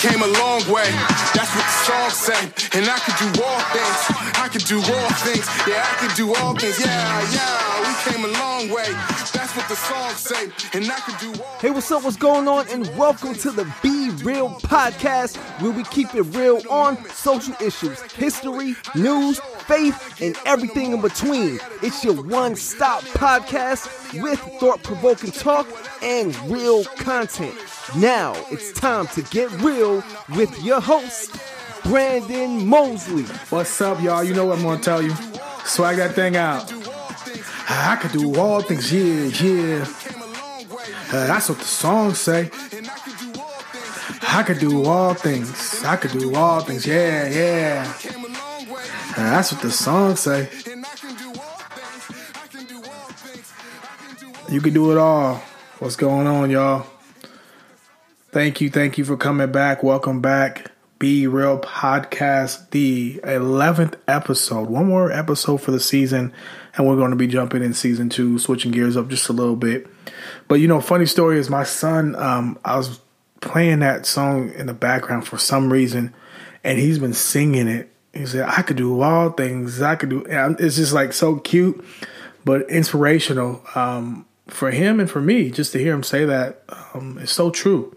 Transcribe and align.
came 0.00 0.22
a 0.22 0.26
long 0.26 0.60
way. 0.68 0.90
That's 1.34 1.52
what 1.56 1.64
the 1.64 1.76
song 1.88 2.10
say. 2.10 2.40
And 2.78 2.88
I 2.88 2.98
could 2.98 3.16
do 3.16 3.42
all 3.42 3.60
things. 3.72 4.00
I 4.36 4.48
could 4.52 4.64
do 4.64 4.78
all 4.78 5.10
things. 5.24 5.46
Yeah, 5.66 5.84
I 5.84 5.94
could 6.00 6.14
do 6.16 6.34
all 6.34 6.54
things. 6.54 6.78
Yeah, 6.80 7.32
yeah. 7.32 7.65
We 8.06 8.12
came 8.12 8.24
a 8.24 8.28
long 8.28 8.68
way. 8.68 8.84
That's 9.32 9.56
what 9.56 9.68
the 9.68 9.74
song 9.74 10.10
say. 10.12 10.44
And 10.74 10.90
I 10.90 11.00
could 11.00 11.18
do 11.18 11.42
all 11.42 11.58
Hey, 11.58 11.70
what's 11.70 11.90
up? 11.90 12.04
What's 12.04 12.16
going 12.16 12.46
on? 12.46 12.68
And 12.68 12.86
welcome 12.96 13.34
to 13.34 13.50
the 13.50 13.64
Be 13.82 14.10
Real 14.22 14.50
podcast, 14.50 15.36
where 15.60 15.72
we 15.72 15.82
keep 15.84 16.14
it 16.14 16.22
real 16.22 16.60
on 16.68 17.02
social 17.10 17.54
issues, 17.60 18.00
history, 18.12 18.76
news, 18.94 19.40
faith, 19.66 20.20
and 20.20 20.36
everything 20.44 20.92
in 20.92 21.00
between. 21.00 21.58
It's 21.82 22.04
your 22.04 22.20
one 22.22 22.54
stop 22.54 23.02
podcast 23.02 24.22
with 24.22 24.40
thought 24.60 24.82
provoking 24.82 25.32
talk 25.32 25.66
and 26.02 26.36
real 26.50 26.84
content. 26.84 27.54
Now 27.96 28.34
it's 28.50 28.72
time 28.72 29.06
to 29.08 29.22
get 29.22 29.50
real 29.62 30.04
with 30.36 30.62
your 30.62 30.80
host, 30.80 31.36
Brandon 31.84 32.66
Mosley. 32.66 33.24
What's 33.50 33.80
up, 33.80 34.00
y'all? 34.02 34.22
You 34.22 34.34
know 34.34 34.46
what 34.46 34.58
I'm 34.58 34.64
gonna 34.64 34.82
tell 34.82 35.02
you. 35.02 35.14
Swag 35.64 35.96
that 35.96 36.14
thing 36.14 36.36
out. 36.36 36.72
I 37.68 37.96
could 37.96 38.12
do 38.12 38.38
all 38.38 38.62
things, 38.62 38.92
yeah, 38.92 39.24
yeah. 39.42 39.86
Uh, 41.08 41.26
that's 41.26 41.48
what 41.48 41.58
the 41.58 41.64
song 41.64 42.14
say. 42.14 42.50
I 44.28 44.42
could 44.44 44.58
do 44.58 44.84
all 44.84 45.14
things. 45.14 45.82
I 45.84 45.96
could 45.96 46.12
do 46.12 46.34
all 46.34 46.60
things, 46.60 46.86
yeah, 46.86 47.28
yeah. 47.28 47.92
Uh, 49.16 49.30
that's 49.30 49.52
what 49.52 49.62
the 49.62 49.70
song 49.70 50.16
say. 50.16 50.48
You 54.48 54.60
can 54.60 54.72
do 54.72 54.92
it 54.92 54.98
all. 54.98 55.42
What's 55.78 55.96
going 55.96 56.26
on, 56.26 56.50
y'all? 56.50 56.86
Thank 58.30 58.60
you, 58.60 58.70
thank 58.70 58.96
you 58.98 59.04
for 59.04 59.16
coming 59.16 59.50
back. 59.50 59.82
Welcome 59.82 60.20
back. 60.20 60.70
Be 60.98 61.26
Real 61.26 61.58
Podcast, 61.58 62.70
the 62.70 63.20
11th 63.24 63.96
episode. 64.08 64.70
One 64.70 64.86
more 64.86 65.10
episode 65.12 65.58
for 65.58 65.70
the 65.70 65.80
season, 65.80 66.32
and 66.76 66.86
we're 66.86 66.96
going 66.96 67.10
to 67.10 67.16
be 67.16 67.26
jumping 67.26 67.62
in 67.62 67.74
season 67.74 68.08
two, 68.08 68.38
switching 68.38 68.70
gears 68.70 68.96
up 68.96 69.08
just 69.08 69.28
a 69.28 69.32
little 69.32 69.56
bit. 69.56 69.86
But 70.48 70.56
you 70.56 70.68
know, 70.68 70.80
funny 70.80 71.06
story 71.06 71.38
is 71.38 71.50
my 71.50 71.64
son, 71.64 72.14
um, 72.16 72.58
I 72.64 72.76
was 72.76 73.00
playing 73.40 73.80
that 73.80 74.06
song 74.06 74.52
in 74.52 74.66
the 74.66 74.74
background 74.74 75.26
for 75.26 75.38
some 75.38 75.72
reason, 75.72 76.14
and 76.62 76.78
he's 76.78 76.98
been 76.98 77.14
singing 77.14 77.68
it. 77.68 77.90
He 78.12 78.26
said, 78.26 78.48
I 78.48 78.62
could 78.62 78.76
do 78.76 79.00
all 79.00 79.30
things. 79.30 79.82
I 79.82 79.94
could 79.96 80.08
do, 80.08 80.24
and 80.26 80.58
it's 80.60 80.76
just 80.76 80.92
like 80.92 81.12
so 81.12 81.36
cute, 81.36 81.84
but 82.44 82.68
inspirational 82.70 83.62
um, 83.74 84.26
for 84.46 84.70
him 84.70 85.00
and 85.00 85.10
for 85.10 85.20
me 85.20 85.50
just 85.50 85.72
to 85.72 85.78
hear 85.78 85.94
him 85.94 86.02
say 86.02 86.24
that. 86.24 86.62
Um, 86.94 87.18
it's 87.20 87.32
so 87.32 87.50
true. 87.50 87.96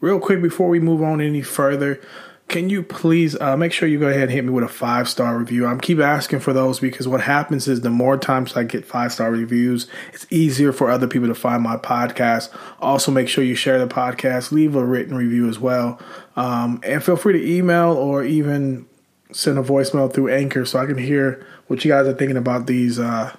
Real 0.00 0.20
quick 0.20 0.40
before 0.40 0.68
we 0.68 0.78
move 0.78 1.02
on 1.02 1.20
any 1.20 1.42
further, 1.42 2.00
can 2.48 2.70
you 2.70 2.82
please 2.82 3.38
uh, 3.38 3.56
make 3.58 3.72
sure 3.72 3.86
you 3.86 3.98
go 3.98 4.08
ahead 4.08 4.22
and 4.22 4.30
hit 4.30 4.42
me 4.42 4.50
with 4.50 4.64
a 4.64 4.68
five 4.68 5.06
star 5.06 5.38
review? 5.38 5.66
I'm 5.66 5.78
keep 5.78 5.98
asking 5.98 6.40
for 6.40 6.54
those 6.54 6.80
because 6.80 7.06
what 7.06 7.20
happens 7.20 7.68
is 7.68 7.82
the 7.82 7.90
more 7.90 8.16
times 8.16 8.56
I 8.56 8.64
get 8.64 8.86
five 8.86 9.12
star 9.12 9.30
reviews, 9.30 9.86
it's 10.14 10.26
easier 10.30 10.72
for 10.72 10.90
other 10.90 11.06
people 11.06 11.28
to 11.28 11.34
find 11.34 11.62
my 11.62 11.76
podcast. 11.76 12.48
Also, 12.80 13.12
make 13.12 13.28
sure 13.28 13.44
you 13.44 13.54
share 13.54 13.78
the 13.78 13.86
podcast, 13.86 14.50
leave 14.50 14.74
a 14.74 14.84
written 14.84 15.14
review 15.14 15.46
as 15.48 15.58
well, 15.58 16.00
um, 16.36 16.80
and 16.82 17.04
feel 17.04 17.16
free 17.16 17.34
to 17.34 17.46
email 17.46 17.92
or 17.92 18.24
even 18.24 18.86
send 19.30 19.58
a 19.58 19.62
voicemail 19.62 20.12
through 20.12 20.28
Anchor 20.28 20.64
so 20.64 20.78
I 20.78 20.86
can 20.86 20.96
hear 20.96 21.46
what 21.66 21.84
you 21.84 21.90
guys 21.90 22.06
are 22.06 22.14
thinking 22.14 22.38
about 22.38 22.66
these 22.66 22.98
uh, 22.98 23.36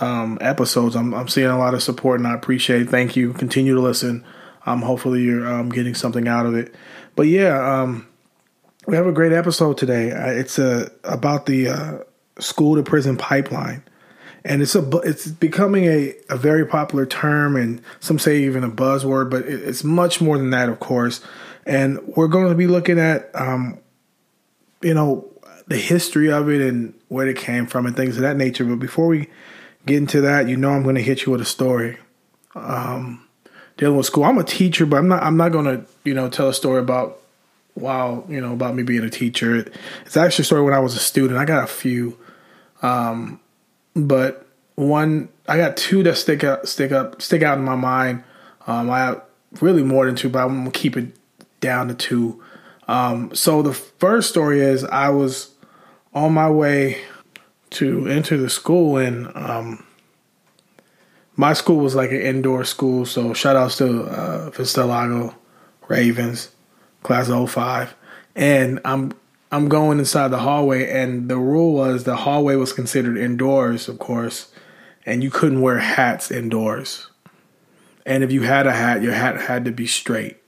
um, 0.00 0.38
episodes. 0.40 0.96
I'm, 0.96 1.12
I'm 1.12 1.28
seeing 1.28 1.48
a 1.48 1.58
lot 1.58 1.74
of 1.74 1.82
support 1.82 2.20
and 2.20 2.26
I 2.26 2.32
appreciate 2.32 2.80
it. 2.80 2.88
Thank 2.88 3.16
you. 3.16 3.34
Continue 3.34 3.74
to 3.74 3.82
listen. 3.82 4.24
Um, 4.64 4.80
hopefully 4.80 5.20
you're 5.20 5.46
um, 5.46 5.68
getting 5.68 5.94
something 5.94 6.26
out 6.26 6.46
of 6.46 6.54
it. 6.54 6.74
But 7.16 7.24
yeah, 7.24 7.82
um, 7.82 8.06
we 8.86 8.96
have 8.96 9.06
a 9.06 9.12
great 9.12 9.32
episode 9.32 9.78
today. 9.78 10.12
Uh, 10.12 10.30
it's 10.30 10.58
uh, 10.58 10.88
about 11.04 11.46
the 11.46 11.68
uh, 11.68 11.98
school 12.38 12.76
to 12.76 12.82
prison 12.82 13.16
pipeline, 13.16 13.82
and 14.44 14.62
it's 14.62 14.74
a 14.74 14.88
it's 14.98 15.26
becoming 15.26 15.84
a, 15.84 16.14
a 16.28 16.36
very 16.36 16.66
popular 16.66 17.06
term, 17.06 17.56
and 17.56 17.80
some 18.00 18.18
say 18.18 18.42
even 18.42 18.64
a 18.64 18.70
buzzword. 18.70 19.30
But 19.30 19.46
it, 19.46 19.62
it's 19.62 19.84
much 19.84 20.20
more 20.20 20.38
than 20.38 20.50
that, 20.50 20.68
of 20.68 20.80
course. 20.80 21.20
And 21.66 21.98
we're 22.08 22.28
going 22.28 22.48
to 22.48 22.54
be 22.54 22.66
looking 22.66 23.00
at, 23.00 23.30
um, 23.34 23.78
you 24.82 24.92
know, 24.92 25.26
the 25.66 25.78
history 25.78 26.30
of 26.30 26.50
it 26.50 26.60
and 26.60 26.92
where 27.08 27.26
it 27.26 27.38
came 27.38 27.66
from 27.66 27.86
and 27.86 27.96
things 27.96 28.16
of 28.16 28.22
that 28.22 28.36
nature. 28.36 28.66
But 28.66 28.80
before 28.80 29.06
we 29.06 29.30
get 29.86 29.96
into 29.96 30.20
that, 30.20 30.46
you 30.46 30.58
know, 30.58 30.72
I'm 30.72 30.82
going 30.82 30.96
to 30.96 31.02
hit 31.02 31.24
you 31.24 31.32
with 31.32 31.40
a 31.40 31.46
story. 31.46 31.98
Um, 32.54 33.26
dealing 33.78 33.96
with 33.96 34.06
school. 34.06 34.24
I'm 34.24 34.38
a 34.38 34.44
teacher, 34.44 34.84
but 34.86 34.98
I'm 34.98 35.08
not. 35.08 35.22
I'm 35.22 35.36
not 35.36 35.52
going 35.52 35.64
to 35.64 35.86
you 36.04 36.14
know 36.14 36.28
tell 36.28 36.48
a 36.48 36.54
story 36.54 36.80
about 36.80 37.18
wow 37.76 38.24
you 38.28 38.40
know 38.40 38.52
about 38.52 38.74
me 38.74 38.82
being 38.82 39.04
a 39.04 39.10
teacher. 39.10 39.66
It's 40.06 40.16
actually 40.16 40.42
a 40.42 40.46
story 40.46 40.62
when 40.62 40.74
I 40.74 40.80
was 40.80 40.94
a 40.94 41.00
student. 41.00 41.38
I 41.38 41.44
got 41.44 41.64
a 41.64 41.68
few, 41.68 42.18
um, 42.82 43.40
but 43.94 44.46
one 44.76 45.28
I 45.48 45.56
got 45.56 45.76
two 45.76 46.02
that 46.04 46.16
stick 46.16 46.44
out 46.44 46.68
stick 46.68 46.92
up 46.92 47.20
stick 47.20 47.42
out 47.42 47.58
in 47.58 47.64
my 47.64 47.76
mind. 47.76 48.24
Um, 48.66 48.90
I 48.90 49.00
have 49.00 49.22
really 49.60 49.82
more 49.82 50.06
than 50.06 50.16
two, 50.16 50.28
but 50.28 50.44
I'm 50.44 50.58
gonna 50.58 50.70
keep 50.70 50.96
it 50.96 51.16
down 51.60 51.88
to 51.88 51.94
two. 51.94 52.42
Um, 52.86 53.34
so 53.34 53.62
the 53.62 53.72
first 53.72 54.28
story 54.28 54.60
is 54.60 54.84
I 54.84 55.08
was 55.08 55.52
on 56.12 56.32
my 56.32 56.50
way 56.50 57.00
to 57.70 58.06
enter 58.06 58.36
the 58.36 58.50
school 58.50 58.98
and 58.98 59.34
um, 59.34 59.84
my 61.36 61.52
school 61.52 61.78
was 61.78 61.94
like 61.94 62.10
an 62.10 62.20
indoor 62.20 62.64
school, 62.64 63.04
so 63.04 63.34
shout 63.34 63.56
outs 63.56 63.78
to 63.78 64.04
uh, 64.04 64.50
Vistalago 64.50 65.34
Ravens, 65.88 66.50
class 67.04 67.28
of 67.28 67.48
05. 67.48 67.94
And 68.34 68.80
I'm 68.84 69.12
I'm 69.52 69.68
going 69.68 70.00
inside 70.00 70.32
the 70.32 70.38
hallway, 70.38 70.90
and 70.90 71.28
the 71.28 71.38
rule 71.38 71.74
was 71.74 72.02
the 72.02 72.16
hallway 72.16 72.56
was 72.56 72.72
considered 72.72 73.16
indoors, 73.16 73.88
of 73.88 74.00
course, 74.00 74.52
and 75.06 75.22
you 75.22 75.30
couldn't 75.30 75.60
wear 75.60 75.78
hats 75.78 76.32
indoors. 76.32 77.06
And 78.04 78.24
if 78.24 78.32
you 78.32 78.42
had 78.42 78.66
a 78.66 78.72
hat, 78.72 79.00
your 79.00 79.12
hat 79.12 79.40
had 79.40 79.64
to 79.66 79.70
be 79.70 79.86
straight. 79.86 80.38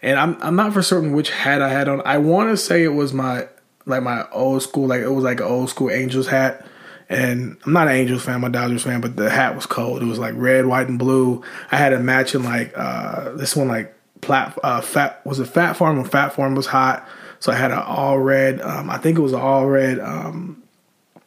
And 0.00 0.18
I'm 0.18 0.38
I'm 0.40 0.56
not 0.56 0.72
for 0.72 0.80
certain 0.80 1.12
which 1.12 1.28
hat 1.30 1.60
I 1.60 1.68
had 1.68 1.88
on. 1.88 2.00
I 2.06 2.16
want 2.16 2.48
to 2.48 2.56
say 2.56 2.82
it 2.82 2.94
was 2.94 3.12
my 3.12 3.48
like 3.84 4.02
my 4.02 4.26
old 4.30 4.62
school, 4.62 4.86
like 4.86 5.02
it 5.02 5.10
was 5.10 5.24
like 5.24 5.40
an 5.40 5.46
old 5.46 5.68
school 5.68 5.90
Angels 5.90 6.28
hat 6.28 6.66
and 7.12 7.58
I'm 7.66 7.74
not 7.74 7.88
an 7.88 7.94
Angels 7.94 8.24
fan, 8.24 8.36
I'm 8.36 8.44
a 8.44 8.48
Dodgers 8.48 8.84
fan, 8.84 9.02
but 9.02 9.16
the 9.16 9.28
hat 9.28 9.54
was 9.54 9.66
cold. 9.66 10.02
It 10.02 10.06
was 10.06 10.18
like 10.18 10.34
red, 10.34 10.64
white, 10.64 10.88
and 10.88 10.98
blue. 10.98 11.42
I 11.70 11.76
had 11.76 11.92
a 11.92 11.98
matching 12.00 12.42
like 12.42 12.72
uh, 12.74 13.32
this 13.32 13.54
one 13.54 13.68
like 13.68 13.94
plat 14.22 14.58
uh, 14.62 14.80
fat 14.80 15.24
was 15.26 15.38
a 15.38 15.44
Phat 15.44 15.76
Farm 15.76 15.98
when 15.98 16.08
Phat 16.08 16.34
Farm 16.34 16.54
was 16.54 16.66
hot, 16.66 17.06
so 17.40 17.52
I 17.52 17.56
had 17.56 17.70
an 17.70 17.78
all 17.78 18.18
red. 18.18 18.60
Um, 18.62 18.88
I 18.88 18.96
think 18.96 19.18
it 19.18 19.22
was 19.22 19.34
an 19.34 19.40
all 19.40 19.66
red 19.66 20.00
um, 20.00 20.62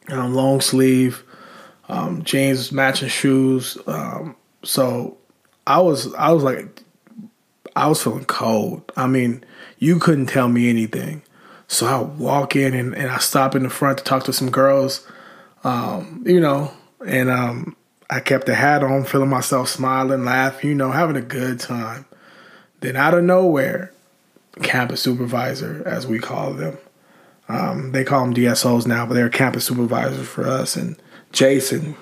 um, 0.10 0.34
long 0.34 0.62
sleeve 0.62 1.24
um, 1.88 2.24
jeans, 2.24 2.72
matching 2.72 3.10
shoes. 3.10 3.78
Um, 3.86 4.36
so 4.64 5.18
I 5.68 5.80
was 5.80 6.14
I 6.16 6.32
was 6.32 6.44
like 6.44 6.82
I 7.76 7.88
was 7.88 8.02
feeling 8.02 8.26
cold. 8.26 8.92
I 8.98 9.06
mean, 9.06 9.44
you 9.78 10.00
couldn't 10.00 10.28
tell 10.28 10.48
me 10.48 10.70
anything. 10.70 11.22
So 11.68 11.86
I 11.86 12.00
walk 12.00 12.56
in 12.56 12.74
and, 12.74 12.96
and 12.96 13.12
I 13.12 13.20
stop 13.20 13.56
in 13.56 13.64
the 13.64 13.70
front 13.70 14.00
to 14.00 14.04
talk 14.04 14.24
to 14.26 14.34
some 14.34 14.50
girls 14.50 15.06
um, 15.66 16.24
you 16.26 16.40
know, 16.40 16.72
and 17.06 17.30
um, 17.30 17.76
I 18.10 18.20
kept 18.20 18.46
the 18.46 18.54
hat 18.54 18.84
on, 18.84 19.04
feeling 19.04 19.30
myself 19.30 19.68
smiling, 19.68 20.24
laughing, 20.24 20.70
you 20.70 20.76
know, 20.76 20.92
having 20.92 21.16
a 21.16 21.22
good 21.22 21.60
time. 21.60 22.06
Then 22.85 22.96
out 22.96 23.16
of 23.16 23.23
nowhere, 23.23 23.91
campus 24.62 25.01
supervisor, 25.01 25.81
as 25.88 26.06
we 26.06 26.19
call 26.19 26.53
them, 26.53 26.78
um, 27.50 27.94
they 27.94 28.03
call 28.03 28.23
them 28.23 28.35
DSOs 28.35 28.85
now, 28.85 29.07
but 29.07 29.16
they're 29.16 29.28
campus 29.28 29.66
supervisors 29.66 30.28
for 30.28 30.46
us. 30.46 30.75
And 30.75 30.96
Jason, 31.31 31.96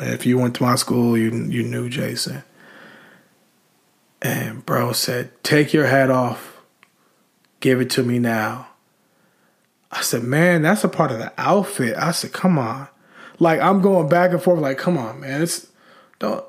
if 0.00 0.24
you 0.24 0.38
went 0.38 0.54
to 0.54 0.62
my 0.62 0.74
school, 0.76 1.18
you 1.18 1.30
you 1.30 1.62
knew 1.62 1.90
Jason. 1.90 2.42
And 4.22 4.64
bro 4.64 4.92
said, 4.92 5.32
"Take 5.44 5.74
your 5.74 5.86
hat 5.86 6.10
off, 6.10 6.62
give 7.60 7.78
it 7.82 7.90
to 7.90 8.02
me 8.02 8.18
now." 8.18 8.68
I 9.92 10.00
said, 10.00 10.22
man, 10.22 10.62
that's 10.62 10.84
a 10.84 10.88
part 10.88 11.12
of 11.12 11.18
the 11.18 11.32
outfit. 11.36 11.96
I 11.96 12.12
said, 12.12 12.32
come 12.32 12.58
on. 12.58 12.88
Like 13.38 13.60
I'm 13.60 13.82
going 13.82 14.08
back 14.08 14.30
and 14.32 14.42
forth, 14.42 14.60
like, 14.60 14.78
come 14.78 14.96
on, 14.96 15.20
man. 15.20 15.42
It's 15.42 15.66
don't 16.18 16.44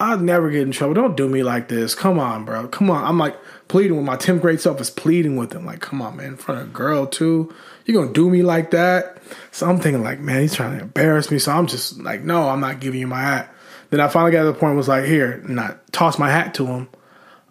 I'll 0.00 0.18
never 0.18 0.50
get 0.50 0.62
in 0.62 0.72
trouble. 0.72 0.94
Don't 0.94 1.16
do 1.16 1.28
me 1.28 1.42
like 1.42 1.68
this. 1.68 1.94
Come 1.94 2.18
on, 2.18 2.44
bro. 2.46 2.66
Come 2.68 2.90
on. 2.90 3.04
I'm 3.04 3.18
like 3.18 3.36
pleading 3.68 3.96
with 3.96 4.06
my 4.06 4.16
10th 4.16 4.40
grade 4.40 4.60
self 4.60 4.80
is 4.80 4.90
pleading 4.90 5.36
with 5.36 5.52
him. 5.52 5.66
Like, 5.66 5.80
come 5.80 6.00
on, 6.00 6.16
man, 6.16 6.28
in 6.28 6.36
front 6.36 6.62
of 6.62 6.68
a 6.68 6.70
girl 6.70 7.06
too. 7.06 7.54
You're 7.84 8.02
gonna 8.02 8.14
do 8.14 8.30
me 8.30 8.42
like 8.42 8.70
that? 8.70 9.18
So 9.52 9.68
I'm 9.68 9.78
thinking 9.78 10.02
like, 10.02 10.18
man, 10.18 10.40
he's 10.40 10.54
trying 10.54 10.78
to 10.78 10.84
embarrass 10.84 11.30
me. 11.30 11.38
So 11.38 11.52
I'm 11.52 11.66
just 11.66 11.98
like, 12.00 12.22
no, 12.22 12.48
I'm 12.48 12.60
not 12.60 12.80
giving 12.80 13.00
you 13.00 13.06
my 13.06 13.20
hat. 13.20 13.54
Then 13.90 14.00
I 14.00 14.08
finally 14.08 14.32
got 14.32 14.42
to 14.42 14.46
the 14.46 14.54
point 14.54 14.76
was 14.76 14.88
like, 14.88 15.04
here, 15.04 15.32
and 15.32 15.60
I 15.60 15.74
tossed 15.92 16.18
my 16.18 16.30
hat 16.30 16.54
to 16.54 16.66
him. 16.66 16.88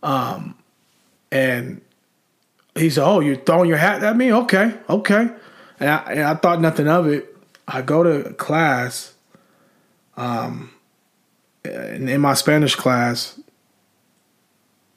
Um, 0.01 0.55
and 1.31 1.81
he 2.75 2.89
said, 2.89 3.05
"Oh, 3.05 3.19
you're 3.19 3.35
throwing 3.35 3.69
your 3.69 3.77
hat 3.77 4.03
at 4.03 4.15
me? 4.15 4.33
Okay, 4.33 4.73
okay." 4.89 5.29
And 5.79 5.89
I, 5.89 5.97
and 6.11 6.21
I 6.21 6.35
thought 6.35 6.61
nothing 6.61 6.87
of 6.87 7.07
it. 7.07 7.35
I 7.67 7.81
go 7.81 8.03
to 8.03 8.33
class, 8.33 9.13
um, 10.17 10.71
in 11.63 12.21
my 12.21 12.33
Spanish 12.33 12.75
class, 12.75 13.39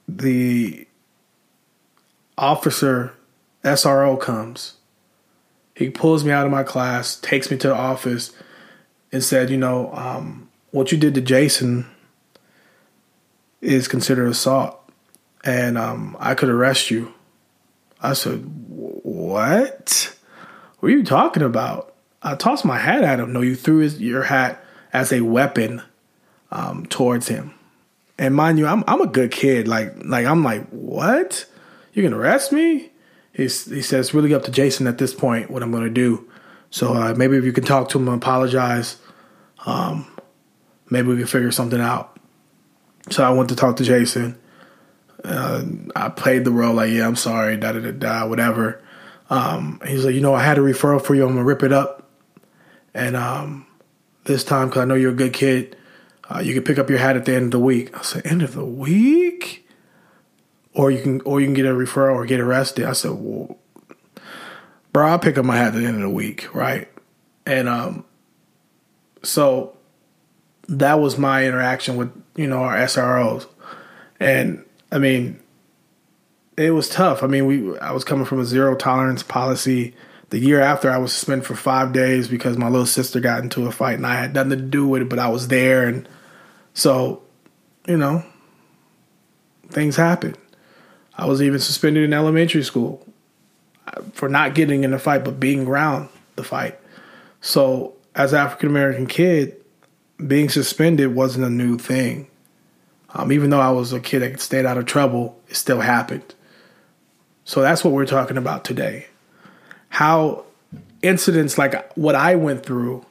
the 0.09 0.87
officer 2.37 3.14
SRO 3.64 4.20
comes. 4.20 4.75
He 5.75 5.91
pulls 5.91 6.25
me 6.25 6.32
out 6.32 6.47
of 6.47 6.53
my 6.53 6.62
class, 6.62 7.17
takes 7.17 7.50
me 7.50 7.56
to 7.59 7.69
the 7.69 7.75
office, 7.75 8.32
and 9.11 9.25
said, 9.25 9.50
"You 9.50 9.56
know, 9.56 9.93
um, 9.94 10.49
what 10.70 10.93
you 10.93 10.99
did 10.99 11.14
to 11.14 11.20
Jason 11.20 11.87
is 13.61 13.88
considered 13.88 14.29
assault, 14.29 14.79
and 15.44 15.79
um, 15.79 16.17
I 16.20 16.35
could 16.35 16.49
arrest 16.49 16.91
you." 16.91 17.14
I 18.00 18.12
said, 18.12 18.44
"What? 18.69 20.14
What 20.81 20.88
are 20.88 20.97
you 20.97 21.05
talking 21.05 21.43
about?" 21.43 21.94
I 22.23 22.37
tossed 22.37 22.64
my 22.64 22.79
hat 22.79 23.03
at 23.03 23.19
him. 23.19 23.32
No, 23.32 23.41
you 23.41 23.56
threw 23.56 23.79
his, 23.79 24.00
your 24.00 24.23
hat 24.25 24.64
as 24.93 25.12
a 25.12 25.23
weapon 25.23 25.82
um, 26.52 26.87
towards 26.87 27.28
him. 27.28 27.54
And 28.19 28.34
mind 28.34 28.58
you, 28.58 28.66
I'm 28.66 28.84
I'm 28.87 29.00
a 29.00 29.06
good 29.06 29.32
kid. 29.32 29.66
Like 29.66 29.94
like 30.04 30.26
I'm 30.26 30.44
like, 30.44 30.69
what? 30.69 31.46
You 31.93 32.02
can 32.02 32.12
arrest 32.12 32.52
me? 32.52 32.90
He's, 33.32 33.64
he 33.66 33.82
says 33.82 34.06
it's 34.06 34.14
really 34.14 34.34
up 34.34 34.44
to 34.44 34.50
Jason 34.50 34.87
at 34.87 34.99
this 34.99 35.14
point 35.14 35.50
what 35.50 35.62
I'm 35.62 35.70
going 35.70 35.84
to 35.84 35.90
do. 35.90 36.31
So 36.70 36.94
uh, 36.94 37.14
maybe 37.14 37.37
if 37.37 37.44
you 37.44 37.52
can 37.52 37.64
talk 37.64 37.88
to 37.90 37.99
him 37.99 38.08
and 38.08 38.16
apologize, 38.16 38.96
um, 39.66 40.06
maybe 40.90 41.08
we 41.08 41.16
can 41.16 41.26
figure 41.26 41.50
something 41.50 41.81
out. 41.81 42.19
So 43.10 43.25
I 43.25 43.31
went 43.31 43.49
to 43.49 43.56
talk 43.56 43.76
to 43.76 43.84
Jason. 43.84 44.38
Uh, 45.25 45.64
I 45.94 46.08
played 46.08 46.44
the 46.44 46.50
role 46.50 46.75
like, 46.75 46.90
yeah, 46.90 47.06
I'm 47.06 47.16
sorry, 47.16 47.56
da 47.56 47.72
da 47.72 47.81
da 47.81 47.93
da, 47.93 48.26
whatever. 48.26 48.82
Um, 49.31 49.81
he's 49.87 50.04
like, 50.04 50.14
you 50.14 50.20
know, 50.20 50.34
I 50.34 50.43
had 50.43 50.58
a 50.58 50.62
referral 50.62 51.02
for 51.02 51.14
you. 51.14 51.25
I'm 51.25 51.32
gonna 51.32 51.44
rip 51.44 51.62
it 51.62 51.72
up, 51.72 52.10
and 52.93 53.16
um, 53.16 53.66
this 54.25 54.44
time 54.44 54.69
because 54.69 54.82
I 54.82 54.84
know 54.84 54.94
you're 54.94 55.12
a 55.12 55.14
good 55.14 55.32
kid, 55.32 55.76
uh, 56.32 56.40
you 56.40 56.55
can 56.55 56.62
pick 56.62 56.79
up 56.79 56.88
your 56.88 56.99
hat 56.99 57.17
at 57.17 57.25
the 57.25 57.34
end 57.34 57.46
of 57.46 57.50
the 57.50 57.61
week. 57.61 57.96
I 57.96 58.02
said, 58.02 58.26
end 58.26 58.43
of 58.43 58.55
the 58.55 58.64
week, 58.64 59.69
or 60.75 60.90
you 60.90 61.02
can 61.02 61.20
or 61.23 61.40
you 61.40 61.46
can 61.46 61.55
get 61.55 61.67
a 61.67 61.70
referral 61.70 62.14
or 62.14 62.25
get 62.25 62.40
arrested. 62.40 62.87
I 62.87 62.93
said, 62.93 63.12
well, 63.12 63.58
bro, 64.93 65.08
I'll 65.08 65.19
pick 65.19 65.37
up 65.37 65.44
my 65.44 65.56
hat 65.56 65.69
at 65.69 65.75
the 65.75 65.87
end 65.87 65.96
of 65.96 66.02
the 66.02 66.11
week, 66.11 66.55
right? 66.55 66.88
And 67.44 67.69
um, 67.69 68.05
so 69.23 69.76
that 70.69 71.00
was 71.00 71.19
my 71.19 71.44
interaction 71.44 71.96
with 71.96 72.11
you 72.37 72.46
know 72.46 72.62
our 72.62 72.76
SROs, 72.76 73.46
and 74.19 74.64
I 74.90 74.99
mean, 74.99 75.38
it 76.56 76.70
was 76.70 76.88
tough. 76.88 77.23
I 77.23 77.26
mean, 77.26 77.46
we 77.46 77.78
I 77.78 77.93
was 77.93 78.05
coming 78.05 78.25
from 78.25 78.40
a 78.40 78.44
zero 78.44 78.75
tolerance 78.75 79.23
policy. 79.23 79.94
The 80.31 80.38
year 80.38 80.62
after, 80.62 80.90
I 80.90 80.96
was 80.96 81.12
suspended 81.12 81.46
for 81.46 81.55
five 81.55 81.93
days 81.93 82.26
because 82.26 82.56
my 82.56 82.70
little 82.70 82.87
sister 82.87 83.20
got 83.20 83.43
into 83.43 83.67
a 83.67 83.73
fight, 83.73 83.96
and 83.96 84.06
I 84.06 84.14
had 84.14 84.32
nothing 84.32 84.50
to 84.50 84.56
do 84.56 84.87
with 84.87 85.02
it, 85.02 85.11
but 85.11 85.19
I 85.19 85.28
was 85.28 85.49
there, 85.49 85.87
and 85.87 86.08
so, 86.74 87.22
you 87.86 87.96
know, 87.96 88.24
things 89.69 89.96
happen. 89.96 90.36
I 91.16 91.26
was 91.26 91.42
even 91.42 91.58
suspended 91.58 92.04
in 92.04 92.12
elementary 92.12 92.62
school 92.62 93.06
for 94.12 94.28
not 94.28 94.54
getting 94.54 94.84
in 94.84 94.94
a 94.94 94.98
fight, 94.98 95.24
but 95.24 95.38
being 95.38 95.66
around 95.66 96.08
the 96.36 96.44
fight. 96.44 96.78
So, 97.40 97.94
as 98.14 98.34
African 98.34 98.69
American 98.69 99.06
kid, 99.06 99.56
being 100.26 100.48
suspended 100.48 101.14
wasn't 101.14 101.46
a 101.46 101.50
new 101.50 101.78
thing. 101.78 102.28
Um, 103.14 103.32
even 103.32 103.50
though 103.50 103.60
I 103.60 103.70
was 103.70 103.92
a 103.92 104.00
kid 104.00 104.20
that 104.20 104.40
stayed 104.40 104.64
out 104.64 104.78
of 104.78 104.86
trouble, 104.86 105.38
it 105.48 105.56
still 105.56 105.80
happened. 105.80 106.34
So 107.44 107.60
that's 107.60 107.84
what 107.84 107.92
we're 107.92 108.06
talking 108.06 108.36
about 108.36 108.64
today. 108.64 109.06
How 109.88 110.44
incidents 111.02 111.58
like 111.58 111.92
what 111.94 112.14
I 112.14 112.36
went 112.36 112.64
through 112.64 113.04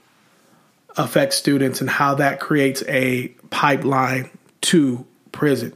affect 0.97 1.33
students 1.33 1.81
and 1.81 1.89
how 1.89 2.15
that 2.15 2.39
creates 2.39 2.83
a 2.87 3.29
pipeline 3.49 4.29
to 4.61 5.05
prison. 5.31 5.73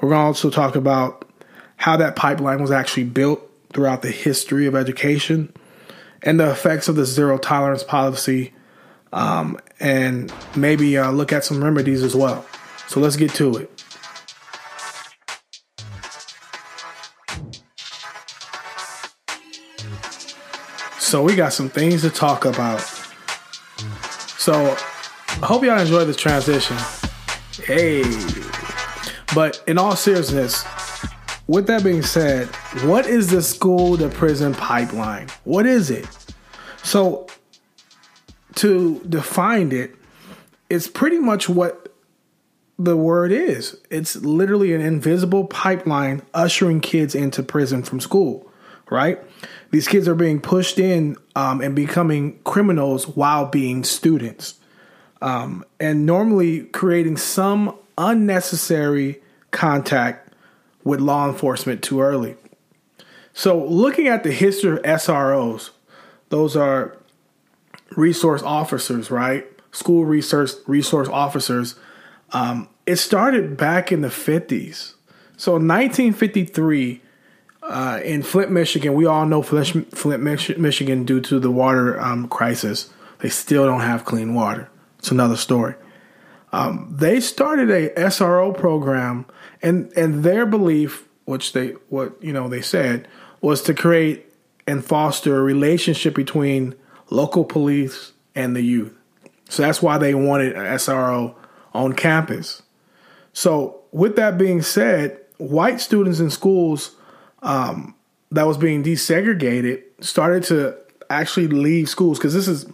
We're 0.00 0.10
going 0.10 0.20
to 0.20 0.26
also 0.26 0.50
talk 0.50 0.76
about 0.76 1.24
how 1.76 1.96
that 1.96 2.16
pipeline 2.16 2.60
was 2.60 2.70
actually 2.70 3.04
built 3.04 3.40
throughout 3.72 4.02
the 4.02 4.10
history 4.10 4.66
of 4.66 4.74
education 4.74 5.52
and 6.22 6.40
the 6.40 6.50
effects 6.50 6.88
of 6.88 6.96
the 6.96 7.04
zero 7.04 7.38
tolerance 7.38 7.84
policy, 7.84 8.52
um, 9.12 9.58
and 9.78 10.32
maybe 10.56 10.98
uh, 10.98 11.10
look 11.10 11.32
at 11.32 11.44
some 11.44 11.62
remedies 11.62 12.02
as 12.02 12.14
well. 12.16 12.44
So 12.88 13.00
let's 13.00 13.16
get 13.16 13.32
to 13.34 13.56
it. 13.56 13.84
So 20.98 21.22
we 21.22 21.36
got 21.36 21.52
some 21.52 21.70
things 21.70 22.02
to 22.02 22.10
talk 22.10 22.44
about. 22.44 22.97
So 24.48 24.74
I 25.42 25.44
hope 25.44 25.62
y'all 25.62 25.78
enjoy 25.78 26.06
this 26.06 26.16
transition. 26.16 26.78
Hey. 27.66 28.02
But 29.34 29.62
in 29.66 29.76
all 29.76 29.94
seriousness, 29.94 30.64
with 31.46 31.66
that 31.66 31.84
being 31.84 32.00
said, 32.00 32.46
what 32.86 33.06
is 33.06 33.28
the 33.28 33.42
school 33.42 33.98
to 33.98 34.08
prison 34.08 34.54
pipeline? 34.54 35.28
What 35.44 35.66
is 35.66 35.90
it? 35.90 36.08
So 36.82 37.26
to 38.54 39.00
define 39.06 39.70
it, 39.70 39.94
it's 40.70 40.88
pretty 40.88 41.18
much 41.18 41.50
what 41.50 41.94
the 42.78 42.96
word 42.96 43.32
is. 43.32 43.78
It's 43.90 44.16
literally 44.16 44.72
an 44.72 44.80
invisible 44.80 45.44
pipeline 45.44 46.22
ushering 46.32 46.80
kids 46.80 47.14
into 47.14 47.42
prison 47.42 47.82
from 47.82 48.00
school, 48.00 48.50
right? 48.90 49.22
These 49.70 49.88
kids 49.88 50.08
are 50.08 50.14
being 50.14 50.40
pushed 50.40 50.78
in 50.78 51.16
um, 51.36 51.60
and 51.60 51.74
becoming 51.74 52.38
criminals 52.44 53.06
while 53.06 53.46
being 53.46 53.84
students, 53.84 54.54
um, 55.20 55.64
and 55.78 56.06
normally 56.06 56.62
creating 56.64 57.18
some 57.18 57.76
unnecessary 57.98 59.20
contact 59.50 60.32
with 60.84 61.00
law 61.00 61.28
enforcement 61.28 61.82
too 61.82 62.00
early. 62.00 62.36
So, 63.34 63.62
looking 63.64 64.08
at 64.08 64.24
the 64.24 64.32
history 64.32 64.72
of 64.72 64.82
SROs, 64.82 65.70
those 66.30 66.56
are 66.56 66.96
resource 67.96 68.42
officers, 68.42 69.10
right? 69.10 69.46
School 69.70 70.04
research 70.04 70.52
resource 70.66 71.08
officers. 71.08 71.76
Um, 72.32 72.68
it 72.86 72.96
started 72.96 73.56
back 73.56 73.92
in 73.92 74.00
the 74.00 74.08
50s. 74.08 74.94
So, 75.36 75.52
in 75.52 75.68
1953, 75.68 77.02
uh, 77.68 78.00
in 78.02 78.22
Flint, 78.22 78.50
Michigan, 78.50 78.94
we 78.94 79.06
all 79.06 79.26
know 79.26 79.42
Flint, 79.42 79.96
Flint 79.96 80.22
Michigan, 80.22 81.04
due 81.04 81.20
to 81.20 81.38
the 81.38 81.50
water 81.50 82.00
um, 82.00 82.26
crisis, 82.28 82.90
they 83.20 83.28
still 83.28 83.66
don't 83.66 83.82
have 83.82 84.04
clean 84.04 84.34
water. 84.34 84.70
It's 84.98 85.10
another 85.10 85.36
story. 85.36 85.74
Um, 86.50 86.88
they 86.90 87.20
started 87.20 87.70
a 87.70 87.90
SRO 87.90 88.56
program, 88.56 89.26
and 89.60 89.92
and 89.96 90.24
their 90.24 90.46
belief, 90.46 91.06
which 91.26 91.52
they 91.52 91.68
what 91.90 92.22
you 92.22 92.32
know 92.32 92.48
they 92.48 92.62
said, 92.62 93.06
was 93.40 93.60
to 93.62 93.74
create 93.74 94.32
and 94.66 94.84
foster 94.84 95.38
a 95.38 95.42
relationship 95.42 96.14
between 96.14 96.74
local 97.10 97.44
police 97.44 98.12
and 98.34 98.56
the 98.56 98.62
youth. 98.62 98.94
So 99.48 99.62
that's 99.62 99.82
why 99.82 99.98
they 99.98 100.14
wanted 100.14 100.54
an 100.54 100.64
SRO 100.76 101.34
on 101.74 101.92
campus. 101.92 102.62
So 103.32 103.82
with 103.92 104.16
that 104.16 104.36
being 104.38 104.62
said, 104.62 105.20
white 105.38 105.80
students 105.80 106.20
in 106.20 106.30
schools 106.30 106.96
um, 107.42 107.94
that 108.30 108.46
was 108.46 108.56
being 108.56 108.82
desegregated 108.82 109.82
started 110.00 110.42
to 110.44 110.76
actually 111.10 111.48
leave 111.48 111.88
schools 111.88 112.18
because 112.18 112.34
this 112.34 112.48
is, 112.48 112.64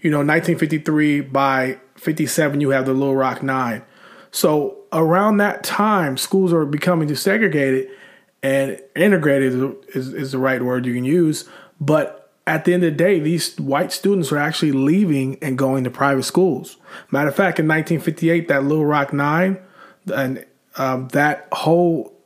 you 0.00 0.10
know, 0.10 0.18
1953 0.18 1.20
by 1.22 1.78
57 1.96 2.60
you 2.60 2.70
have 2.70 2.86
the 2.86 2.92
Little 2.92 3.16
Rock 3.16 3.42
Nine. 3.42 3.82
So 4.30 4.78
around 4.92 5.38
that 5.38 5.64
time, 5.64 6.16
schools 6.16 6.52
are 6.52 6.64
becoming 6.64 7.08
desegregated 7.08 7.88
and 8.42 8.80
integrated 8.94 9.76
is, 9.94 10.12
is 10.12 10.32
the 10.32 10.38
right 10.38 10.62
word 10.62 10.86
you 10.86 10.94
can 10.94 11.04
use. 11.04 11.48
But 11.80 12.30
at 12.46 12.64
the 12.64 12.74
end 12.74 12.84
of 12.84 12.92
the 12.92 12.96
day, 12.96 13.20
these 13.20 13.58
white 13.58 13.92
students 13.92 14.32
are 14.32 14.38
actually 14.38 14.72
leaving 14.72 15.38
and 15.42 15.58
going 15.58 15.84
to 15.84 15.90
private 15.90 16.22
schools. 16.22 16.76
Matter 17.10 17.28
of 17.28 17.36
fact, 17.36 17.58
in 17.58 17.66
1958, 17.66 18.48
that 18.48 18.64
Little 18.64 18.86
Rock 18.86 19.12
Nine 19.12 19.58
and 20.12 20.44
um, 20.76 21.08
that 21.08 21.48
whole 21.52 22.17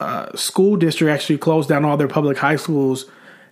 uh, 0.00 0.34
school 0.34 0.76
district 0.76 1.12
actually 1.12 1.38
closed 1.38 1.68
down 1.68 1.84
all 1.84 1.96
their 1.96 2.08
public 2.08 2.38
high 2.38 2.56
schools, 2.56 3.04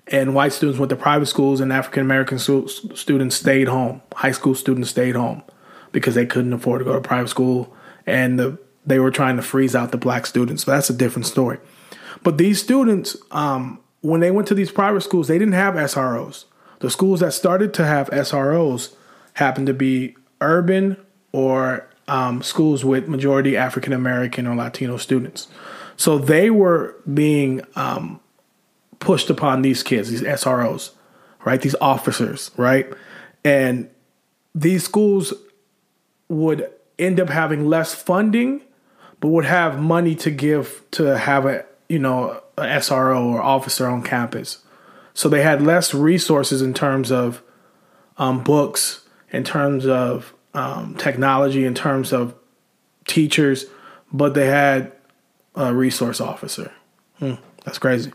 and 0.06 0.34
white 0.34 0.52
students 0.52 0.78
went 0.78 0.90
to 0.90 0.96
private 0.96 1.26
schools, 1.26 1.60
and 1.60 1.72
African 1.72 2.02
American 2.02 2.38
students 2.38 3.36
stayed 3.36 3.68
home. 3.68 4.00
High 4.14 4.32
school 4.32 4.54
students 4.54 4.88
stayed 4.90 5.14
home 5.14 5.42
because 5.92 6.14
they 6.14 6.26
couldn't 6.26 6.52
afford 6.52 6.80
to 6.80 6.84
go 6.84 6.94
to 6.94 7.00
private 7.00 7.28
school, 7.28 7.74
and 8.06 8.38
the, 8.38 8.58
they 8.86 8.98
were 8.98 9.10
trying 9.10 9.36
to 9.36 9.42
freeze 9.42 9.76
out 9.76 9.92
the 9.92 9.98
black 9.98 10.26
students. 10.26 10.64
But 10.64 10.76
that's 10.76 10.90
a 10.90 10.94
different 10.94 11.26
story. 11.26 11.58
But 12.22 12.38
these 12.38 12.60
students, 12.60 13.16
um, 13.30 13.80
when 14.00 14.20
they 14.20 14.30
went 14.30 14.48
to 14.48 14.54
these 14.54 14.70
private 14.70 15.02
schools, 15.02 15.28
they 15.28 15.38
didn't 15.38 15.54
have 15.54 15.74
SROs. 15.74 16.46
The 16.80 16.90
schools 16.90 17.20
that 17.20 17.32
started 17.32 17.74
to 17.74 17.84
have 17.84 18.08
SROs 18.10 18.94
happened 19.34 19.66
to 19.66 19.74
be 19.74 20.16
urban 20.40 20.96
or 21.32 21.88
um, 22.06 22.42
schools 22.42 22.84
with 22.84 23.08
majority 23.08 23.56
African 23.56 23.92
American 23.92 24.46
or 24.46 24.56
Latino 24.56 24.96
students. 24.96 25.48
So 25.98 26.16
they 26.16 26.48
were 26.48 26.96
being 27.12 27.60
um, 27.76 28.20
pushed 28.98 29.28
upon 29.28 29.60
these 29.60 29.82
kids, 29.82 30.08
these 30.10 30.22
SROs, 30.22 30.92
right? 31.44 31.60
These 31.60 31.76
officers, 31.80 32.50
right? 32.56 32.90
And 33.44 33.90
these 34.54 34.84
schools 34.84 35.34
would 36.28 36.70
end 36.98 37.20
up 37.20 37.28
having 37.28 37.66
less 37.66 37.94
funding, 37.94 38.62
but 39.20 39.28
would 39.28 39.44
have 39.44 39.78
money 39.78 40.14
to 40.14 40.30
give 40.30 40.82
to 40.92 41.18
have 41.18 41.44
a 41.44 41.66
you 41.88 41.98
know, 41.98 42.42
a 42.56 42.62
SRO 42.62 43.24
or 43.24 43.42
officer 43.42 43.86
on 43.86 44.02
campus. 44.02 44.58
So 45.14 45.28
they 45.28 45.42
had 45.42 45.62
less 45.62 45.94
resources 45.94 46.62
in 46.62 46.74
terms 46.74 47.10
of 47.10 47.42
um, 48.18 48.44
books, 48.44 49.06
in 49.30 49.42
terms 49.42 49.86
of 49.86 50.34
um, 50.54 50.94
technology, 50.96 51.64
in 51.64 51.74
terms 51.74 52.12
of 52.12 52.34
teachers, 53.06 53.66
but 54.12 54.34
they 54.34 54.46
had 54.46 54.92
a 55.58 55.74
resource 55.74 56.20
officer. 56.20 56.72
Hmm, 57.18 57.34
that's 57.64 57.78
crazy. 57.78 58.12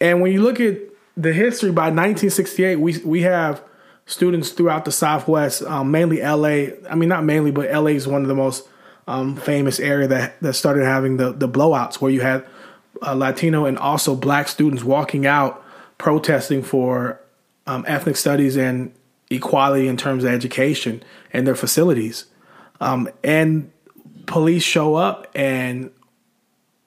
And 0.00 0.20
when 0.20 0.32
you 0.32 0.42
look 0.42 0.58
at 0.58 0.78
the 1.16 1.32
history, 1.32 1.70
by 1.70 1.84
1968, 1.84 2.76
we 2.76 2.98
we 3.04 3.22
have 3.22 3.62
students 4.06 4.50
throughout 4.50 4.84
the 4.84 4.92
Southwest, 4.92 5.62
um, 5.62 5.90
mainly 5.90 6.20
LA. 6.20 6.74
I 6.90 6.94
mean, 6.96 7.08
not 7.08 7.24
mainly, 7.24 7.50
but 7.50 7.70
LA 7.70 7.90
is 7.90 8.08
one 8.08 8.22
of 8.22 8.28
the 8.28 8.34
most 8.34 8.66
um, 9.06 9.36
famous 9.36 9.78
area 9.78 10.08
that 10.08 10.40
that 10.40 10.54
started 10.54 10.84
having 10.84 11.18
the 11.18 11.32
the 11.32 11.48
blowouts, 11.48 12.00
where 12.00 12.10
you 12.10 12.22
had 12.22 12.44
uh, 13.02 13.14
Latino 13.14 13.66
and 13.66 13.78
also 13.78 14.16
Black 14.16 14.48
students 14.48 14.82
walking 14.82 15.26
out 15.26 15.62
protesting 15.98 16.62
for 16.62 17.20
um, 17.66 17.84
ethnic 17.86 18.16
studies 18.16 18.56
and 18.56 18.92
equality 19.30 19.86
in 19.86 19.96
terms 19.96 20.24
of 20.24 20.30
education 20.30 21.02
and 21.32 21.46
their 21.46 21.54
facilities. 21.54 22.24
Um, 22.80 23.08
and 23.22 23.70
police 24.26 24.62
show 24.62 24.94
up 24.94 25.30
and 25.34 25.90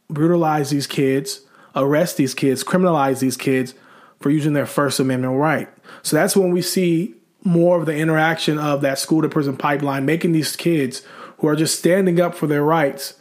brutalize 0.10 0.70
these 0.70 0.88
kids, 0.88 1.42
arrest 1.76 2.18
these 2.18 2.34
kids, 2.34 2.64
criminalize 2.64 3.20
these 3.20 3.38
kids 3.38 3.74
for 4.20 4.30
using 4.30 4.54
their 4.54 4.66
First 4.66 5.00
Amendment 5.00 5.38
right. 5.38 5.70
So 6.02 6.16
that's 6.16 6.36
when 6.36 6.52
we 6.52 6.62
see 6.62 7.16
more 7.44 7.80
of 7.80 7.86
the 7.86 7.96
interaction 7.96 8.58
of 8.58 8.82
that 8.82 9.00
school 9.00 9.22
to 9.22 9.30
prison 9.30 9.58
pipeline, 9.58 10.06
making 10.06 10.32
these 10.32 10.56
kids 10.56 11.04
who 11.38 11.48
are 11.48 11.56
just 11.56 11.78
standing 11.78 12.20
up 12.20 12.36
for 12.36 12.48
their 12.48 12.64
rights 12.64 13.16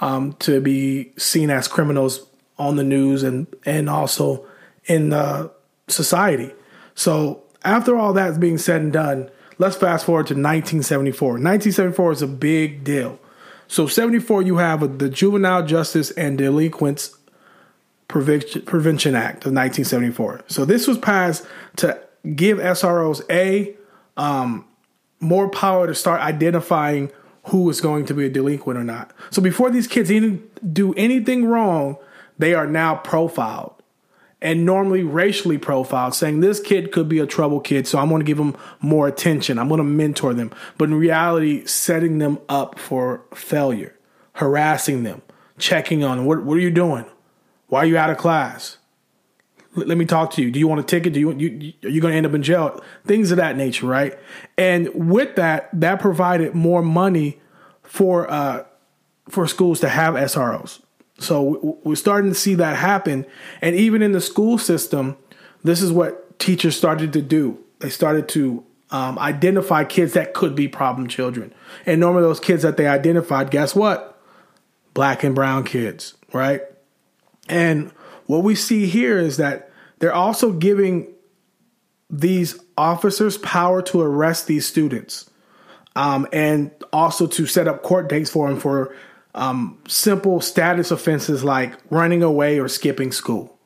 um, 0.00 0.32
to 0.34 0.60
be 0.60 1.12
seen 1.16 1.50
as 1.50 1.68
criminals 1.68 2.26
on 2.58 2.76
the 2.76 2.84
news 2.84 3.22
and 3.22 3.46
and 3.64 3.88
also 3.88 4.44
in 4.84 5.12
uh, 5.12 5.48
society. 5.88 6.52
So 6.94 7.42
after 7.64 7.96
all 7.96 8.12
that's 8.12 8.38
being 8.38 8.58
said 8.58 8.82
and 8.82 8.92
done, 8.92 9.30
let's 9.58 9.76
fast 9.76 10.04
forward 10.04 10.26
to 10.26 10.34
1974. 10.34 11.28
1974 11.28 12.12
is 12.12 12.22
a 12.22 12.26
big 12.26 12.84
deal. 12.84 13.18
So 13.70 13.86
74, 13.86 14.42
you 14.42 14.56
have 14.56 14.98
the 14.98 15.08
Juvenile 15.08 15.64
Justice 15.64 16.10
and 16.10 16.36
Delinquents 16.36 17.16
Prevention 18.08 19.14
Act 19.14 19.46
of 19.46 19.52
1974. 19.52 20.40
So 20.48 20.64
this 20.64 20.88
was 20.88 20.98
passed 20.98 21.46
to 21.76 21.96
give 22.34 22.58
SROs 22.58 23.22
a 23.30 23.76
um, 24.16 24.64
more 25.20 25.48
power 25.48 25.86
to 25.86 25.94
start 25.94 26.20
identifying 26.20 27.12
who 27.44 27.70
is 27.70 27.80
going 27.80 28.06
to 28.06 28.14
be 28.14 28.26
a 28.26 28.28
delinquent 28.28 28.76
or 28.76 28.82
not. 28.82 29.12
So 29.30 29.40
before 29.40 29.70
these 29.70 29.86
kids 29.86 30.10
even 30.10 30.42
do 30.72 30.92
anything 30.94 31.44
wrong, 31.44 31.96
they 32.40 32.54
are 32.54 32.66
now 32.66 32.96
profiled 32.96 33.79
and 34.42 34.64
normally 34.64 35.02
racially 35.02 35.58
profiled, 35.58 36.14
saying 36.14 36.40
this 36.40 36.60
kid 36.60 36.92
could 36.92 37.08
be 37.08 37.18
a 37.18 37.26
trouble 37.26 37.60
kid, 37.60 37.86
so 37.86 37.98
I'm 37.98 38.08
going 38.08 38.20
to 38.20 38.26
give 38.26 38.38
them 38.38 38.56
more 38.80 39.06
attention. 39.06 39.58
I'm 39.58 39.68
going 39.68 39.78
to 39.78 39.84
mentor 39.84 40.32
them. 40.32 40.50
But 40.78 40.88
in 40.88 40.94
reality, 40.94 41.66
setting 41.66 42.18
them 42.18 42.38
up 42.48 42.78
for 42.78 43.22
failure, 43.34 43.96
harassing 44.34 45.02
them, 45.02 45.22
checking 45.58 46.02
on 46.02 46.16
them. 46.16 46.26
What, 46.26 46.42
what 46.44 46.56
are 46.56 46.60
you 46.60 46.70
doing? 46.70 47.04
Why 47.68 47.80
are 47.80 47.86
you 47.86 47.98
out 47.98 48.10
of 48.10 48.16
class? 48.16 48.78
L- 49.76 49.84
let 49.84 49.98
me 49.98 50.06
talk 50.06 50.32
to 50.32 50.42
you. 50.42 50.50
Do 50.50 50.58
you 50.58 50.66
want 50.66 50.80
a 50.80 50.84
ticket? 50.84 51.12
Do 51.12 51.20
you, 51.20 51.32
you 51.32 51.72
are 51.84 51.90
you 51.90 52.00
going 52.00 52.12
to 52.12 52.16
end 52.16 52.26
up 52.26 52.34
in 52.34 52.42
jail? 52.42 52.82
Things 53.04 53.30
of 53.30 53.36
that 53.36 53.56
nature, 53.56 53.86
right? 53.86 54.18
And 54.56 54.88
with 54.94 55.36
that, 55.36 55.68
that 55.78 56.00
provided 56.00 56.54
more 56.54 56.82
money 56.82 57.40
for 57.82 58.30
uh, 58.30 58.64
for 59.28 59.46
schools 59.46 59.80
to 59.80 59.88
have 59.88 60.14
SROs. 60.14 60.80
So 61.20 61.78
we're 61.84 61.96
starting 61.96 62.30
to 62.30 62.34
see 62.34 62.54
that 62.56 62.76
happen. 62.76 63.26
And 63.60 63.76
even 63.76 64.02
in 64.02 64.12
the 64.12 64.20
school 64.20 64.58
system, 64.58 65.16
this 65.62 65.82
is 65.82 65.92
what 65.92 66.38
teachers 66.38 66.76
started 66.76 67.12
to 67.12 67.22
do. 67.22 67.58
They 67.78 67.90
started 67.90 68.28
to 68.30 68.64
um, 68.90 69.18
identify 69.18 69.84
kids 69.84 70.14
that 70.14 70.34
could 70.34 70.56
be 70.56 70.66
problem 70.66 71.08
children. 71.08 71.54
And 71.86 72.00
normally, 72.00 72.22
those 72.22 72.40
kids 72.40 72.62
that 72.62 72.76
they 72.76 72.88
identified, 72.88 73.50
guess 73.50 73.74
what? 73.74 74.18
Black 74.94 75.22
and 75.22 75.34
brown 75.34 75.64
kids, 75.64 76.14
right? 76.32 76.62
And 77.48 77.92
what 78.26 78.42
we 78.42 78.54
see 78.54 78.86
here 78.86 79.18
is 79.18 79.36
that 79.36 79.70
they're 79.98 80.14
also 80.14 80.52
giving 80.52 81.08
these 82.08 82.58
officers 82.76 83.38
power 83.38 83.82
to 83.82 84.00
arrest 84.00 84.46
these 84.46 84.66
students 84.66 85.30
um, 85.94 86.26
and 86.32 86.70
also 86.92 87.26
to 87.26 87.46
set 87.46 87.68
up 87.68 87.82
court 87.82 88.08
dates 88.08 88.30
for 88.30 88.48
them 88.48 88.58
for 88.58 88.94
um, 89.34 89.78
simple 89.86 90.40
status 90.40 90.90
offenses 90.90 91.44
like 91.44 91.74
running 91.90 92.22
away 92.22 92.58
or 92.58 92.68
skipping 92.68 93.12
school. 93.12 93.58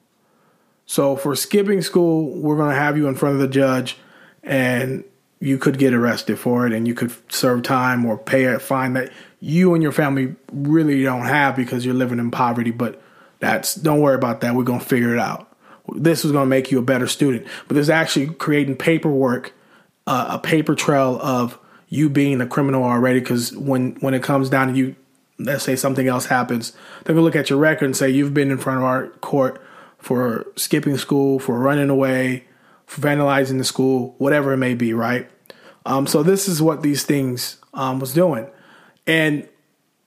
So 0.86 1.16
for 1.16 1.34
skipping 1.34 1.80
school, 1.80 2.30
we're 2.38 2.56
going 2.56 2.70
to 2.70 2.76
have 2.76 2.96
you 2.96 3.08
in 3.08 3.14
front 3.14 3.36
of 3.36 3.40
the 3.40 3.48
judge 3.48 3.96
and 4.42 5.04
you 5.40 5.58
could 5.58 5.78
get 5.78 5.94
arrested 5.94 6.38
for 6.38 6.66
it 6.66 6.72
and 6.72 6.86
you 6.86 6.94
could 6.94 7.12
serve 7.32 7.62
time 7.62 8.04
or 8.04 8.18
pay 8.18 8.44
a 8.44 8.58
fine 8.58 8.94
that 8.94 9.10
you 9.40 9.74
and 9.74 9.82
your 9.82 9.92
family 9.92 10.34
really 10.52 11.02
don't 11.02 11.26
have 11.26 11.56
because 11.56 11.84
you're 11.84 11.94
living 11.94 12.18
in 12.18 12.30
poverty. 12.30 12.70
But 12.70 13.00
that's 13.40 13.74
don't 13.74 14.00
worry 14.00 14.14
about 14.14 14.40
that. 14.42 14.54
We're 14.54 14.64
going 14.64 14.80
to 14.80 14.86
figure 14.86 15.12
it 15.12 15.18
out. 15.18 15.50
This 15.94 16.24
is 16.24 16.32
going 16.32 16.44
to 16.44 16.50
make 16.50 16.70
you 16.70 16.78
a 16.78 16.82
better 16.82 17.06
student. 17.06 17.46
But 17.68 17.74
there's 17.74 17.90
actually 17.90 18.28
creating 18.28 18.76
paperwork, 18.76 19.52
uh, 20.06 20.26
a 20.30 20.38
paper 20.38 20.74
trail 20.74 21.18
of 21.20 21.58
you 21.88 22.08
being 22.08 22.40
a 22.40 22.46
criminal 22.46 22.84
already. 22.84 23.20
Because 23.20 23.54
when 23.54 23.96
when 23.96 24.14
it 24.14 24.22
comes 24.22 24.48
down 24.48 24.68
to 24.68 24.74
you 24.74 24.96
let's 25.38 25.64
say 25.64 25.76
something 25.76 26.08
else 26.08 26.26
happens, 26.26 26.72
they're 27.04 27.14
gonna 27.14 27.24
look 27.24 27.36
at 27.36 27.50
your 27.50 27.58
record 27.58 27.86
and 27.86 27.96
say 27.96 28.10
you've 28.10 28.34
been 28.34 28.50
in 28.50 28.58
front 28.58 28.78
of 28.78 28.84
our 28.84 29.08
court 29.20 29.60
for 29.98 30.46
skipping 30.56 30.96
school, 30.98 31.38
for 31.38 31.58
running 31.58 31.90
away, 31.90 32.44
for 32.86 33.00
vandalizing 33.00 33.58
the 33.58 33.64
school, 33.64 34.14
whatever 34.18 34.52
it 34.52 34.58
may 34.58 34.74
be, 34.74 34.92
right? 34.92 35.28
Um, 35.86 36.06
so 36.06 36.22
this 36.22 36.48
is 36.48 36.62
what 36.62 36.82
these 36.82 37.04
things 37.04 37.58
um, 37.72 38.00
was 38.00 38.14
doing, 38.14 38.46
and 39.06 39.48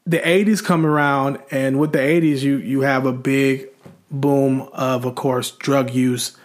the 0.05 0.19
'80s 0.19 0.63
come 0.63 0.85
around, 0.85 1.39
and 1.51 1.79
with 1.79 1.91
the 1.91 1.99
'80s, 1.99 2.41
you 2.41 2.57
you 2.57 2.81
have 2.81 3.05
a 3.05 3.13
big 3.13 3.67
boom 4.09 4.69
of, 4.73 5.05
of 5.05 5.15
course, 5.15 5.51
drug 5.51 5.93
use, 5.93 6.35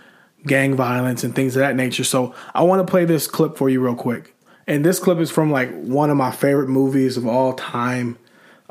gang 0.47 0.75
violence, 0.75 1.25
and 1.25 1.35
things 1.35 1.57
of 1.57 1.61
that 1.61 1.77
nature. 1.77 2.05
So 2.05 2.35
I 2.55 2.63
want 2.63 2.87
to 2.87 2.91
play 2.91 3.05
this 3.05 3.27
clip 3.27 3.57
for 3.57 3.71
you 3.71 3.81
real 3.83 3.95
quick, 3.95 4.35
and 4.67 4.85
this 4.85 4.99
clip 4.99 5.19
is 5.19 5.31
from 5.31 5.51
like 5.51 5.71
one 5.73 6.11
of 6.11 6.17
my 6.17 6.31
favorite 6.31 6.69
movies 6.69 7.17
of 7.17 7.27
all 7.27 7.55
time 7.55 8.19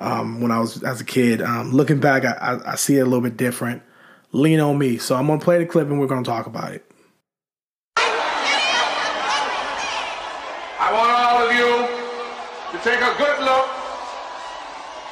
um, 0.02 0.42
when 0.42 0.52
I 0.52 0.60
was 0.60 0.84
as 0.84 1.00
a 1.00 1.06
kid. 1.06 1.42
Um, 1.42 1.72
looking 1.72 2.00
back, 2.00 2.26
I, 2.26 2.34
I, 2.34 2.72
I, 2.74 2.76
see 2.76 2.98
it 2.98 3.02
a 3.02 3.06
little 3.06 3.22
bit 3.22 3.38
different. 3.38 3.84
Lean 4.34 4.60
on 4.60 4.78
me. 4.78 4.98
So 4.98 5.16
I'm 5.16 5.28
gonna 5.28 5.40
play 5.40 5.60
the 5.60 5.66
clip 5.66 5.88
and 5.88 6.00
we're 6.00 6.08
gonna 6.08 6.26
talk 6.26 6.48
about 6.48 6.74
it. 6.74 6.84
I 10.82 10.90
want 10.90 11.12
all 11.14 11.46
of 11.46 11.54
you 11.54 11.86
to 12.74 12.78
take 12.84 12.98
a 12.98 13.14
good 13.22 13.40
look 13.46 13.70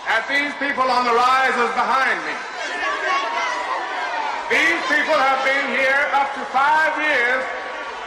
at 0.10 0.26
these 0.26 0.50
people 0.58 0.90
on 0.90 1.06
the 1.06 1.14
risers 1.14 1.70
behind 1.78 2.18
me. 2.26 2.34
These 4.50 4.82
people 4.90 5.14
have 5.14 5.46
been 5.46 5.78
here 5.78 6.10
up 6.18 6.34
to 6.34 6.42
five 6.50 6.98
years 6.98 7.46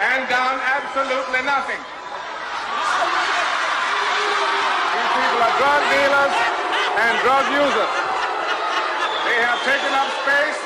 and 0.02 0.26
done 0.26 0.58
absolutely 0.58 1.46
nothing. 1.46 1.78
These 4.90 5.12
people 5.14 5.38
are 5.46 5.54
drug 5.62 5.82
dealers 5.94 6.62
and 6.99 7.12
drug 7.25 7.44
users. 7.56 7.92
They 9.25 9.38
have 9.40 9.61
taken 9.64 9.92
up 9.96 10.08
space. 10.26 10.61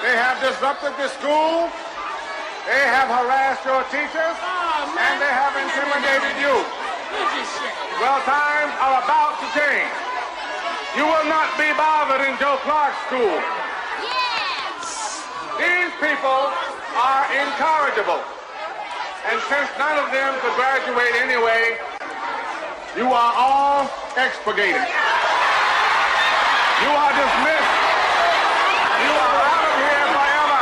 They 0.00 0.16
have 0.16 0.40
disrupted 0.40 0.96
the 0.96 1.08
school. 1.12 1.68
They 2.64 2.84
have 2.88 3.08
harassed 3.12 3.64
your 3.64 3.84
teachers. 3.92 4.36
Ah, 4.40 4.88
and 4.88 5.14
they 5.20 5.32
have 5.32 5.52
intimidated 5.56 6.36
you. 6.40 6.54
Well, 8.00 8.20
times 8.24 8.72
are 8.80 9.02
about 9.04 9.40
to 9.42 9.46
change. 9.56 9.92
You 10.96 11.04
will 11.04 11.28
not 11.28 11.52
be 11.60 11.68
bothered 11.76 12.24
in 12.24 12.38
Joe 12.40 12.56
Clark 12.64 12.94
School. 13.10 13.36
Yes. 14.00 15.24
These 15.60 15.92
people 16.00 16.52
are 16.96 17.24
incorrigible. 17.36 18.22
And 19.28 19.36
since 19.50 19.68
none 19.76 19.98
of 19.98 20.08
them 20.08 20.32
could 20.40 20.54
graduate 20.56 21.14
anyway, 21.20 21.76
you 22.96 23.12
are 23.12 23.32
all 23.36 23.90
expurgated. 24.16 24.86
You 26.88 26.94
are 26.94 27.12
dismissed. 27.12 27.74
You 29.04 29.12
are 29.12 29.36
out 29.44 29.68
of 29.68 29.76
here 29.84 30.08
forever. 30.16 30.60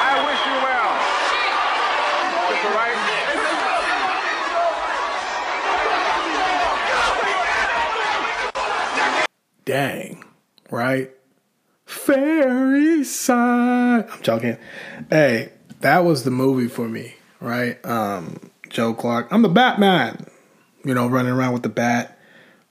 I 0.00 0.14
wish 0.24 0.40
you 0.48 0.56
well. 0.64 0.92
Dang, 9.66 10.24
right? 10.70 11.10
Fairy 11.84 13.04
side. 13.04 14.08
I'm 14.10 14.22
joking. 14.22 14.56
Hey, 15.10 15.52
that 15.80 16.04
was 16.04 16.24
the 16.24 16.30
movie 16.30 16.68
for 16.68 16.88
me, 16.88 17.16
right? 17.40 17.84
Um, 17.84 18.50
Joe 18.70 18.94
Clark. 18.94 19.28
I'm 19.30 19.42
the 19.42 19.50
Batman 19.50 20.26
you 20.86 20.94
know, 20.94 21.08
running 21.08 21.32
around 21.32 21.52
with 21.52 21.64
the 21.64 21.68
bat, 21.68 22.16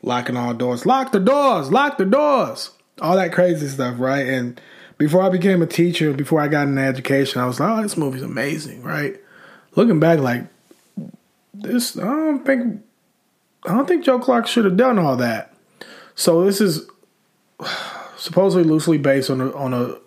locking 0.02 0.38
all 0.38 0.54
doors. 0.54 0.86
Lock 0.86 1.12
the 1.12 1.20
doors, 1.20 1.70
lock 1.70 1.98
the 1.98 2.06
doors. 2.06 2.72
All 3.02 3.16
that 3.16 3.34
crazy 3.34 3.68
stuff, 3.68 4.00
right? 4.00 4.26
And 4.26 4.60
before 4.98 5.22
I 5.22 5.30
became 5.30 5.62
a 5.62 5.68
teacher, 5.68 6.14
before 6.14 6.40
I 6.40 6.48
got 6.48 6.68
an 6.68 6.78
education, 6.78 7.42
I 7.42 7.46
was 7.46 7.60
like, 7.60 7.70
oh, 7.70 7.82
this 7.82 7.98
movie's 7.98 8.22
amazing, 8.22 8.84
right? 8.84 9.20
Looking 9.76 10.00
back, 10.00 10.20
like 10.20 10.46
this, 11.54 11.98
I 11.98 12.04
don't 12.04 12.46
think, 12.46 12.82
I 13.66 13.74
don't 13.74 13.88
think 13.88 14.06
Joe 14.06 14.20
Clark 14.20 14.48
should 14.48 14.66
have 14.66 14.78
done 14.78 14.98
all 14.98 15.18
that. 15.18 15.54
So 16.16 16.46
this 16.46 16.62
is 16.62 16.88
supposedly 18.18 18.64
loosely 18.64 18.98
based 18.98 19.30
on 19.30 19.42
a 19.42 19.52
on 19.52 19.74
a 19.74 19.98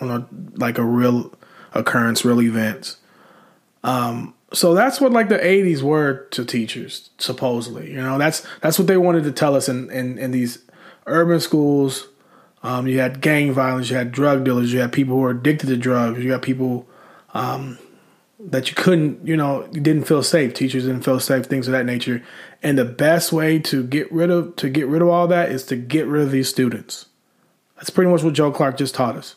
on 0.00 0.10
a 0.10 0.28
like 0.56 0.78
a 0.78 0.84
real 0.84 1.32
occurrence, 1.74 2.24
real 2.24 2.40
events. 2.40 2.98
Um, 3.82 4.34
so 4.52 4.74
that's 4.74 5.00
what 5.00 5.12
like 5.12 5.28
the 5.28 5.38
80s 5.38 5.82
were 5.82 6.26
to 6.32 6.44
teachers 6.44 7.10
supposedly 7.18 7.90
you 7.90 8.00
know 8.02 8.18
that's 8.18 8.46
that's 8.60 8.78
what 8.78 8.88
they 8.88 8.96
wanted 8.96 9.24
to 9.24 9.32
tell 9.32 9.54
us 9.54 9.68
in 9.68 9.90
in, 9.90 10.18
in 10.18 10.30
these 10.32 10.58
urban 11.06 11.40
schools 11.40 12.08
um, 12.62 12.86
you 12.86 12.98
had 12.98 13.20
gang 13.20 13.52
violence 13.52 13.90
you 13.90 13.96
had 13.96 14.12
drug 14.12 14.44
dealers 14.44 14.72
you 14.72 14.80
had 14.80 14.92
people 14.92 15.14
who 15.14 15.20
were 15.20 15.30
addicted 15.30 15.66
to 15.66 15.76
drugs 15.76 16.22
you 16.22 16.32
had 16.32 16.42
people 16.42 16.88
um, 17.32 17.78
that 18.38 18.68
you 18.68 18.74
couldn't 18.74 19.26
you 19.26 19.36
know 19.36 19.68
you 19.72 19.80
didn't 19.80 20.04
feel 20.04 20.22
safe. 20.22 20.54
Teachers 20.54 20.84
didn't 20.84 21.02
feel 21.02 21.20
safe 21.20 21.46
things 21.46 21.68
of 21.68 21.72
that 21.72 21.86
nature. 21.86 22.22
And 22.62 22.76
the 22.76 22.84
best 22.84 23.32
way 23.32 23.58
to 23.60 23.84
get 23.84 24.10
rid 24.10 24.30
of 24.30 24.56
to 24.56 24.68
get 24.68 24.88
rid 24.88 25.02
of 25.02 25.08
all 25.08 25.28
that 25.28 25.50
is 25.50 25.64
to 25.66 25.76
get 25.76 26.06
rid 26.06 26.22
of 26.22 26.30
these 26.30 26.48
students. 26.48 27.06
That's 27.76 27.90
pretty 27.90 28.10
much 28.10 28.22
what 28.22 28.34
joe 28.34 28.50
clark 28.50 28.78
just 28.78 28.94
taught 28.94 29.16
us. 29.16 29.36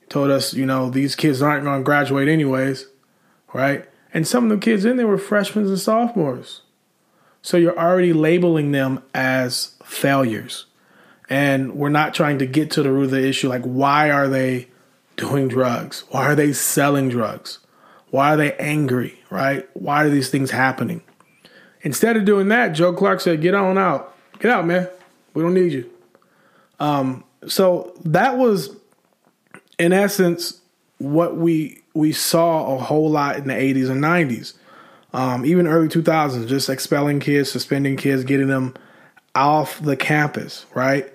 He 0.00 0.06
told 0.06 0.30
us 0.30 0.54
you 0.54 0.66
know 0.66 0.88
these 0.90 1.16
kids 1.16 1.42
aren't 1.42 1.64
going 1.64 1.80
to 1.80 1.84
graduate 1.84 2.28
anyways 2.28 2.86
right? 3.56 3.86
And 4.12 4.26
some 4.26 4.44
of 4.44 4.50
the 4.50 4.64
kids 4.64 4.84
in 4.84 4.96
there 4.96 5.06
were 5.06 5.18
freshmen 5.18 5.66
and 5.66 5.78
sophomores. 5.78 6.60
So 7.42 7.56
you're 7.56 7.78
already 7.78 8.12
labeling 8.12 8.72
them 8.72 9.02
as 9.14 9.74
failures. 9.82 10.66
And 11.28 11.74
we're 11.74 11.88
not 11.88 12.14
trying 12.14 12.38
to 12.38 12.46
get 12.46 12.70
to 12.72 12.82
the 12.82 12.90
root 12.90 13.04
of 13.04 13.10
the 13.10 13.26
issue 13.26 13.48
like, 13.48 13.62
why 13.62 14.10
are 14.10 14.28
they 14.28 14.68
doing 15.16 15.48
drugs? 15.48 16.04
Why 16.10 16.26
are 16.26 16.34
they 16.34 16.52
selling 16.52 17.08
drugs? 17.08 17.58
Why 18.10 18.34
are 18.34 18.36
they 18.36 18.52
angry, 18.54 19.18
right? 19.30 19.68
Why 19.74 20.04
are 20.04 20.10
these 20.10 20.30
things 20.30 20.50
happening? 20.50 21.02
Instead 21.82 22.16
of 22.16 22.24
doing 22.24 22.48
that, 22.48 22.68
Joe 22.68 22.92
Clark 22.92 23.20
said, 23.20 23.40
get 23.40 23.54
on 23.54 23.78
out. 23.78 24.14
Get 24.38 24.50
out, 24.50 24.66
man. 24.66 24.88
We 25.34 25.42
don't 25.42 25.54
need 25.54 25.72
you. 25.72 25.90
Um, 26.78 27.24
so 27.46 27.92
that 28.04 28.38
was, 28.38 28.76
in 29.78 29.92
essence, 29.92 30.60
what 30.98 31.36
we 31.36 31.82
we 31.94 32.12
saw 32.12 32.76
a 32.76 32.78
whole 32.78 33.10
lot 33.10 33.36
in 33.36 33.48
the 33.48 33.54
80s 33.54 33.88
and 33.88 34.02
90s, 34.02 34.52
um, 35.14 35.46
even 35.46 35.66
early 35.66 35.88
2000s, 35.88 36.46
just 36.46 36.68
expelling 36.68 37.20
kids, 37.20 37.50
suspending 37.50 37.96
kids, 37.96 38.22
getting 38.24 38.48
them 38.48 38.74
off 39.34 39.80
the 39.80 39.96
campus, 39.96 40.66
right? 40.74 41.10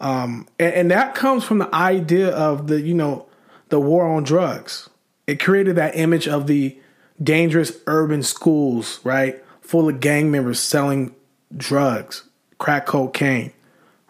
Um, 0.00 0.48
and, 0.58 0.74
and 0.74 0.90
that 0.90 1.14
comes 1.14 1.44
from 1.44 1.58
the 1.58 1.74
idea 1.74 2.30
of 2.30 2.66
the, 2.66 2.80
you 2.80 2.94
know, 2.94 3.26
the 3.68 3.80
war 3.80 4.06
on 4.06 4.24
drugs. 4.24 4.88
It 5.26 5.40
created 5.40 5.76
that 5.76 5.96
image 5.96 6.26
of 6.26 6.46
the 6.46 6.78
dangerous 7.22 7.72
urban 7.86 8.22
schools, 8.22 9.00
right? 9.04 9.42
Full 9.60 9.88
of 9.88 10.00
gang 10.00 10.30
members 10.30 10.58
selling 10.58 11.14
drugs, 11.56 12.24
crack 12.58 12.86
cocaine, 12.86 13.52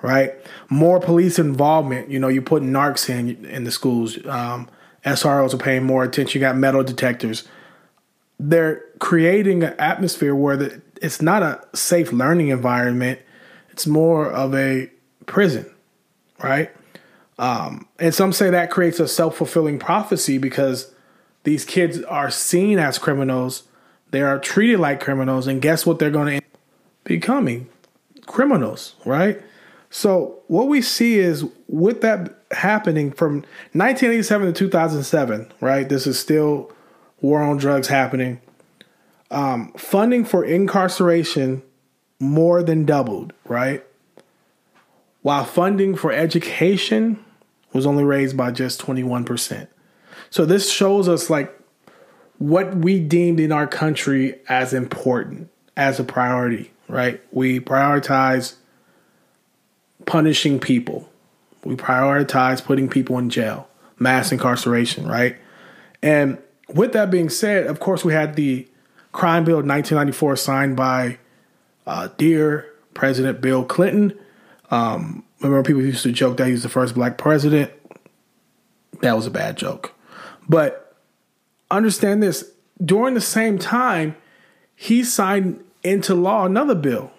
right? 0.02 0.34
More 0.68 1.00
police 1.00 1.38
involvement. 1.38 2.10
You 2.10 2.18
know, 2.18 2.28
you 2.28 2.40
put 2.40 2.62
narcs 2.62 3.10
in 3.10 3.44
in 3.44 3.64
the 3.64 3.70
schools. 3.70 4.24
Um, 4.26 4.68
SROs 5.04 5.54
are 5.54 5.58
paying 5.58 5.84
more 5.84 6.04
attention. 6.04 6.40
You 6.40 6.46
got 6.46 6.56
metal 6.56 6.84
detectors. 6.84 7.46
They're 8.38 8.82
creating 8.98 9.62
an 9.62 9.74
atmosphere 9.78 10.34
where 10.34 10.56
the, 10.56 10.82
it's 11.02 11.20
not 11.20 11.42
a 11.42 11.60
safe 11.74 12.12
learning 12.12 12.48
environment. 12.48 13.20
It's 13.70 13.86
more 13.86 14.30
of 14.30 14.54
a 14.54 14.90
prison, 15.26 15.70
right? 16.42 16.70
Um, 17.38 17.88
and 17.98 18.14
some 18.14 18.32
say 18.32 18.50
that 18.50 18.70
creates 18.70 19.00
a 19.00 19.08
self 19.08 19.36
fulfilling 19.36 19.78
prophecy 19.78 20.38
because 20.38 20.92
these 21.44 21.64
kids 21.64 22.02
are 22.02 22.30
seen 22.30 22.78
as 22.78 22.98
criminals. 22.98 23.64
They 24.10 24.22
are 24.22 24.38
treated 24.38 24.80
like 24.80 25.00
criminals. 25.00 25.46
And 25.46 25.62
guess 25.62 25.86
what 25.86 25.98
they're 25.98 26.10
going 26.10 26.40
to 26.40 26.46
becoming? 27.04 27.68
Criminals, 28.26 28.94
right? 29.04 29.40
So 29.88 30.38
what 30.46 30.68
we 30.68 30.82
see 30.82 31.18
is 31.18 31.44
with 31.66 32.00
that 32.02 32.38
happening 32.52 33.10
from 33.10 33.36
1987 33.72 34.48
to 34.48 34.52
2007, 34.52 35.52
right? 35.60 35.88
This 35.88 36.06
is 36.06 36.18
still 36.18 36.70
war 37.20 37.42
on 37.42 37.56
drugs 37.56 37.88
happening. 37.88 38.40
Um, 39.30 39.72
funding 39.76 40.24
for 40.24 40.44
incarceration 40.44 41.62
more 42.18 42.62
than 42.62 42.84
doubled, 42.84 43.32
right? 43.44 43.84
While 45.22 45.44
funding 45.44 45.96
for 45.96 46.12
education 46.12 47.22
was 47.72 47.86
only 47.86 48.04
raised 48.04 48.36
by 48.36 48.50
just 48.50 48.80
21%. 48.80 49.68
So 50.30 50.44
this 50.44 50.70
shows 50.70 51.08
us 51.08 51.28
like 51.30 51.56
what 52.38 52.74
we 52.74 53.00
deemed 53.00 53.38
in 53.38 53.52
our 53.52 53.66
country 53.66 54.40
as 54.48 54.72
important, 54.72 55.50
as 55.76 56.00
a 56.00 56.04
priority, 56.04 56.72
right? 56.88 57.20
We 57.32 57.60
prioritize 57.60 58.54
punishing 60.06 60.58
people 60.58 61.10
we 61.64 61.76
prioritize 61.76 62.64
putting 62.64 62.88
people 62.88 63.18
in 63.18 63.30
jail, 63.30 63.68
mass 63.98 64.32
incarceration, 64.32 65.06
right? 65.06 65.36
And 66.02 66.38
with 66.68 66.92
that 66.92 67.10
being 67.10 67.28
said, 67.28 67.66
of 67.66 67.80
course, 67.80 68.04
we 68.04 68.12
had 68.12 68.36
the 68.36 68.66
crime 69.12 69.44
bill 69.44 69.58
of 69.58 69.66
1994 69.66 70.36
signed 70.36 70.76
by 70.76 71.18
uh, 71.86 72.08
dear 72.16 72.66
President 72.94 73.40
Bill 73.40 73.64
Clinton. 73.64 74.18
Um, 74.70 75.24
remember, 75.40 75.66
people 75.66 75.82
used 75.82 76.02
to 76.04 76.12
joke 76.12 76.36
that 76.36 76.46
he 76.46 76.52
was 76.52 76.62
the 76.62 76.68
first 76.68 76.94
black 76.94 77.18
president. 77.18 77.72
That 79.00 79.16
was 79.16 79.26
a 79.26 79.30
bad 79.30 79.56
joke. 79.56 79.94
But 80.48 80.96
understand 81.70 82.22
this 82.22 82.50
during 82.84 83.14
the 83.14 83.20
same 83.20 83.58
time, 83.58 84.16
he 84.74 85.04
signed 85.04 85.62
into 85.82 86.14
law 86.14 86.44
another 86.44 86.74
bill 86.74 87.10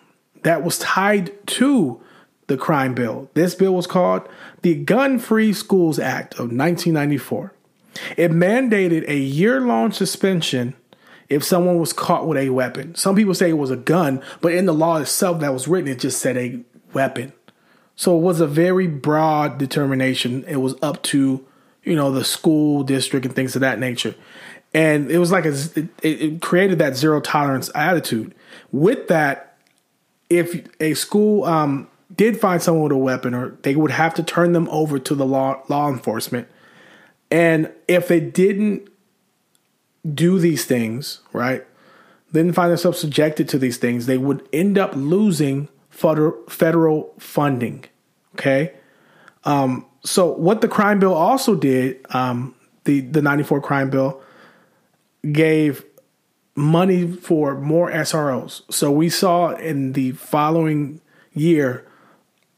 that 0.44 0.64
was 0.64 0.80
tied 0.80 1.32
to 1.48 2.02
the 2.48 2.58
crime 2.58 2.94
bill. 2.94 3.30
This 3.34 3.56
bill 3.56 3.74
was 3.74 3.88
called 3.88 4.28
the 4.62 4.76
Gun 4.76 5.20
Free 5.20 5.54
Schools 5.54 6.00
Act 6.00 6.34
of 6.34 6.52
1994. 6.52 7.54
It 8.18 8.32
mandated 8.32 9.08
a 9.08 9.18
year 9.18 9.62
long 9.62 9.92
suspension 9.92 10.76
if 11.30 11.44
someone 11.44 11.80
was 11.80 11.94
caught 11.94 12.28
with 12.28 12.38
a 12.38 12.50
weapon. 12.50 12.96
Some 12.96 13.16
people 13.16 13.34
say 13.34 13.50
it 13.50 13.54
was 13.54 13.72
a 13.72 13.78
gun, 13.78 14.22
but 14.42 14.54
in 14.54 14.66
the 14.66 14.74
law 14.74 14.98
itself 14.98 15.40
that 15.40 15.54
was 15.54 15.68
written, 15.68 15.90
it 15.90 16.00
just 16.00 16.22
said 16.22 16.38
a 16.38 16.60
weapon. 16.94 17.34
So 18.02 18.18
it 18.18 18.22
was 18.22 18.42
a 18.42 18.48
very 18.48 18.88
broad 18.88 19.60
determination. 19.60 20.44
It 20.46 20.56
was 20.56 20.74
up 20.82 21.04
to, 21.04 21.46
you 21.84 21.96
know, 21.96 22.12
the 22.12 22.26
school 22.26 22.82
district 22.82 23.28
and 23.28 23.36
things 23.36 23.54
of 23.54 23.60
that 23.60 23.78
nature. 23.78 24.16
And 24.74 25.12
it 25.12 25.20
was 25.20 25.32
like 25.32 25.46
a, 25.46 25.52
it, 25.52 25.90
it 26.02 26.42
created 26.42 26.80
that 26.80 26.96
zero 26.96 27.22
tolerance 27.22 27.70
attitude. 27.76 28.34
With 28.72 29.08
that, 29.10 29.56
if 30.32 30.68
a 30.80 30.96
school 30.96 31.44
um, 31.44 31.90
did 32.16 32.42
find 32.42 32.60
someone 32.60 32.82
with 32.86 32.92
a 32.92 32.98
weapon, 32.98 33.36
or 33.36 33.50
they 33.62 33.76
would 33.76 33.92
have 33.92 34.16
to 34.16 34.24
turn 34.24 34.54
them 34.54 34.68
over 34.72 34.98
to 34.98 35.14
the 35.14 35.28
law 35.28 35.62
law 35.70 35.88
enforcement. 35.88 36.48
And 37.30 37.72
if 37.88 38.08
they 38.08 38.20
didn't 38.20 38.90
do 40.12 40.40
these 40.40 40.66
things, 40.66 41.20
right, 41.34 41.68
didn't 42.34 42.54
find 42.54 42.72
themselves 42.72 42.98
subjected 42.98 43.48
to 43.50 43.60
these 43.60 43.78
things, 43.78 44.08
they 44.08 44.18
would 44.18 44.50
end 44.52 44.80
up 44.80 44.94
losing 44.96 45.70
federal 45.92 46.34
federal 46.50 47.14
funding. 47.20 47.86
Okay. 48.42 48.74
Um, 49.44 49.86
so 50.04 50.34
what 50.34 50.62
the 50.62 50.68
crime 50.68 51.00
bill 51.00 51.14
also 51.14 51.54
did, 51.54 52.04
um, 52.10 52.56
the 52.86 53.02
the 53.02 53.22
ninety 53.22 53.44
four 53.44 53.62
crime 53.62 53.92
bill 53.92 54.22
gave 55.32 55.86
money 56.56 57.08
for 57.08 57.56
more 57.60 57.92
SROs. 57.92 58.62
So 58.74 58.92
we 58.92 59.10
saw 59.10 59.52
in 59.52 59.94
the 59.94 60.14
following 60.14 61.00
year 61.34 61.86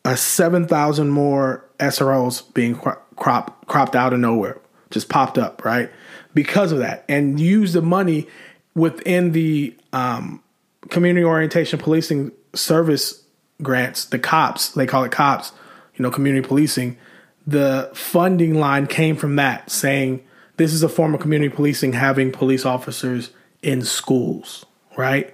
a 0.05 0.17
7,000 0.17 1.09
more 1.09 1.65
SROs 1.79 2.53
being 2.53 2.75
crop, 2.75 3.67
cropped 3.67 3.95
out 3.95 4.13
of 4.13 4.19
nowhere, 4.19 4.59
just 4.89 5.09
popped 5.09 5.37
up, 5.37 5.63
right? 5.63 5.91
Because 6.33 6.71
of 6.71 6.79
that. 6.79 7.05
And 7.07 7.39
use 7.39 7.73
the 7.73 7.81
money 7.81 8.27
within 8.73 9.33
the 9.33 9.75
um, 9.91 10.41
community 10.89 11.23
orientation 11.23 11.79
policing 11.79 12.31
service 12.55 13.23
grants, 13.61 14.05
the 14.05 14.19
COPS, 14.19 14.69
they 14.69 14.87
call 14.87 15.03
it 15.03 15.11
COPS, 15.11 15.51
you 15.95 16.03
know, 16.03 16.11
community 16.11 16.47
policing. 16.47 16.97
The 17.45 17.91
funding 17.93 18.55
line 18.55 18.87
came 18.87 19.15
from 19.15 19.35
that, 19.35 19.69
saying 19.69 20.23
this 20.57 20.73
is 20.73 20.83
a 20.83 20.89
form 20.89 21.13
of 21.13 21.21
community 21.21 21.53
policing, 21.53 21.93
having 21.93 22.31
police 22.31 22.65
officers 22.65 23.31
in 23.61 23.81
schools, 23.81 24.65
right? 24.97 25.33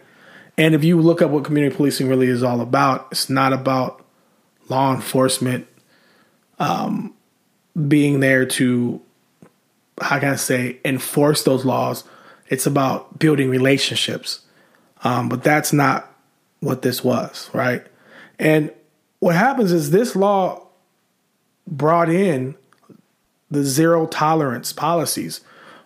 And 0.57 0.75
if 0.75 0.83
you 0.83 0.99
look 0.99 1.21
up 1.21 1.31
what 1.31 1.45
community 1.45 1.75
policing 1.75 2.09
really 2.09 2.27
is 2.27 2.43
all 2.43 2.61
about, 2.61 3.07
it's 3.11 3.29
not 3.29 3.53
about 3.53 4.05
law 4.67 4.93
enforcement 4.93 5.67
um, 6.59 7.13
being 7.87 8.19
there 8.19 8.45
to, 8.45 9.01
how 10.01 10.19
can 10.19 10.29
I 10.29 10.35
say, 10.35 10.79
enforce 10.83 11.43
those 11.43 11.65
laws. 11.65 12.03
It's 12.47 12.65
about 12.65 13.19
building 13.19 13.49
relationships. 13.49 14.41
Um, 15.03 15.29
but 15.29 15.43
that's 15.43 15.71
not 15.71 16.13
what 16.59 16.81
this 16.81 17.03
was, 17.03 17.49
right? 17.53 17.85
And 18.37 18.71
what 19.19 19.35
happens 19.35 19.71
is 19.71 19.91
this 19.91 20.15
law 20.15 20.67
brought 21.67 22.09
in 22.09 22.55
the 23.51 23.63
zero 23.63 24.07
tolerance 24.07 24.73
policies, 24.73 25.41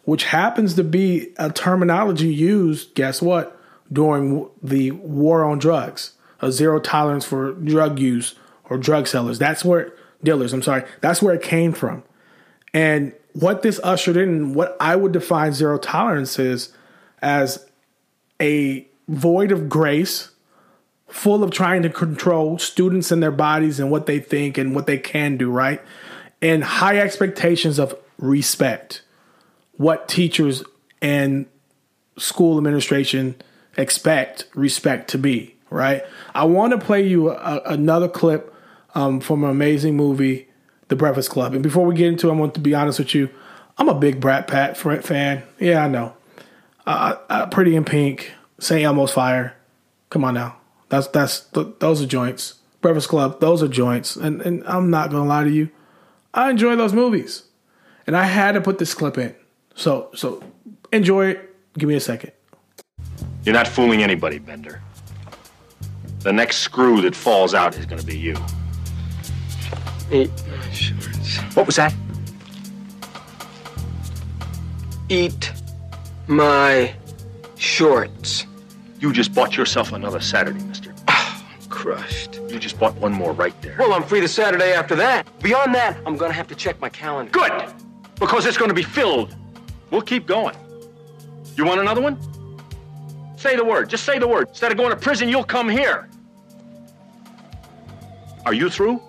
which 0.06 0.26
happens 0.26 0.76
to 0.76 0.84
be 0.84 1.34
a 1.38 1.50
terminology 1.50 2.34
used, 2.34 2.94
guess 2.96 3.22
what, 3.22 3.60
during 3.92 4.50
the 4.62 4.92
war 4.92 5.44
on 5.44 5.60
drugs, 5.60 6.14
a 6.42 6.52
zero 6.52 6.80
tolerance 6.80 7.26
for 7.26 7.54
drug 7.54 8.00
use 8.00 8.36
or 8.70 8.78
drug 8.78 9.08
sellers. 9.08 9.40
That's 9.40 9.64
where 9.64 9.94
dealers, 10.24 10.54
I'm 10.54 10.62
sorry, 10.62 10.84
that's 11.02 11.22
where 11.22 11.36
it 11.36 11.42
came 11.42 11.74
from. 11.74 12.04
And 12.74 13.14
what 13.34 13.62
this 13.62 13.80
ushered 13.84 14.18
in, 14.18 14.54
what 14.54 14.76
I 14.80 14.96
would 14.96 15.12
define 15.12 15.54
zero 15.54 15.78
tolerance 15.78 16.38
is 16.40 16.74
as 17.22 17.66
a 18.42 18.88
void 19.08 19.52
of 19.52 19.70
grace, 19.70 20.32
full 21.14 21.44
of 21.44 21.52
trying 21.52 21.84
to 21.84 21.90
control 21.90 22.58
students 22.58 23.12
and 23.12 23.22
their 23.22 23.32
bodies 23.32 23.80
and 23.80 23.92
what 23.92 24.08
they 24.08 24.20
think 24.20 24.58
and 24.58 24.74
what 24.74 24.88
they 24.88 24.98
can 24.98 25.38
do, 25.38 25.50
right? 25.52 25.80
And 26.42 26.64
high 26.64 26.98
expectations 26.98 27.78
of 27.78 27.96
respect. 28.18 29.04
What 29.74 30.08
teachers 30.08 30.64
and 31.04 31.46
school 32.18 32.58
administration 32.58 33.36
expect 33.78 34.48
respect 34.56 35.08
to 35.12 35.20
be, 35.20 35.56
right? 35.70 36.04
I 36.34 36.46
want 36.46 36.72
to 36.72 36.84
play 36.84 37.08
you 37.08 37.30
a, 37.30 37.62
another 37.66 38.10
clip 38.10 38.52
um, 38.96 39.20
from 39.20 39.44
an 39.44 39.52
amazing 39.52 39.96
movie, 39.96 40.48
The 40.88 40.96
Breakfast 40.96 41.30
Club. 41.30 41.54
And 41.54 41.62
before 41.62 41.86
we 41.86 41.94
get 41.94 42.08
into 42.08 42.30
it, 42.30 42.32
I 42.32 42.36
want 42.36 42.56
to 42.56 42.60
be 42.60 42.74
honest 42.74 42.98
with 42.98 43.14
you. 43.14 43.30
I'm 43.78 43.88
a 43.88 43.94
big 43.94 44.20
Brat 44.20 44.48
Pack 44.48 44.76
fan. 44.78 45.44
Yeah, 45.60 45.86
I 45.86 45.88
know. 45.88 46.16
Uh, 46.88 47.18
uh, 47.30 47.46
Pretty 47.46 47.76
in 47.76 47.86
Pink, 47.86 48.32
St. 48.60 48.84
Elmo's 48.84 49.12
Fire. 49.12 49.56
Come 50.10 50.26
on 50.26 50.34
now. 50.34 50.58
That's 50.94 51.08
that's 51.08 51.40
th- 51.46 51.80
those 51.80 52.04
are 52.04 52.06
joints. 52.06 52.60
Breakfast 52.82 53.10
Club, 53.10 53.40
those 53.40 53.64
are 53.64 53.68
joints. 53.68 54.16
And 54.16 54.44
and 54.44 54.64
I'm 54.68 54.92
not 54.92 55.10
gonna 55.10 55.26
lie 55.26 55.44
to 55.44 55.50
you, 55.50 55.72
I 56.36 56.52
enjoy 56.52 56.76
those 56.76 56.94
movies, 56.94 57.46
and 58.06 58.16
I 58.16 58.26
had 58.26 58.52
to 58.52 58.62
put 58.62 58.78
this 58.78 58.94
clip 58.94 59.18
in. 59.18 59.34
So 59.74 60.12
so 60.14 60.44
enjoy 60.92 61.30
it. 61.30 61.56
Give 61.80 61.90
me 61.90 61.96
a 61.96 62.00
second. 62.00 62.32
You're 63.44 63.56
not 63.56 63.68
fooling 63.68 64.04
anybody, 64.04 64.38
Bender. 64.38 64.84
The 66.20 66.32
next 66.32 66.58
screw 66.58 67.02
that 67.02 67.16
falls 67.16 67.56
out 67.56 67.76
is 67.76 67.88
gonna 67.88 68.04
be 68.04 68.16
you. 68.16 68.36
Eat 70.12 70.30
my 70.48 70.70
shorts. 70.70 71.38
What 71.56 71.66
was 71.66 71.78
that? 71.78 71.92
Eat 75.10 75.52
my 76.28 76.94
shorts. 77.56 78.46
You 79.00 79.12
just 79.12 79.34
bought 79.34 79.58
yourself 79.58 79.92
another 79.92 80.22
Saturday, 80.22 80.64
mister. 80.64 80.73
Crushed. 81.84 82.36
You 82.48 82.60
just 82.60 82.80
bought 82.80 82.96
one 82.96 83.12
more 83.12 83.34
right 83.34 83.54
there. 83.62 83.76
Well, 83.78 83.92
I'm 83.92 84.04
free 84.04 84.22
the 84.22 84.28
Saturday 84.30 84.72
after 84.72 84.96
that. 84.96 85.28
Beyond 85.42 85.76
that, 85.76 85.98
I'm 86.06 86.16
gonna 86.16 86.32
have 86.32 86.48
to 86.48 86.56
check 86.56 86.80
my 86.80 86.88
calendar. 86.88 87.30
Good! 87.30 87.52
Because 88.18 88.46
it's 88.46 88.56
gonna 88.56 88.74
be 88.74 88.84
filled. 88.84 89.36
We'll 89.92 90.02
keep 90.02 90.26
going. 90.26 90.56
You 91.58 91.66
want 91.66 91.82
another 91.82 92.00
one? 92.00 92.18
Say 93.36 93.58
the 93.58 93.66
word. 93.66 93.90
Just 93.90 94.06
say 94.06 94.18
the 94.18 94.26
word. 94.26 94.48
Instead 94.48 94.72
of 94.72 94.78
going 94.78 94.92
to 94.92 94.96
prison, 94.96 95.28
you'll 95.28 95.44
come 95.44 95.68
here. 95.68 96.10
Are 98.46 98.54
you 98.54 98.70
through? 98.70 99.02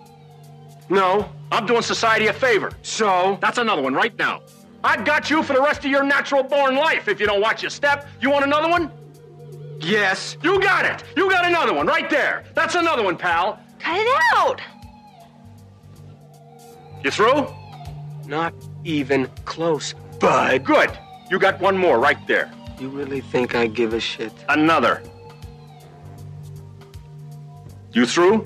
No. 0.91 1.31
I'm 1.53 1.67
doing 1.67 1.83
society 1.83 2.27
a 2.27 2.33
favor. 2.33 2.73
So? 2.83 3.39
That's 3.41 3.59
another 3.59 3.83
one 3.83 3.95
right 3.95 4.19
now. 4.19 4.43
I've 4.83 5.05
got 5.05 5.31
you 5.31 5.45
for 5.45 5.53
the 5.53 5.63
rest 5.63 5.85
of 5.85 5.91
your 5.93 6.03
natural 6.03 6.43
born 6.43 6.75
life 6.75 7.07
if 7.07 7.21
you 7.21 7.27
don't 7.27 7.41
watch 7.41 7.63
your 7.63 7.71
step. 7.71 8.09
You 8.21 8.31
want 8.31 8.45
another 8.45 8.69
one? 8.69 8.91
Yes. 9.85 10.37
You 10.43 10.61
got 10.61 10.85
it. 10.85 11.05
You 11.17 11.31
got 11.31 11.45
another 11.45 11.75
one 11.75 11.87
right 11.87 12.09
there. 12.09 12.45
That's 12.55 12.75
another 12.75 13.03
one, 13.03 13.17
pal. 13.17 13.61
Cut 13.79 14.01
it 14.01 14.23
out! 14.35 14.61
You 17.03 17.11
through? 17.11 17.47
Not 18.27 18.55
even 18.85 19.29
close, 19.45 19.95
bud. 20.19 20.65
Good. 20.65 20.99
You 21.31 21.39
got 21.39 21.61
one 21.61 21.77
more 21.77 21.99
right 21.99 22.19
there. 22.27 22.51
You 22.81 22.89
really 22.89 23.21
think 23.21 23.55
I 23.55 23.67
give 23.67 23.93
a 23.93 24.01
shit? 24.01 24.33
Another. 24.49 25.03
You 27.93 28.07
through? 28.07 28.45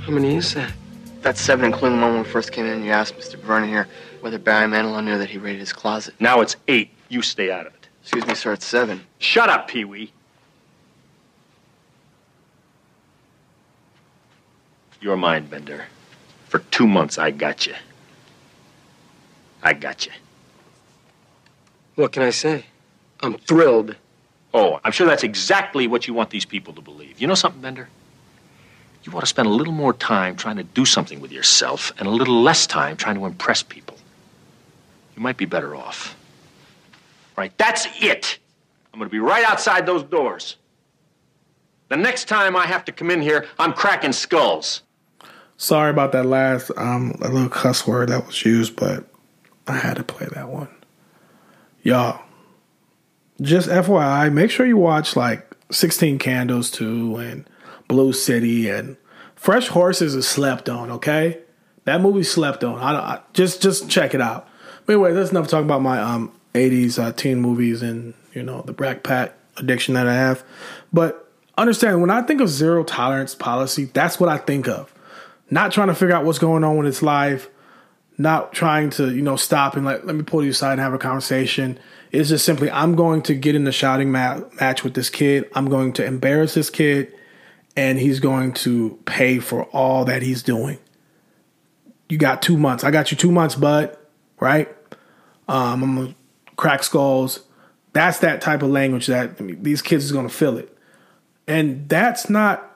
How 0.00 0.12
many 0.12 0.36
is 0.36 0.54
that? 0.54 0.72
That's 1.20 1.40
seven, 1.40 1.66
including 1.66 1.98
the 1.98 2.04
one 2.06 2.14
when 2.14 2.22
we 2.22 2.28
first 2.28 2.52
came 2.52 2.64
in. 2.64 2.72
And 2.72 2.84
you 2.84 2.92
asked 2.92 3.16
Mr. 3.16 3.36
Vernon 3.36 3.68
here 3.68 3.88
whether 4.20 4.38
Barry 4.38 4.66
Manilow 4.66 5.04
knew 5.04 5.18
that 5.18 5.28
he 5.28 5.38
raided 5.38 5.60
his 5.60 5.72
closet. 5.72 6.14
Now 6.18 6.40
it's 6.40 6.56
eight. 6.68 6.90
You 7.08 7.20
stay 7.20 7.50
out 7.50 7.66
of 7.66 7.74
it. 7.74 7.88
Excuse 8.02 8.26
me, 8.26 8.34
sir, 8.34 8.52
it's 8.52 8.64
seven. 8.64 9.04
Shut 9.18 9.50
up, 9.50 9.68
Pee 9.68 9.84
Wee. 9.84 10.12
You're 15.06 15.16
mine, 15.16 15.46
Bender. 15.46 15.84
For 16.48 16.58
two 16.58 16.88
months, 16.88 17.16
I 17.16 17.30
got 17.30 17.64
you. 17.64 17.76
I 19.62 19.72
got 19.72 20.04
you. 20.04 20.10
What 21.94 22.10
can 22.10 22.24
I 22.24 22.30
say? 22.30 22.66
I'm 23.20 23.38
thrilled. 23.38 23.94
Oh, 24.52 24.80
I'm 24.82 24.90
sure 24.90 25.06
that's 25.06 25.22
exactly 25.22 25.86
what 25.86 26.08
you 26.08 26.14
want 26.14 26.30
these 26.30 26.44
people 26.44 26.74
to 26.74 26.80
believe. 26.80 27.20
You 27.20 27.28
know 27.28 27.36
something, 27.36 27.62
Bender? 27.62 27.88
You 29.04 29.12
ought 29.12 29.20
to 29.20 29.26
spend 29.26 29.46
a 29.46 29.50
little 29.52 29.72
more 29.72 29.92
time 29.92 30.34
trying 30.34 30.56
to 30.56 30.64
do 30.64 30.84
something 30.84 31.20
with 31.20 31.30
yourself 31.30 31.92
and 32.00 32.08
a 32.08 32.10
little 32.10 32.42
less 32.42 32.66
time 32.66 32.96
trying 32.96 33.14
to 33.14 33.26
impress 33.26 33.62
people. 33.62 33.96
You 35.16 35.22
might 35.22 35.36
be 35.36 35.44
better 35.44 35.76
off. 35.76 36.16
Right, 37.36 37.56
that's 37.58 37.86
it. 38.02 38.40
I'm 38.92 38.98
going 38.98 39.08
to 39.08 39.12
be 39.12 39.20
right 39.20 39.44
outside 39.44 39.86
those 39.86 40.02
doors. 40.02 40.56
The 41.90 41.96
next 41.96 42.26
time 42.26 42.56
I 42.56 42.66
have 42.66 42.84
to 42.86 42.90
come 42.90 43.12
in 43.12 43.22
here, 43.22 43.46
I'm 43.56 43.72
cracking 43.72 44.12
skulls. 44.12 44.82
Sorry 45.56 45.90
about 45.90 46.12
that 46.12 46.26
last 46.26 46.70
um 46.76 47.16
a 47.22 47.28
little 47.28 47.48
cuss 47.48 47.86
word 47.86 48.10
that 48.10 48.26
was 48.26 48.44
used, 48.44 48.76
but 48.76 49.04
I 49.66 49.76
had 49.76 49.96
to 49.96 50.04
play 50.04 50.28
that 50.34 50.48
one. 50.48 50.68
Y'all, 51.82 52.22
just 53.40 53.68
FYI, 53.68 54.32
make 54.32 54.50
sure 54.50 54.66
you 54.66 54.76
watch 54.76 55.16
like 55.16 55.46
16 55.70 56.18
Candles 56.18 56.70
too 56.70 57.16
and 57.16 57.48
Blue 57.88 58.12
City 58.12 58.68
and 58.68 58.96
Fresh 59.34 59.68
Horses 59.68 60.14
is 60.14 60.26
slept 60.26 60.68
on, 60.68 60.90
okay? 60.90 61.40
That 61.84 62.00
movie 62.00 62.24
slept 62.24 62.64
on. 62.64 62.78
I, 62.78 62.98
I 62.98 63.20
just 63.32 63.62
just 63.62 63.88
check 63.88 64.14
it 64.14 64.20
out. 64.20 64.48
But 64.84 64.94
anyway, 64.94 65.12
that's 65.12 65.30
enough 65.30 65.48
talking 65.48 65.66
about 65.66 65.82
my 65.82 66.00
um 66.00 66.32
80s 66.54 66.98
uh, 66.98 67.12
teen 67.12 67.40
movies 67.40 67.82
and 67.82 68.14
you 68.32 68.42
know 68.42 68.62
the 68.62 68.72
Brat 68.72 69.04
Pack 69.04 69.34
addiction 69.56 69.94
that 69.94 70.06
I 70.06 70.14
have. 70.14 70.44
But 70.92 71.30
understand 71.56 72.00
when 72.00 72.10
I 72.10 72.22
think 72.22 72.40
of 72.40 72.48
zero 72.48 72.82
tolerance 72.84 73.34
policy, 73.34 73.84
that's 73.84 74.18
what 74.18 74.28
I 74.28 74.38
think 74.38 74.68
of. 74.68 74.92
Not 75.50 75.72
trying 75.72 75.88
to 75.88 75.94
figure 75.94 76.14
out 76.14 76.24
what's 76.24 76.38
going 76.38 76.64
on 76.64 76.76
with 76.76 76.86
its 76.86 77.02
life, 77.02 77.48
not 78.18 78.52
trying 78.52 78.90
to 78.90 79.14
you 79.14 79.22
know 79.22 79.36
stop 79.36 79.76
and 79.76 79.84
like 79.84 80.04
let 80.04 80.16
me 80.16 80.22
pull 80.22 80.42
you 80.42 80.50
aside 80.50 80.72
and 80.72 80.80
have 80.80 80.94
a 80.94 80.98
conversation. 80.98 81.78
It's 82.12 82.28
just 82.28 82.44
simply 82.44 82.70
I'm 82.70 82.94
going 82.94 83.22
to 83.22 83.34
get 83.34 83.54
in 83.54 83.64
the 83.64 83.72
shouting 83.72 84.10
ma- 84.10 84.40
match 84.60 84.84
with 84.84 84.94
this 84.94 85.10
kid. 85.10 85.48
I'm 85.54 85.68
going 85.68 85.92
to 85.94 86.04
embarrass 86.04 86.54
this 86.54 86.70
kid, 86.70 87.12
and 87.76 87.98
he's 87.98 88.20
going 88.20 88.54
to 88.54 88.98
pay 89.04 89.38
for 89.38 89.64
all 89.64 90.04
that 90.06 90.22
he's 90.22 90.42
doing. 90.42 90.78
You 92.08 92.18
got 92.18 92.42
two 92.42 92.56
months. 92.56 92.84
I 92.84 92.90
got 92.90 93.10
you 93.10 93.16
two 93.16 93.32
months, 93.32 93.54
bud. 93.54 93.96
Right? 94.38 94.68
Um, 95.48 95.82
I'm 95.82 95.94
gonna 95.96 96.14
crack 96.56 96.82
skulls. 96.82 97.40
That's 97.92 98.18
that 98.18 98.40
type 98.40 98.62
of 98.62 98.70
language 98.70 99.06
that 99.06 99.36
I 99.38 99.42
mean, 99.42 99.62
these 99.62 99.82
kids 99.82 100.04
is 100.04 100.12
gonna 100.12 100.28
feel 100.28 100.56
it, 100.58 100.76
and 101.46 101.88
that's 101.88 102.28
not. 102.28 102.75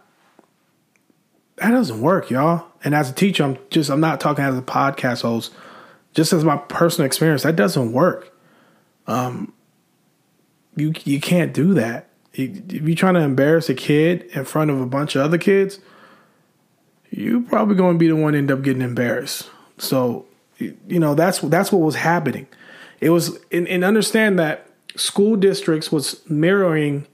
That 1.60 1.72
doesn't 1.72 2.00
work, 2.00 2.30
y'all. 2.30 2.66
And 2.82 2.94
as 2.94 3.10
a 3.10 3.12
teacher, 3.12 3.44
I'm 3.44 3.58
just 3.68 3.90
I'm 3.90 4.00
not 4.00 4.18
talking 4.18 4.44
as 4.44 4.56
a 4.56 4.62
podcast 4.62 5.22
host. 5.22 5.52
Just 6.14 6.32
as 6.32 6.42
my 6.42 6.56
personal 6.56 7.06
experience, 7.06 7.42
that 7.42 7.54
doesn't 7.54 7.92
work. 7.92 8.34
Um, 9.06 9.52
you 10.74 10.94
you 11.04 11.20
can't 11.20 11.52
do 11.52 11.74
that. 11.74 12.08
If 12.32 12.82
you're 12.82 12.96
trying 12.96 13.14
to 13.14 13.20
embarrass 13.20 13.68
a 13.68 13.74
kid 13.74 14.22
in 14.32 14.44
front 14.44 14.70
of 14.70 14.80
a 14.80 14.86
bunch 14.86 15.16
of 15.16 15.22
other 15.22 15.36
kids, 15.36 15.80
you're 17.10 17.42
probably 17.42 17.74
going 17.74 17.94
to 17.94 17.98
be 17.98 18.08
the 18.08 18.16
one 18.16 18.34
end 18.34 18.50
up 18.50 18.62
getting 18.62 18.82
embarrassed. 18.82 19.50
So, 19.78 20.26
you 20.58 20.98
know 20.98 21.14
that's 21.14 21.40
that's 21.40 21.70
what 21.70 21.82
was 21.82 21.96
happening. 21.96 22.46
It 23.00 23.10
was 23.10 23.38
and, 23.52 23.68
and 23.68 23.84
understand 23.84 24.38
that 24.38 24.66
school 24.96 25.36
districts 25.36 25.92
was 25.92 26.22
mirroring 26.28 27.06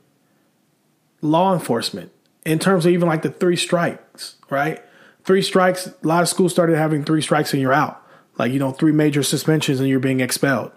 law 1.20 1.52
enforcement 1.52 2.12
in 2.46 2.61
terms 2.61 2.87
of 2.87 2.92
even 2.92 3.09
like 3.09 3.22
the 3.22 3.30
three 3.30 3.56
strikes, 3.56 4.37
right? 4.48 4.82
Three 5.24 5.42
strikes. 5.42 5.88
A 5.88 5.94
lot 6.02 6.22
of 6.22 6.28
schools 6.28 6.52
started 6.52 6.76
having 6.76 7.04
three 7.04 7.20
strikes 7.20 7.52
and 7.52 7.61
you're 7.61 7.72
out. 7.72 8.00
Like 8.38 8.52
you 8.52 8.59
know, 8.59 8.70
three 8.70 8.92
major 8.92 9.22
suspensions 9.22 9.80
and 9.80 9.88
you're 9.88 10.00
being 10.00 10.20
expelled, 10.20 10.70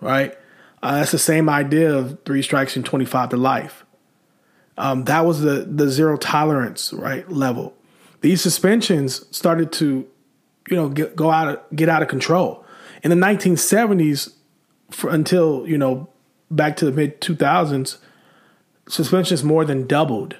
right? 0.00 0.36
Uh, 0.82 0.96
that's 0.96 1.10
the 1.10 1.18
same 1.18 1.48
idea 1.48 1.94
of 1.94 2.18
three 2.24 2.40
strikes 2.40 2.76
and 2.76 2.84
25 2.84 3.30
to 3.30 3.36
life. 3.36 3.84
Um, 4.78 5.04
that 5.04 5.26
was 5.26 5.40
the 5.42 5.66
the 5.68 5.88
zero 5.90 6.16
tolerance 6.16 6.92
right 6.92 7.30
level. 7.30 7.74
These 8.20 8.40
suspensions 8.40 9.24
started 9.36 9.70
to, 9.72 10.06
you 10.68 10.76
know, 10.76 10.88
get, 10.88 11.14
go 11.14 11.30
out 11.30 11.48
of, 11.48 11.76
get 11.76 11.88
out 11.88 12.02
of 12.02 12.08
control. 12.08 12.64
In 13.02 13.10
the 13.10 13.16
1970s, 13.16 14.32
for, 14.90 15.10
until 15.10 15.66
you 15.68 15.78
know, 15.78 16.08
back 16.50 16.76
to 16.78 16.84
the 16.84 16.92
mid 16.92 17.20
2000s, 17.20 17.98
suspensions 18.88 19.44
more 19.44 19.64
than 19.64 19.86
doubled, 19.86 20.36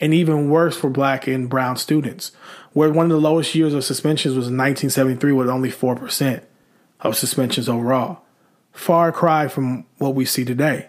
and 0.00 0.14
even 0.14 0.50
worse 0.50 0.76
for 0.76 0.90
black 0.90 1.26
and 1.26 1.48
brown 1.48 1.76
students. 1.76 2.32
Where 2.72 2.90
one 2.90 3.06
of 3.06 3.10
the 3.10 3.20
lowest 3.20 3.54
years 3.54 3.74
of 3.74 3.84
suspensions 3.84 4.36
was 4.36 4.46
in 4.46 4.56
1973 4.56 5.32
with 5.32 5.48
only 5.48 5.70
four 5.70 5.96
percent. 5.96 6.44
of 7.00 7.16
suspensions 7.16 7.68
overall. 7.68 8.22
Far 8.72 9.12
cry 9.12 9.48
from 9.48 9.86
what 9.98 10.14
we 10.14 10.24
see 10.24 10.44
today. 10.44 10.88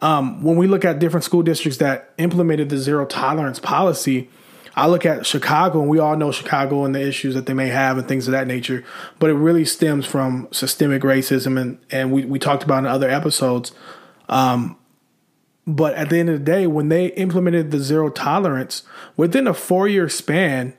Um, 0.00 0.42
when 0.42 0.56
we 0.56 0.66
look 0.66 0.84
at 0.84 0.98
different 0.98 1.24
school 1.24 1.42
districts 1.42 1.78
that 1.78 2.12
implemented 2.18 2.68
the 2.70 2.76
zero 2.78 3.06
tolerance 3.06 3.58
policy, 3.58 4.28
I 4.74 4.86
look 4.86 5.04
at 5.04 5.26
Chicago, 5.26 5.80
and 5.80 5.88
we 5.88 5.98
all 5.98 6.16
know 6.16 6.32
Chicago 6.32 6.84
and 6.84 6.94
the 6.94 7.06
issues 7.06 7.34
that 7.34 7.46
they 7.46 7.54
may 7.54 7.68
have 7.68 7.98
and 7.98 8.08
things 8.08 8.26
of 8.26 8.32
that 8.32 8.46
nature. 8.46 8.84
But 9.18 9.30
it 9.30 9.34
really 9.34 9.64
stems 9.64 10.06
from 10.06 10.48
systemic 10.50 11.02
racism, 11.02 11.60
and 11.60 11.78
and 11.90 12.10
we 12.12 12.24
we 12.24 12.38
talked 12.38 12.62
about 12.64 12.78
in 12.78 12.86
other 12.86 13.08
episodes. 13.10 13.72
Um, 14.28 14.76
but 15.66 15.94
at 15.94 16.10
the 16.10 16.18
end 16.18 16.28
of 16.28 16.40
the 16.40 16.44
day, 16.44 16.66
when 16.66 16.88
they 16.88 17.06
implemented 17.06 17.70
the 17.70 17.78
zero 17.78 18.08
tolerance 18.10 18.82
within 19.16 19.46
a 19.46 19.54
four 19.54 19.86
year 19.86 20.08
span, 20.08 20.74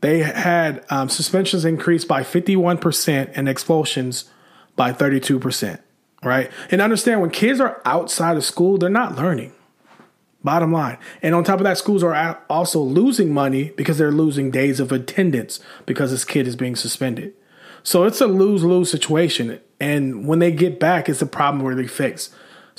they 0.00 0.20
had 0.20 0.84
um, 0.90 1.08
suspensions 1.08 1.64
increased 1.64 2.08
by 2.08 2.22
51% 2.22 3.32
and 3.34 3.48
expulsions 3.48 4.30
by 4.76 4.92
32%. 4.92 5.80
Right. 6.22 6.50
And 6.70 6.82
understand 6.82 7.22
when 7.22 7.30
kids 7.30 7.60
are 7.60 7.80
outside 7.84 8.36
of 8.36 8.44
school, 8.44 8.76
they're 8.76 8.90
not 8.90 9.16
learning. 9.16 9.52
Bottom 10.44 10.72
line. 10.72 10.98
And 11.22 11.34
on 11.34 11.44
top 11.44 11.60
of 11.60 11.64
that, 11.64 11.78
schools 11.78 12.02
are 12.02 12.42
also 12.48 12.80
losing 12.80 13.32
money 13.32 13.70
because 13.76 13.98
they're 13.98 14.12
losing 14.12 14.50
days 14.50 14.80
of 14.80 14.92
attendance 14.92 15.60
because 15.86 16.10
this 16.10 16.24
kid 16.24 16.46
is 16.46 16.56
being 16.56 16.76
suspended. 16.76 17.34
So 17.82 18.04
it's 18.04 18.20
a 18.20 18.26
lose 18.26 18.62
lose 18.62 18.90
situation. 18.90 19.60
And 19.80 20.26
when 20.26 20.38
they 20.38 20.52
get 20.52 20.78
back, 20.78 21.08
it's 21.08 21.22
a 21.22 21.26
problem 21.26 21.62
where 21.62 21.74
they 21.74 21.86
fix. 21.86 22.30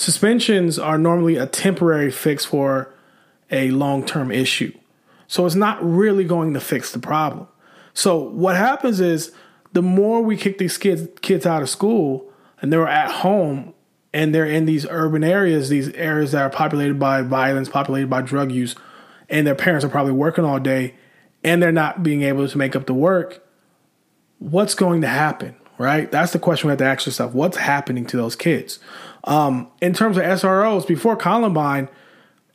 Suspensions 0.02 0.80
are 0.80 0.98
normally 0.98 1.36
a 1.36 1.46
temporary 1.46 2.10
fix 2.10 2.44
for 2.44 2.92
a 3.52 3.70
long 3.70 4.04
term 4.04 4.32
issue. 4.32 4.74
So 5.28 5.46
it's 5.46 5.54
not 5.54 5.78
really 5.88 6.24
going 6.24 6.56
to 6.56 6.60
fix 6.60 6.92
the 6.92 6.98
problem. 6.98 7.48
So 7.94 8.18
what 8.18 8.56
happens 8.56 9.00
is 9.00 9.32
the 9.74 9.84
more 9.84 10.24
we 10.24 10.38
kick 10.38 10.58
these 10.58 10.80
kids 10.80 11.08
kids 11.22 11.46
out 11.46 11.62
of 11.62 11.70
school 11.70 12.34
and 12.64 12.74
they're 12.74 12.88
at 12.88 13.12
home 13.12 13.76
and 14.12 14.34
they're 14.34 14.44
in 14.44 14.66
these 14.66 14.88
urban 14.90 15.24
areas, 15.24 15.70
these 15.70 15.90
areas 15.90 16.32
that 16.32 16.42
are 16.42 16.50
populated 16.50 16.98
by 16.98 17.22
violence, 17.22 17.70
populated 17.70 18.10
by 18.10 18.24
drug 18.24 18.52
use, 18.52 18.76
and 19.30 19.46
their 19.46 19.54
parents 19.54 19.86
are 19.86 19.90
probably 19.90 20.14
working 20.14 20.44
all 20.44 20.60
day 20.60 20.96
and 21.44 21.62
they're 21.62 21.72
not 21.72 22.02
being 22.02 22.24
able 22.24 22.48
to 22.48 22.58
make 22.58 22.76
up 22.76 22.88
the 22.88 22.96
work, 22.96 23.46
what's 24.40 24.74
going 24.74 25.02
to 25.02 25.08
happen? 25.08 25.56
Right? 25.82 26.12
That's 26.12 26.32
the 26.32 26.38
question 26.38 26.68
we 26.68 26.74
have 26.74 26.78
to 26.80 26.86
ask 26.86 27.08
yourself. 27.08 27.34
What's 27.34 27.58
happening 27.58 28.06
to 28.06 28.18
those 28.18 28.36
kids? 28.36 28.78
Um, 29.24 29.68
in 29.82 29.94
terms 29.94 30.16
of 30.16 30.24
SROs, 30.24 30.88
before 30.88 31.16
Columbine, 31.16 31.90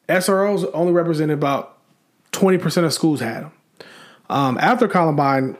SROs 0.09 0.71
only 0.73 0.93
represented 0.93 1.37
about 1.37 1.77
20% 2.31 2.85
of 2.85 2.93
schools 2.93 3.19
had 3.19 3.43
them. 3.43 3.53
Um, 4.31 4.59
after 4.59 4.87
Columbine, 4.87 5.57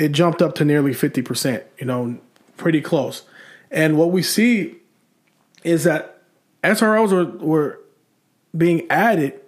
it 0.00 0.10
jumped 0.10 0.42
up 0.42 0.56
to 0.56 0.64
nearly 0.64 0.90
50%, 0.90 1.62
you 1.78 1.86
know, 1.86 2.18
pretty 2.56 2.80
close. 2.80 3.22
And 3.70 3.96
what 3.96 4.10
we 4.10 4.22
see 4.24 4.78
is 5.62 5.84
that 5.84 6.20
SROs 6.64 7.12
were, 7.12 7.46
were 7.46 7.80
being 8.56 8.90
added 8.90 9.40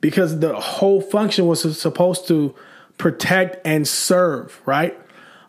because 0.00 0.40
the 0.40 0.58
whole 0.58 1.02
function 1.02 1.46
was 1.46 1.78
supposed 1.78 2.26
to 2.28 2.54
protect 2.96 3.66
and 3.66 3.86
serve, 3.86 4.62
right? 4.64 4.98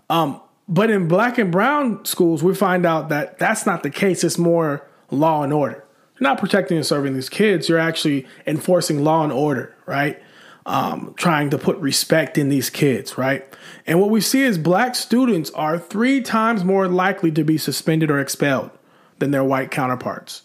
Um, 0.09 0.41
but 0.67 0.89
in 0.89 1.07
black 1.07 1.37
and 1.37 1.51
brown 1.51 2.03
schools, 2.05 2.43
we 2.43 2.55
find 2.55 2.85
out 2.85 3.09
that 3.09 3.37
that's 3.37 3.65
not 3.65 3.83
the 3.83 3.89
case. 3.89 4.23
It's 4.23 4.37
more 4.37 4.87
law 5.11 5.43
and 5.43 5.53
order. 5.53 5.85
You're 6.19 6.29
not 6.29 6.39
protecting 6.39 6.77
and 6.77 6.85
serving 6.85 7.13
these 7.13 7.29
kids. 7.29 7.69
You're 7.69 7.79
actually 7.79 8.25
enforcing 8.47 9.03
law 9.03 9.23
and 9.23 9.33
order, 9.33 9.75
right? 9.85 10.21
Um, 10.65 11.13
trying 11.17 11.51
to 11.51 11.57
put 11.57 11.77
respect 11.77 12.37
in 12.37 12.49
these 12.49 12.69
kids, 12.69 13.17
right? 13.17 13.45
And 13.85 13.99
what 13.99 14.09
we 14.09 14.21
see 14.21 14.41
is 14.41 14.57
black 14.57 14.95
students 14.95 15.51
are 15.51 15.77
three 15.77 16.21
times 16.21 16.63
more 16.63 16.87
likely 16.87 17.31
to 17.33 17.43
be 17.43 17.57
suspended 17.57 18.09
or 18.09 18.19
expelled 18.19 18.71
than 19.19 19.31
their 19.31 19.43
white 19.43 19.69
counterparts. 19.69 20.43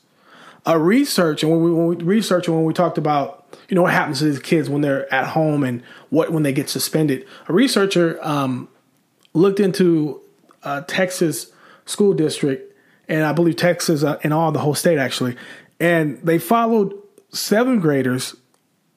A 0.66 0.78
research, 0.78 1.42
and 1.42 1.50
when 1.50 1.62
we, 1.62 1.72
when 1.72 1.86
we 1.86 1.96
research 2.04 2.46
and 2.46 2.56
when 2.56 2.66
we 2.66 2.74
talked 2.74 2.98
about, 2.98 3.56
you 3.68 3.74
know, 3.74 3.82
what 3.82 3.94
happens 3.94 4.18
to 4.18 4.24
these 4.24 4.40
kids 4.40 4.68
when 4.68 4.82
they're 4.82 5.12
at 5.12 5.28
home 5.28 5.64
and 5.64 5.82
what 6.10 6.32
when 6.32 6.42
they 6.42 6.52
get 6.52 6.68
suspended, 6.68 7.26
a 7.48 7.52
researcher 7.54 8.18
um, 8.20 8.68
looked 9.32 9.60
into 9.60 10.20
a 10.62 10.82
Texas 10.82 11.52
school 11.86 12.14
district, 12.14 12.76
and 13.08 13.24
I 13.24 13.32
believe 13.32 13.56
Texas 13.56 14.02
uh, 14.02 14.18
and 14.22 14.32
all 14.32 14.52
the 14.52 14.58
whole 14.58 14.74
state 14.74 14.98
actually, 14.98 15.36
and 15.78 16.18
they 16.22 16.38
followed 16.38 16.94
seventh 17.30 17.82
graders 17.82 18.36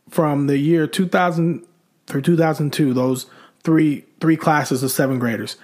from 0.10 0.48
the 0.48 0.58
year 0.58 0.88
2000 0.88 1.66
through 2.08 2.22
2002. 2.22 2.94
Those 2.94 3.26
three 3.64 4.06
three 4.20 4.38
classes 4.38 4.84
of 4.84 4.92
seventh 4.92 5.20
graders, 5.20 5.58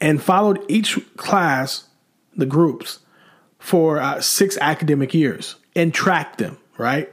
and 0.00 0.22
followed 0.22 0.64
each 0.68 0.98
class, 1.16 1.88
the 2.36 2.46
groups, 2.46 3.00
for 3.58 3.98
uh, 3.98 4.20
six 4.20 4.56
academic 4.60 5.14
years 5.14 5.56
and 5.76 5.94
tracked 5.94 6.38
them, 6.38 6.58
right? 6.78 7.12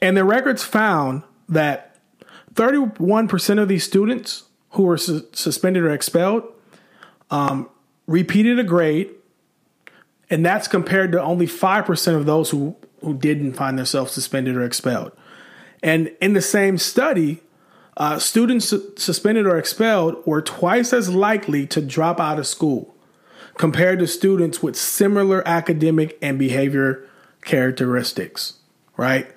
And 0.00 0.16
the 0.16 0.24
records 0.24 0.64
found 0.64 1.22
that 1.48 1.96
31% 2.54 3.58
of 3.60 3.68
these 3.68 3.84
students 3.84 4.44
who 4.70 4.84
were 4.84 4.98
su- 4.98 5.26
suspended 5.32 5.82
or 5.82 5.90
expelled 5.90 6.44
um, 7.30 7.68
repeated 8.06 8.58
a 8.58 8.64
grade, 8.64 9.10
and 10.28 10.44
that's 10.44 10.68
compared 10.68 11.12
to 11.12 11.22
only 11.22 11.46
5% 11.46 12.16
of 12.16 12.26
those 12.26 12.50
who, 12.50 12.76
who 13.00 13.14
didn't 13.14 13.54
find 13.54 13.78
themselves 13.78 14.12
suspended 14.12 14.56
or 14.56 14.64
expelled. 14.64 15.12
And 15.82 16.14
in 16.20 16.34
the 16.34 16.42
same 16.42 16.78
study, 16.78 17.40
uh, 17.96 18.18
students 18.18 18.68
su- 18.68 18.92
suspended 18.96 19.46
or 19.46 19.58
expelled 19.58 20.16
were 20.26 20.42
twice 20.42 20.92
as 20.92 21.08
likely 21.08 21.66
to 21.68 21.80
drop 21.80 22.20
out 22.20 22.38
of 22.38 22.46
school 22.46 22.94
compared 23.56 23.98
to 23.98 24.06
students 24.06 24.62
with 24.62 24.76
similar 24.76 25.46
academic 25.46 26.16
and 26.22 26.38
behavior 26.38 27.06
characteristics, 27.42 28.54
right? 28.96 29.30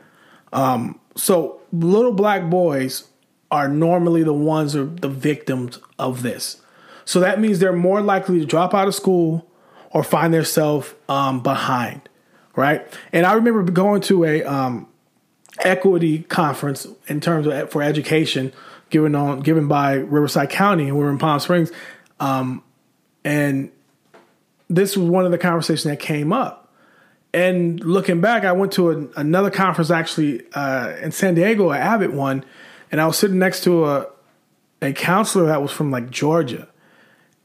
Um, 0.51 0.99
so 1.15 1.61
little 1.71 2.13
black 2.13 2.49
boys 2.49 3.07
are 3.53 3.67
normally 3.67 4.23
the 4.23 4.33
ones 4.33 4.75
or 4.75 4.85
the 4.85 5.07
victims 5.07 5.77
of 5.99 6.23
this. 6.23 6.57
So 7.05 7.19
that 7.19 7.39
means 7.39 7.59
they're 7.59 7.71
more 7.71 8.01
likely 8.01 8.39
to 8.39 8.45
drop 8.47 8.73
out 8.73 8.87
of 8.87 8.95
school 8.95 9.47
or 9.91 10.03
find 10.03 10.33
themselves 10.33 10.91
um, 11.07 11.43
behind, 11.43 12.01
right? 12.55 12.83
And 13.11 13.27
I 13.27 13.33
remember 13.33 13.61
going 13.71 14.01
to 14.01 14.25
a 14.25 14.43
um, 14.43 14.87
equity 15.59 16.23
conference 16.23 16.87
in 17.07 17.21
terms 17.21 17.45
of 17.45 17.69
for 17.69 17.83
education 17.83 18.51
given 18.89 19.13
on 19.13 19.41
given 19.41 19.67
by 19.67 19.93
Riverside 19.93 20.49
County, 20.49 20.85
and 20.85 20.97
we 20.97 21.03
were 21.03 21.11
in 21.11 21.19
Palm 21.19 21.39
Springs, 21.39 21.71
um, 22.19 22.63
and 23.23 23.71
this 24.67 24.97
was 24.97 25.07
one 25.07 25.25
of 25.25 25.31
the 25.31 25.37
conversations 25.37 25.83
that 25.83 25.99
came 25.99 26.33
up. 26.33 26.71
And 27.35 27.79
looking 27.83 28.19
back, 28.19 28.45
I 28.45 28.51
went 28.51 28.71
to 28.73 29.11
another 29.15 29.51
conference 29.51 29.91
actually 29.91 30.41
uh, 30.53 30.95
in 31.03 31.11
San 31.11 31.35
Diego, 31.35 31.69
an 31.69 31.81
AVID 31.81 32.13
one, 32.13 32.43
and 32.93 33.01
I 33.01 33.07
was 33.07 33.17
sitting 33.17 33.39
next 33.39 33.63
to 33.63 33.85
a 33.85 34.07
a 34.83 34.93
counselor 34.93 35.47
that 35.47 35.63
was 35.63 35.71
from 35.71 35.89
like 35.89 36.11
Georgia, 36.11 36.67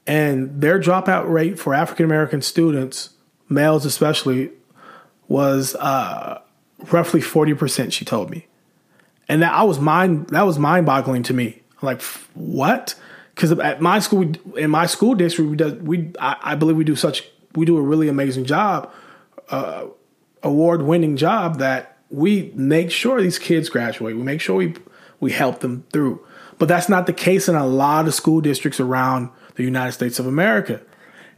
and 0.07 0.61
their 0.61 0.79
dropout 0.79 1.27
rate 1.27 1.59
for 1.59 1.73
African 1.73 2.05
American 2.05 2.43
students, 2.43 3.11
males 3.49 3.87
especially, 3.87 4.51
was 5.27 5.75
uh, 5.77 6.43
roughly 6.93 7.23
forty 7.23 7.55
percent. 7.55 7.95
She 7.95 8.05
told 8.05 8.29
me, 8.29 8.47
and 9.27 9.41
that 9.41 9.55
I 9.55 9.63
was 9.63 9.81
mind 9.81 10.29
that 10.29 10.43
was 10.43 10.59
mind 10.59 10.85
boggling 10.85 11.23
to 11.25 11.33
me. 11.33 11.63
like, 11.81 12.03
what? 12.35 12.95
because 13.35 13.53
at 13.53 13.81
my 13.81 14.01
school 14.01 14.31
in 14.57 14.71
my 14.71 14.85
school 14.85 15.15
district 15.15 15.51
we 15.51 15.57
do, 15.57 15.75
we 15.77 16.13
I, 16.21 16.37
I, 16.43 16.55
believe 16.57 16.77
we 16.77 16.83
do 16.85 16.97
such 16.97 17.25
we 17.55 17.65
do 17.65 17.79
a 17.79 17.81
really 17.81 18.09
amazing 18.09 18.45
job 18.45 18.93
uh, 19.49 19.87
award 20.43 20.83
winning 20.83 21.17
job 21.17 21.59
that 21.61 21.97
we 22.11 22.51
make 22.57 22.91
sure 22.91 23.23
these 23.23 23.39
kids 23.39 23.69
graduate 23.69 24.17
we 24.17 24.25
make 24.25 24.41
sure 24.41 24.57
we 24.57 24.75
we 25.21 25.33
help 25.33 25.61
them 25.61 25.85
through. 25.93 26.25
But 26.59 26.69
that's 26.69 26.89
not 26.89 27.07
the 27.07 27.13
case 27.13 27.49
in 27.49 27.55
a 27.55 27.67
lot 27.67 28.07
of 28.07 28.15
school 28.15 28.41
districts 28.41 28.81
around 28.81 29.31
the 29.55 29.63
United 29.63 29.93
States 29.93 30.19
of 30.19 30.27
America. 30.27 30.81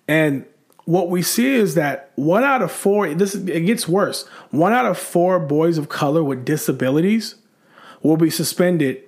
And 0.08 0.46
what 0.84 1.08
we 1.08 1.22
see 1.22 1.54
is 1.54 1.74
that 1.74 2.10
one 2.16 2.42
out 2.42 2.62
of 2.62 2.72
four 2.72 3.12
this 3.14 3.34
it 3.34 3.60
gets 3.60 3.86
worse. 3.86 4.26
One 4.50 4.72
out 4.72 4.86
of 4.86 4.98
four 4.98 5.38
boys 5.38 5.78
of 5.78 5.88
color 5.88 6.24
with 6.24 6.44
disabilities 6.44 7.36
will 8.02 8.16
be 8.16 8.30
suspended 8.30 9.04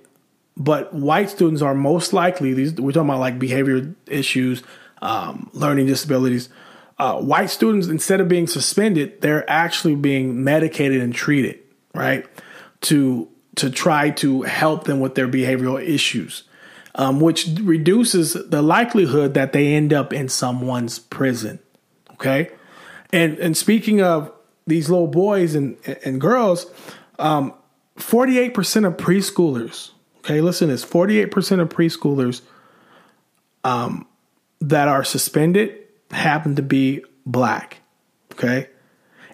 but 0.55 0.93
white 0.93 1.31
students 1.31 1.63
are 1.63 1.73
most 1.73 2.13
likely 2.13 2.53
these 2.53 2.73
we're 2.75 2.91
talking 2.91 3.09
about 3.09 3.19
like 3.19 3.39
behavior 3.39 3.93
issues 4.07 4.63
um, 5.01 5.49
learning 5.53 5.87
disabilities. 5.87 6.47
Uh, 6.99 7.19
white 7.19 7.49
students 7.49 7.87
instead 7.87 8.21
of 8.21 8.29
being 8.29 8.47
suspended 8.47 9.19
they're 9.21 9.49
actually 9.49 9.95
being 9.95 10.43
medicated 10.43 11.01
and 11.01 11.13
treated 11.13 11.59
right 11.93 12.25
to 12.81 13.27
to 13.55 13.69
try 13.69 14.09
to 14.09 14.41
help 14.43 14.85
them 14.85 14.99
with 14.99 15.15
their 15.15 15.27
behavioral 15.27 15.81
issues 15.81 16.43
um, 16.95 17.19
which 17.19 17.47
reduces 17.61 18.33
the 18.33 18.61
likelihood 18.61 19.33
that 19.33 19.53
they 19.53 19.73
end 19.73 19.93
up 19.93 20.13
in 20.13 20.29
someone's 20.29 20.99
prison 20.99 21.59
okay 22.11 22.49
and 23.11 23.37
and 23.39 23.57
speaking 23.57 24.01
of 24.01 24.31
these 24.67 24.89
little 24.89 25.07
boys 25.07 25.55
and 25.55 25.77
and 26.03 26.21
girls 26.21 26.65
um, 27.19 27.53
48% 27.99 28.87
of 28.87 28.97
preschoolers 28.97 29.91
Okay, 30.23 30.39
listen 30.39 30.69
this 30.69 30.85
48% 30.85 31.59
of 31.59 31.69
preschoolers 31.69 32.41
um, 33.65 34.07
that 34.61 34.87
are 34.87 35.03
suspended 35.03 35.77
happen 36.11 36.55
to 36.55 36.61
be 36.61 37.03
black. 37.25 37.81
Okay. 38.31 38.69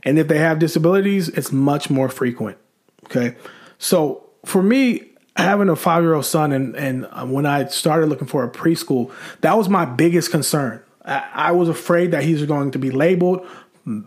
And 0.03 0.17
if 0.17 0.27
they 0.27 0.39
have 0.39 0.57
disabilities, 0.57 1.29
it's 1.29 1.51
much 1.51 1.89
more 1.89 2.09
frequent. 2.09 2.57
Okay. 3.05 3.35
So 3.79 4.29
for 4.45 4.61
me, 4.61 5.09
having 5.35 5.69
a 5.69 5.75
five 5.75 6.03
year 6.03 6.13
old 6.13 6.25
son, 6.25 6.51
and, 6.51 6.75
and 6.75 7.07
uh, 7.11 7.25
when 7.25 7.45
I 7.45 7.65
started 7.65 8.07
looking 8.07 8.27
for 8.27 8.43
a 8.43 8.49
preschool, 8.49 9.11
that 9.41 9.57
was 9.57 9.67
my 9.67 9.85
biggest 9.85 10.29
concern. 10.29 10.83
I, 11.03 11.29
I 11.33 11.51
was 11.51 11.69
afraid 11.69 12.11
that 12.11 12.23
he's 12.23 12.45
going 12.45 12.71
to 12.71 12.79
be 12.79 12.91
labeled, 12.91 13.47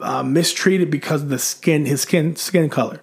uh, 0.01 0.23
mistreated 0.23 0.91
because 0.91 1.23
of 1.23 1.31
the 1.31 1.39
skin, 1.39 1.87
his 1.87 2.03
skin, 2.03 2.37
skin 2.37 2.69
color. 2.69 3.01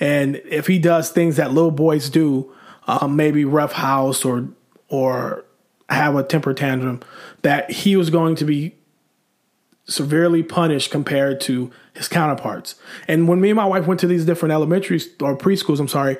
And 0.00 0.36
if 0.46 0.66
he 0.66 0.78
does 0.78 1.10
things 1.10 1.36
that 1.36 1.52
little 1.52 1.70
boys 1.70 2.10
do, 2.10 2.52
um, 2.86 3.16
maybe 3.16 3.44
rough 3.44 3.72
house 3.72 4.24
or 4.24 4.48
or 4.88 5.44
have 5.88 6.14
a 6.16 6.22
temper 6.22 6.54
tantrum, 6.54 7.00
that 7.42 7.70
he 7.70 7.96
was 7.96 8.10
going 8.10 8.36
to 8.36 8.44
be 8.44 8.74
severely 9.84 10.42
punished 10.42 10.90
compared 10.90 11.40
to 11.40 11.70
his 11.96 12.08
counterparts. 12.08 12.74
And 13.08 13.26
when 13.26 13.40
me 13.40 13.50
and 13.50 13.56
my 13.56 13.64
wife 13.64 13.86
went 13.86 14.00
to 14.00 14.06
these 14.06 14.24
different 14.24 14.52
elementary 14.52 15.00
or 15.20 15.36
preschools, 15.36 15.80
I'm 15.80 15.88
sorry, 15.88 16.18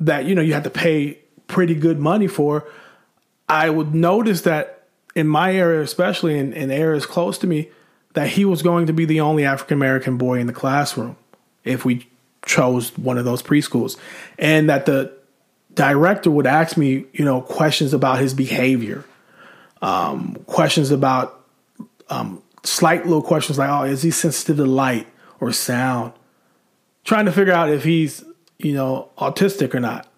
that 0.00 0.24
you 0.24 0.34
know 0.34 0.42
you 0.42 0.54
had 0.54 0.64
to 0.64 0.70
pay 0.70 1.18
pretty 1.48 1.74
good 1.74 1.98
money 1.98 2.26
for, 2.26 2.68
I 3.48 3.70
would 3.70 3.94
notice 3.94 4.42
that 4.42 4.84
in 5.14 5.26
my 5.26 5.54
area, 5.54 5.80
especially 5.80 6.38
in, 6.38 6.52
in 6.52 6.70
areas 6.70 7.06
close 7.06 7.38
to 7.38 7.46
me, 7.46 7.70
that 8.14 8.28
he 8.28 8.44
was 8.44 8.62
going 8.62 8.86
to 8.86 8.92
be 8.92 9.04
the 9.04 9.20
only 9.20 9.44
African 9.44 9.76
American 9.76 10.16
boy 10.16 10.38
in 10.38 10.46
the 10.46 10.52
classroom 10.52 11.16
if 11.64 11.84
we 11.84 12.08
chose 12.44 12.96
one 12.96 13.18
of 13.18 13.24
those 13.24 13.42
preschools, 13.42 13.96
and 14.38 14.70
that 14.70 14.86
the 14.86 15.12
director 15.74 16.30
would 16.30 16.46
ask 16.46 16.76
me, 16.76 17.04
you 17.12 17.24
know, 17.24 17.40
questions 17.40 17.92
about 17.92 18.20
his 18.20 18.32
behavior, 18.32 19.04
um, 19.82 20.36
questions 20.46 20.90
about 20.90 21.44
um, 22.08 22.40
slight 22.62 23.04
little 23.04 23.22
questions 23.22 23.58
like, 23.58 23.68
oh, 23.68 23.82
is 23.82 24.02
he 24.02 24.10
sensitive 24.10 24.56
to 24.56 24.64
light 24.64 25.06
or 25.40 25.52
sound? 25.52 26.12
Trying 27.04 27.26
to 27.26 27.32
figure 27.32 27.52
out 27.52 27.70
if 27.70 27.84
he's, 27.84 28.24
you 28.58 28.72
know, 28.72 29.10
autistic 29.18 29.74
or 29.74 29.80
not 29.80 30.08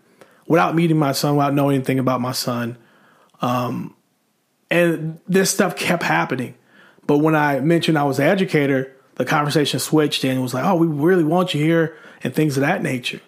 without 0.47 0.75
meeting 0.75 0.99
my 0.99 1.13
son, 1.13 1.37
without 1.37 1.55
knowing 1.55 1.77
anything 1.77 1.99
about 1.99 2.21
my 2.21 2.33
son. 2.33 2.79
Um, 3.41 3.95
and 4.71 5.21
this 5.29 5.51
stuff 5.51 5.77
kept 5.77 6.03
happening. 6.03 6.55
But 7.07 7.19
when 7.19 7.35
I 7.35 7.61
mentioned 7.61 7.99
I 7.99 8.05
was 8.05 8.19
an 8.19 8.27
educator, 8.27 8.95
the 9.15 9.25
conversation 9.25 9.81
switched 9.81 10.25
and 10.25 10.39
it 10.39 10.43
was 10.43 10.55
like, 10.55 10.65
oh, 10.65 10.77
we 10.77 10.87
really 10.87 11.25
want 11.25 11.55
you 11.55 11.63
here 11.63 11.97
and 12.23 12.35
things 12.35 12.57
of 12.57 12.63
that 12.63 12.83
nature. 12.83 13.21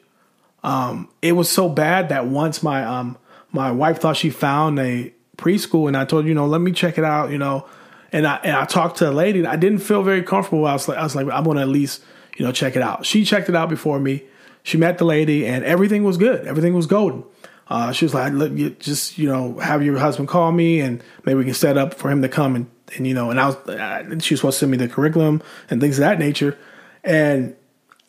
Um, 0.62 1.08
it 1.22 1.32
was 1.32 1.50
so 1.50 1.68
bad 1.68 2.10
that 2.10 2.26
once 2.26 2.62
my 2.62 2.84
um, 2.84 3.16
my 3.52 3.70
wife 3.70 4.00
thought 4.00 4.16
she 4.16 4.30
found 4.30 4.78
a 4.78 5.12
preschool 5.36 5.88
and 5.88 5.96
I 5.96 6.04
told 6.04 6.26
you 6.26 6.34
know 6.34 6.46
let 6.46 6.60
me 6.60 6.70
check 6.70 6.98
it 6.98 7.04
out 7.04 7.30
you 7.30 7.38
know 7.38 7.66
and 8.12 8.26
I 8.26 8.36
and 8.36 8.56
I 8.56 8.64
talked 8.64 8.98
to 8.98 9.10
a 9.10 9.12
lady 9.12 9.46
I 9.46 9.56
didn't 9.56 9.80
feel 9.80 10.02
very 10.02 10.22
comfortable. 10.22 10.66
I 10.66 10.72
was 10.72 10.88
like 10.88 10.98
I 10.98 11.02
was 11.02 11.14
like 11.14 11.26
I'm 11.28 11.44
gonna 11.44 11.62
at 11.62 11.68
least 11.68 12.02
you 12.36 12.44
know 12.44 12.52
check 12.52 12.76
it 12.76 12.82
out. 12.82 13.06
She 13.06 13.24
checked 13.24 13.48
it 13.48 13.56
out 13.56 13.68
before 13.68 13.98
me. 14.00 14.24
She 14.62 14.76
met 14.76 14.98
the 14.98 15.04
lady 15.04 15.46
and 15.46 15.64
everything 15.64 16.04
was 16.04 16.16
good. 16.16 16.46
Everything 16.46 16.74
was 16.74 16.86
golden. 16.86 17.24
Uh, 17.68 17.92
she 17.92 18.04
was 18.04 18.14
like 18.14 18.32
Look, 18.32 18.52
you 18.52 18.70
just 18.70 19.18
you 19.18 19.28
know 19.28 19.58
have 19.58 19.82
your 19.82 19.98
husband 19.98 20.28
call 20.28 20.52
me 20.52 20.80
and 20.80 21.02
maybe 21.24 21.38
we 21.38 21.44
can 21.44 21.54
set 21.54 21.78
up 21.78 21.94
for 21.94 22.10
him 22.10 22.22
to 22.22 22.28
come 22.28 22.56
and 22.56 22.70
and 22.96 23.06
you 23.06 23.14
know 23.14 23.30
and 23.30 23.40
I 23.40 23.46
was 23.46 23.56
uh, 23.68 24.18
she 24.20 24.34
was 24.34 24.40
supposed 24.40 24.56
to 24.56 24.60
send 24.60 24.72
me 24.72 24.76
the 24.76 24.88
curriculum 24.88 25.42
and 25.68 25.80
things 25.80 25.98
of 25.98 26.02
that 26.02 26.18
nature. 26.18 26.58
And 27.04 27.56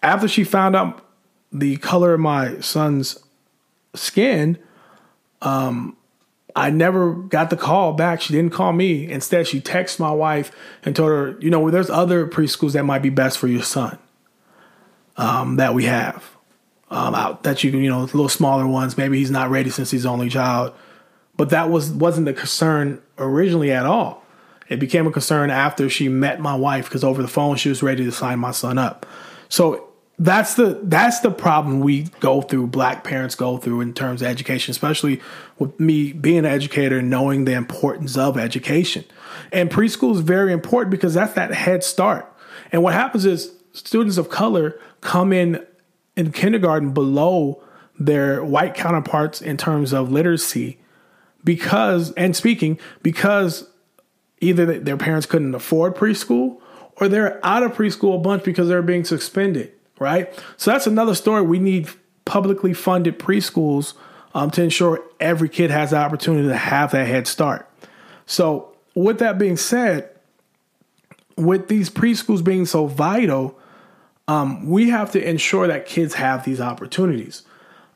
after 0.03 0.27
she 0.27 0.43
found 0.43 0.75
out 0.75 1.05
the 1.51 1.77
color 1.77 2.13
of 2.13 2.19
my 2.19 2.59
son's 2.59 3.17
skin, 3.93 4.57
um, 5.41 5.95
I 6.55 6.69
never 6.69 7.13
got 7.13 7.49
the 7.49 7.57
call 7.57 7.93
back. 7.93 8.21
She 8.21 8.33
didn't 8.33 8.51
call 8.51 8.73
me. 8.73 9.09
Instead, 9.09 9.47
she 9.47 9.61
texted 9.61 9.99
my 9.99 10.11
wife 10.11 10.51
and 10.83 10.95
told 10.95 11.09
her, 11.09 11.37
you 11.39 11.49
know, 11.49 11.69
there's 11.69 11.89
other 11.89 12.27
preschools 12.27 12.73
that 12.73 12.83
might 12.83 13.01
be 13.01 13.09
best 13.09 13.37
for 13.37 13.47
your 13.47 13.63
son 13.63 13.97
um, 15.17 15.57
that 15.57 15.73
we 15.73 15.85
have 15.85 16.23
um, 16.89 17.15
out 17.15 17.43
that 17.43 17.63
you 17.63 17.71
can, 17.71 17.81
you 17.81 17.89
know, 17.89 18.01
little 18.01 18.29
smaller 18.29 18.67
ones. 18.67 18.97
Maybe 18.97 19.17
he's 19.17 19.31
not 19.31 19.49
ready 19.49 19.69
since 19.69 19.91
he's 19.91 20.05
only 20.05 20.29
child, 20.29 20.73
but 21.37 21.49
that 21.49 21.69
was 21.69 21.91
wasn't 21.91 22.25
the 22.25 22.33
concern 22.33 23.01
originally 23.17 23.71
at 23.71 23.85
all. 23.85 24.23
It 24.67 24.79
became 24.79 25.07
a 25.07 25.11
concern 25.11 25.49
after 25.49 25.89
she 25.89 26.07
met 26.09 26.39
my 26.39 26.55
wife 26.55 26.85
because 26.85 27.03
over 27.03 27.21
the 27.21 27.27
phone 27.27 27.55
she 27.57 27.69
was 27.69 27.81
ready 27.83 28.05
to 28.05 28.11
sign 28.11 28.39
my 28.39 28.51
son 28.51 28.77
up. 28.77 29.05
So 29.49 29.90
that's 30.21 30.53
the 30.53 30.79
that's 30.83 31.21
the 31.21 31.31
problem 31.31 31.79
we 31.79 32.03
go 32.19 32.43
through 32.43 32.67
black 32.67 33.03
parents 33.03 33.33
go 33.33 33.57
through 33.57 33.81
in 33.81 33.91
terms 33.91 34.21
of 34.21 34.27
education 34.27 34.69
especially 34.69 35.19
with 35.57 35.79
me 35.79 36.13
being 36.13 36.37
an 36.39 36.45
educator 36.45 36.99
and 36.99 37.09
knowing 37.09 37.45
the 37.45 37.53
importance 37.53 38.15
of 38.15 38.37
education. 38.37 39.03
And 39.51 39.71
preschool 39.71 40.13
is 40.13 40.19
very 40.19 40.53
important 40.53 40.91
because 40.91 41.15
that's 41.15 41.33
that 41.33 41.51
head 41.55 41.83
start. 41.83 42.31
And 42.71 42.83
what 42.83 42.93
happens 42.93 43.25
is 43.25 43.51
students 43.73 44.17
of 44.17 44.29
color 44.29 44.79
come 45.01 45.33
in 45.33 45.65
in 46.15 46.31
kindergarten 46.31 46.91
below 46.91 47.63
their 47.99 48.43
white 48.43 48.75
counterparts 48.75 49.41
in 49.41 49.57
terms 49.57 49.91
of 49.91 50.11
literacy 50.11 50.77
because 51.43 52.11
and 52.11 52.35
speaking 52.35 52.79
because 53.01 53.67
either 54.39 54.79
their 54.79 54.97
parents 54.97 55.25
couldn't 55.25 55.55
afford 55.55 55.95
preschool 55.95 56.59
or 56.97 57.07
they're 57.07 57.43
out 57.43 57.63
of 57.63 57.73
preschool 57.73 58.15
a 58.15 58.19
bunch 58.19 58.43
because 58.43 58.67
they're 58.67 58.83
being 58.83 59.03
suspended 59.03 59.71
right? 60.01 60.33
So 60.57 60.71
that's 60.71 60.87
another 60.87 61.13
story. 61.13 61.43
We 61.43 61.59
need 61.59 61.87
publicly 62.25 62.73
funded 62.73 63.19
preschools 63.19 63.93
um, 64.33 64.49
to 64.51 64.63
ensure 64.63 65.03
every 65.19 65.47
kid 65.47 65.69
has 65.69 65.91
the 65.91 65.97
opportunity 65.97 66.47
to 66.47 66.57
have 66.57 66.91
that 66.91 67.07
head 67.07 67.27
start. 67.27 67.69
So, 68.25 68.75
with 68.95 69.19
that 69.19 69.37
being 69.37 69.57
said, 69.57 70.09
with 71.37 71.67
these 71.67 71.89
preschools 71.89 72.43
being 72.43 72.65
so 72.65 72.87
vital, 72.87 73.57
um, 74.27 74.69
we 74.69 74.89
have 74.89 75.11
to 75.11 75.29
ensure 75.29 75.67
that 75.67 75.85
kids 75.85 76.15
have 76.15 76.43
these 76.45 76.59
opportunities. 76.59 77.43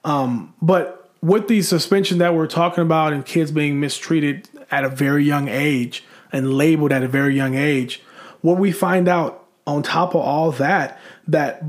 Um, 0.03 0.53
but 0.61 1.09
with 1.21 1.47
the 1.47 1.61
suspension 1.63 2.19
that 2.19 2.35
we're 2.35 2.47
talking 2.47 2.83
about 2.83 3.13
and 3.13 3.25
kids 3.25 3.51
being 3.51 3.79
mistreated 3.79 4.47
at 4.69 4.85
a 4.85 4.89
very 4.89 5.23
young 5.23 5.47
age 5.47 6.03
and 6.31 6.53
labeled 6.53 6.91
at 6.91 7.03
a 7.03 7.07
very 7.07 7.35
young 7.35 7.55
age, 7.55 8.01
what 8.41 8.57
we 8.57 8.71
find 8.71 9.07
out 9.07 9.45
on 9.65 9.81
top 9.81 10.09
of 10.09 10.21
all 10.21 10.51
that, 10.51 10.99
that 11.27 11.63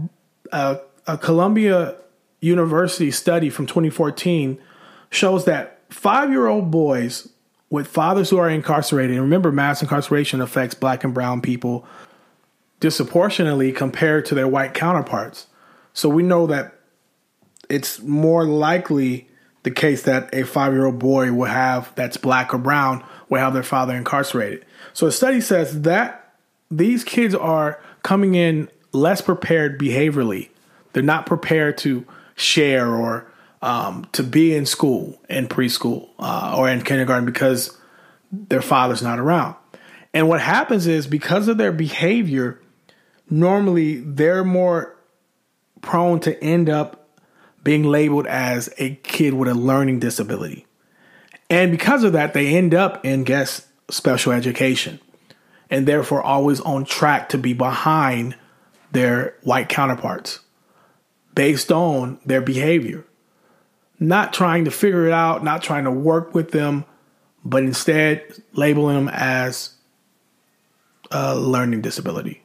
a, 0.53 0.81
a 1.07 1.19
Columbia 1.19 1.97
University 2.41 3.11
study 3.11 3.51
from 3.51 3.67
2014 3.67 4.59
shows 5.11 5.45
that 5.45 5.81
five 5.91 6.31
year 6.31 6.47
old 6.47 6.71
boys 6.71 7.29
with 7.71 7.87
fathers 7.89 8.31
who 8.31 8.39
are 8.39 8.49
incarcerated, 8.49 9.13
and 9.13 9.23
remember, 9.23 9.51
mass 9.51 9.83
incarceration 9.83 10.41
affects 10.41 10.75
black 10.75 11.03
and 11.05 11.13
brown 11.13 11.41
people 11.41 11.85
disproportionately 12.79 13.73
compared 13.73 14.25
to 14.27 14.35
their 14.35 14.47
white 14.47 14.75
counterparts. 14.75 15.47
So 15.93 16.09
we 16.09 16.23
know 16.23 16.47
that 16.47 16.75
it's 17.69 18.01
more 18.01 18.45
likely 18.45 19.29
the 19.63 19.71
case 19.71 20.03
that 20.03 20.33
a 20.33 20.45
five 20.45 20.73
year 20.73 20.87
old 20.87 20.99
boy 20.99 21.33
will 21.33 21.47
have, 21.51 21.93
that's 21.97 22.17
black 22.17 22.55
or 22.55 22.59
brown, 22.59 23.05
will 23.29 23.41
have 23.41 23.55
their 23.55 23.65
father 23.65 23.97
incarcerated. 23.97 24.65
So 24.93 25.09
a 25.09 25.13
study 25.13 25.41
says 25.41 25.83
that 25.83 26.35
these 26.71 27.03
kids 27.03 27.35
are 27.35 27.81
coming 28.03 28.35
in 28.35 28.69
less 28.97 29.21
prepared 29.21 29.79
behaviorally. 29.79 30.49
They're 30.93 31.03
not 31.03 31.27
prepared 31.27 31.79
to 31.79 32.07
share 32.35 32.89
or 32.95 33.31
um, 33.63 34.07
to 34.13 34.23
be 34.23 34.55
in 34.55 34.67
school, 34.67 35.21
in 35.29 35.49
preschool, 35.49 36.09
uh, 36.19 36.55
or 36.57 36.69
in 36.69 36.83
kindergarten 36.83 37.25
because 37.25 37.77
their 38.31 38.63
father's 38.63 39.03
not 39.03 39.19
around. 39.19 39.55
And 40.13 40.29
what 40.29 40.41
happens 40.41 40.87
is 40.87 41.07
because 41.07 41.49
of 41.49 41.59
their 41.59 41.73
behavior, 41.73 42.61
normally 43.29 43.97
they're 43.97 44.45
more 44.45 44.97
prone 45.83 46.21
to 46.21 46.43
end 46.43 46.71
up 46.71 47.09
being 47.63 47.83
labeled 47.83 48.27
as 48.27 48.73
a 48.79 48.95
kid 48.97 49.35
with 49.35 49.49
a 49.49 49.55
learning 49.55 49.99
disability. 49.99 50.67
And 51.51 51.71
because 51.71 52.05
of 52.05 52.13
that, 52.13 52.33
they 52.35 52.57
end 52.57 52.75
up 52.75 53.05
in, 53.05 53.25
guess, 53.25 53.67
special 53.90 54.33
education 54.33 55.01
and 55.71 55.87
therefore 55.87 56.23
always 56.23 56.61
on 56.61 56.85
track 56.85 57.29
to 57.31 57.38
be 57.38 57.53
behind 57.53 58.37
their 58.97 59.37
white 59.42 59.69
counterparts 59.69 60.40
based 61.35 61.71
on 61.71 62.19
their 62.25 62.40
behavior. 62.40 63.05
Not 63.99 64.33
trying 64.33 64.65
to 64.65 64.71
figure 64.71 65.07
it 65.07 65.13
out, 65.13 65.44
not 65.44 65.63
trying 65.63 65.85
to 65.85 65.90
work 65.90 66.35
with 66.35 66.51
them, 66.51 66.85
but 67.44 67.63
instead 67.63 68.25
labeling 68.53 68.97
them 68.97 69.09
as 69.09 69.75
a 71.11 71.37
learning 71.37 71.83
disability. 71.83 72.42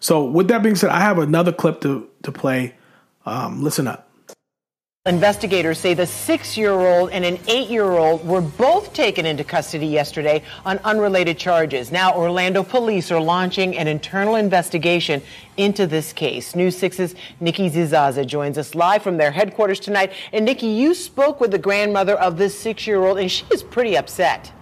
So, 0.00 0.24
with 0.24 0.48
that 0.48 0.62
being 0.62 0.76
said, 0.76 0.90
I 0.90 1.00
have 1.00 1.18
another 1.18 1.52
clip 1.52 1.80
to, 1.82 2.08
to 2.22 2.32
play. 2.32 2.74
Um, 3.26 3.62
listen 3.62 3.86
up. 3.86 4.09
Investigators 5.06 5.78
say 5.78 5.94
the 5.94 6.06
six 6.06 6.58
year 6.58 6.72
old 6.72 7.08
and 7.10 7.24
an 7.24 7.38
eight 7.48 7.70
year 7.70 7.92
old 7.92 8.22
were 8.28 8.42
both 8.42 8.92
taken 8.92 9.24
into 9.24 9.42
custody 9.42 9.86
yesterday 9.86 10.42
on 10.66 10.76
unrelated 10.84 11.38
charges. 11.38 11.90
Now, 11.90 12.14
Orlando 12.14 12.62
police 12.62 13.10
are 13.10 13.18
launching 13.18 13.78
an 13.78 13.88
internal 13.88 14.34
investigation 14.34 15.22
into 15.56 15.86
this 15.86 16.12
case. 16.12 16.54
News 16.54 16.78
6's 16.78 17.14
Nikki 17.40 17.70
Zizaza 17.70 18.26
joins 18.26 18.58
us 18.58 18.74
live 18.74 19.02
from 19.02 19.16
their 19.16 19.30
headquarters 19.30 19.80
tonight. 19.80 20.12
And 20.34 20.44
Nikki, 20.44 20.66
you 20.66 20.92
spoke 20.92 21.40
with 21.40 21.52
the 21.52 21.58
grandmother 21.58 22.20
of 22.20 22.36
this 22.36 22.60
six 22.60 22.86
year 22.86 23.02
old, 23.02 23.18
and 23.18 23.30
she 23.30 23.46
is 23.50 23.62
pretty 23.62 23.96
upset. 23.96 24.52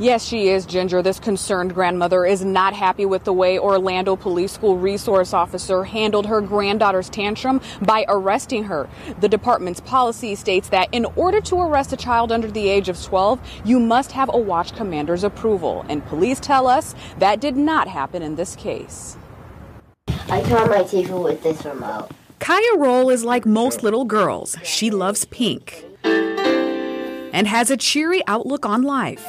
Yes, 0.00 0.24
she 0.24 0.48
is, 0.48 0.64
Ginger. 0.64 1.02
This 1.02 1.18
concerned 1.18 1.74
grandmother 1.74 2.24
is 2.24 2.44
not 2.44 2.72
happy 2.72 3.04
with 3.04 3.24
the 3.24 3.32
way 3.32 3.58
Orlando 3.58 4.14
Police 4.14 4.52
School 4.52 4.76
resource 4.76 5.34
officer 5.34 5.82
handled 5.82 6.26
her 6.26 6.40
granddaughter's 6.40 7.10
tantrum 7.10 7.60
by 7.82 8.04
arresting 8.06 8.62
her. 8.62 8.88
The 9.18 9.28
department's 9.28 9.80
policy 9.80 10.36
states 10.36 10.68
that 10.68 10.88
in 10.92 11.04
order 11.16 11.40
to 11.40 11.56
arrest 11.56 11.92
a 11.92 11.96
child 11.96 12.30
under 12.30 12.48
the 12.48 12.68
age 12.68 12.88
of 12.88 13.02
12, 13.02 13.40
you 13.64 13.80
must 13.80 14.12
have 14.12 14.30
a 14.32 14.38
watch 14.38 14.72
commander's 14.76 15.24
approval. 15.24 15.84
And 15.88 16.06
police 16.06 16.38
tell 16.38 16.68
us 16.68 16.94
that 17.18 17.40
did 17.40 17.56
not 17.56 17.88
happen 17.88 18.22
in 18.22 18.36
this 18.36 18.54
case. 18.54 19.16
I 20.28 20.42
turn 20.42 20.68
my 20.68 20.84
TV 20.84 21.20
with 21.20 21.42
this 21.42 21.64
remote. 21.64 22.10
Kaia 22.38 22.76
Rolle 22.76 23.10
is 23.10 23.24
like 23.24 23.44
most 23.44 23.82
little 23.82 24.04
girls. 24.04 24.56
She 24.62 24.92
loves 24.92 25.24
pink 25.24 25.84
and 26.04 27.48
has 27.48 27.68
a 27.68 27.76
cheery 27.76 28.22
outlook 28.28 28.64
on 28.64 28.82
life. 28.82 29.26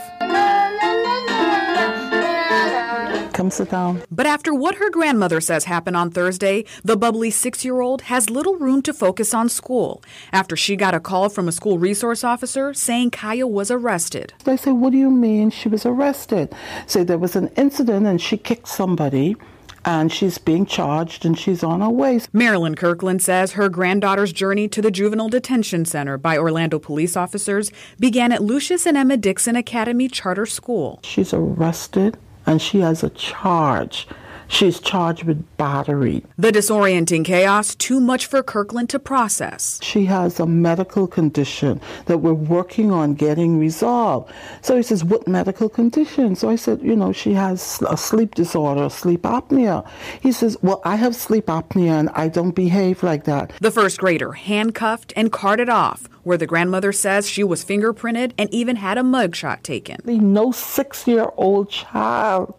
Come 3.39 3.51
sit 3.51 3.69
down. 3.69 4.03
But 4.11 4.25
after 4.25 4.53
what 4.53 4.75
her 4.75 4.89
grandmother 4.89 5.39
says 5.39 5.63
happened 5.63 5.95
on 5.95 6.11
Thursday, 6.11 6.65
the 6.83 6.97
bubbly 6.97 7.31
six 7.31 7.63
year 7.63 7.79
old 7.79 8.01
has 8.01 8.29
little 8.29 8.57
room 8.57 8.81
to 8.81 8.93
focus 8.93 9.33
on 9.33 9.47
school 9.47 10.03
after 10.33 10.57
she 10.57 10.75
got 10.75 10.93
a 10.93 10.99
call 10.99 11.29
from 11.29 11.47
a 11.47 11.53
school 11.53 11.79
resource 11.79 12.25
officer 12.25 12.73
saying 12.73 13.11
Kaia 13.11 13.49
was 13.49 13.71
arrested. 13.71 14.33
They 14.43 14.57
say, 14.57 14.73
What 14.73 14.91
do 14.91 14.97
you 14.97 15.09
mean 15.09 15.51
she 15.51 15.69
was 15.69 15.85
arrested? 15.85 16.53
Say 16.85 17.05
there 17.05 17.17
was 17.17 17.37
an 17.37 17.47
incident 17.55 18.05
and 18.07 18.19
she 18.19 18.35
kicked 18.35 18.67
somebody 18.67 19.37
and 19.85 20.11
she's 20.11 20.37
being 20.37 20.65
charged 20.65 21.23
and 21.25 21.39
she's 21.39 21.63
on 21.63 21.79
her 21.79 21.89
way. 21.89 22.17
Meralyn 22.33 22.75
Kirkland 22.75 23.21
says 23.21 23.53
her 23.53 23.69
granddaughter's 23.69 24.33
journey 24.33 24.67
to 24.67 24.81
the 24.81 24.91
Juvenile 24.91 25.29
Detention 25.29 25.85
Center 25.85 26.17
by 26.17 26.37
Orlando 26.37 26.77
police 26.77 27.15
officers 27.15 27.71
began 28.01 28.33
at 28.33 28.43
Lucious 28.43 28.85
and 28.85 28.97
Emma 28.97 29.15
Nixon 29.15 29.55
Academy 29.55 30.09
Charter 30.09 30.45
School. 30.45 30.99
She's 31.03 31.33
arrested 31.33 32.17
and 32.49 32.59
she 32.59 32.79
has 32.79 33.03
a 33.03 33.09
charge. 33.11 34.07
She's 34.49 34.79
charged 34.79 35.23
with 35.25 35.45
battery. 35.57 36.25
The 36.37 36.51
disorienting 36.51 37.23
chaos, 37.23 37.75
too 37.75 37.99
much 37.99 38.25
for 38.25 38.41
Kirkland 38.41 38.89
to 38.89 38.99
process. 38.99 39.79
She 39.83 40.05
has 40.05 40.39
a 40.39 40.47
medical 40.47 41.07
condition 41.07 41.79
that 42.07 42.17
we're 42.17 42.33
working 42.33 42.91
on 42.91 43.13
getting 43.13 43.59
resolved. 43.59 44.33
So 44.61 44.75
he 44.75 44.81
says, 44.81 45.03
What 45.03 45.27
medical 45.27 45.69
condition? 45.69 46.35
So 46.35 46.49
I 46.49 46.55
said, 46.55 46.81
You 46.81 46.95
know, 46.95 47.13
she 47.13 47.33
has 47.33 47.81
a 47.87 47.95
sleep 47.95 48.33
disorder, 48.33 48.89
sleep 48.89 49.21
apnea. 49.21 49.87
He 50.19 50.31
says, 50.31 50.57
Well, 50.63 50.81
I 50.83 50.95
have 50.95 51.15
sleep 51.15 51.45
apnea 51.45 51.99
and 51.99 52.09
I 52.09 52.27
don't 52.27 52.51
behave 52.51 53.03
like 53.03 53.25
that. 53.25 53.53
The 53.61 53.71
first 53.71 53.99
grader 53.99 54.31
handcuffed 54.31 55.13
and 55.15 55.31
carted 55.31 55.69
off, 55.69 56.09
where 56.23 56.37
the 56.37 56.47
grandmother 56.47 56.91
says 56.91 57.29
she 57.29 57.43
was 57.43 57.63
fingerprinted 57.63 58.33
and 58.37 58.51
even 58.51 58.77
had 58.77 58.97
a 58.97 59.01
mugshot 59.01 59.61
taken. 59.61 59.97
No 60.05 60.51
six 60.51 61.07
year 61.07 61.31
old 61.37 61.69
child 61.69 62.55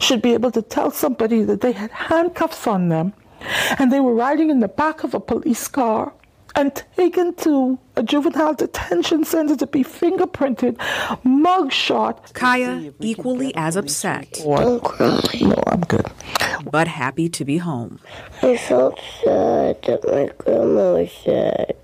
should 0.00 0.22
be 0.22 0.34
able 0.34 0.50
to 0.52 0.62
tell 0.62 0.90
somebody 0.90 1.42
that 1.44 1.60
they 1.60 1.72
had 1.72 1.90
handcuffs 1.90 2.66
on 2.66 2.88
them 2.88 3.12
and 3.78 3.92
they 3.92 4.00
were 4.00 4.14
riding 4.14 4.50
in 4.50 4.60
the 4.60 4.68
back 4.68 5.04
of 5.04 5.14
a 5.14 5.20
police 5.20 5.68
car 5.68 6.12
and 6.56 6.82
taken 6.96 7.34
to 7.36 7.78
a 7.96 8.02
juvenile 8.02 8.54
detention 8.54 9.24
center 9.24 9.56
to 9.56 9.66
be 9.66 9.84
fingerprinted, 9.84 10.76
mugshot. 11.24 12.32
Kaia 12.32 12.92
equally 13.00 13.54
as 13.54 13.76
upset. 13.76 14.40
Oh, 14.44 14.56
Don't 14.56 14.84
cry. 14.84 15.20
No, 15.40 15.54
I'm 15.68 15.80
good. 15.82 16.06
But 16.70 16.88
happy 16.88 17.28
to 17.28 17.44
be 17.44 17.58
home. 17.58 18.00
I 18.42 18.56
felt 18.56 18.98
sad 19.22 19.82
that 19.82 20.00
my 20.06 20.30
grandma 20.38 20.94
was 20.94 21.12
sad. 21.24 21.76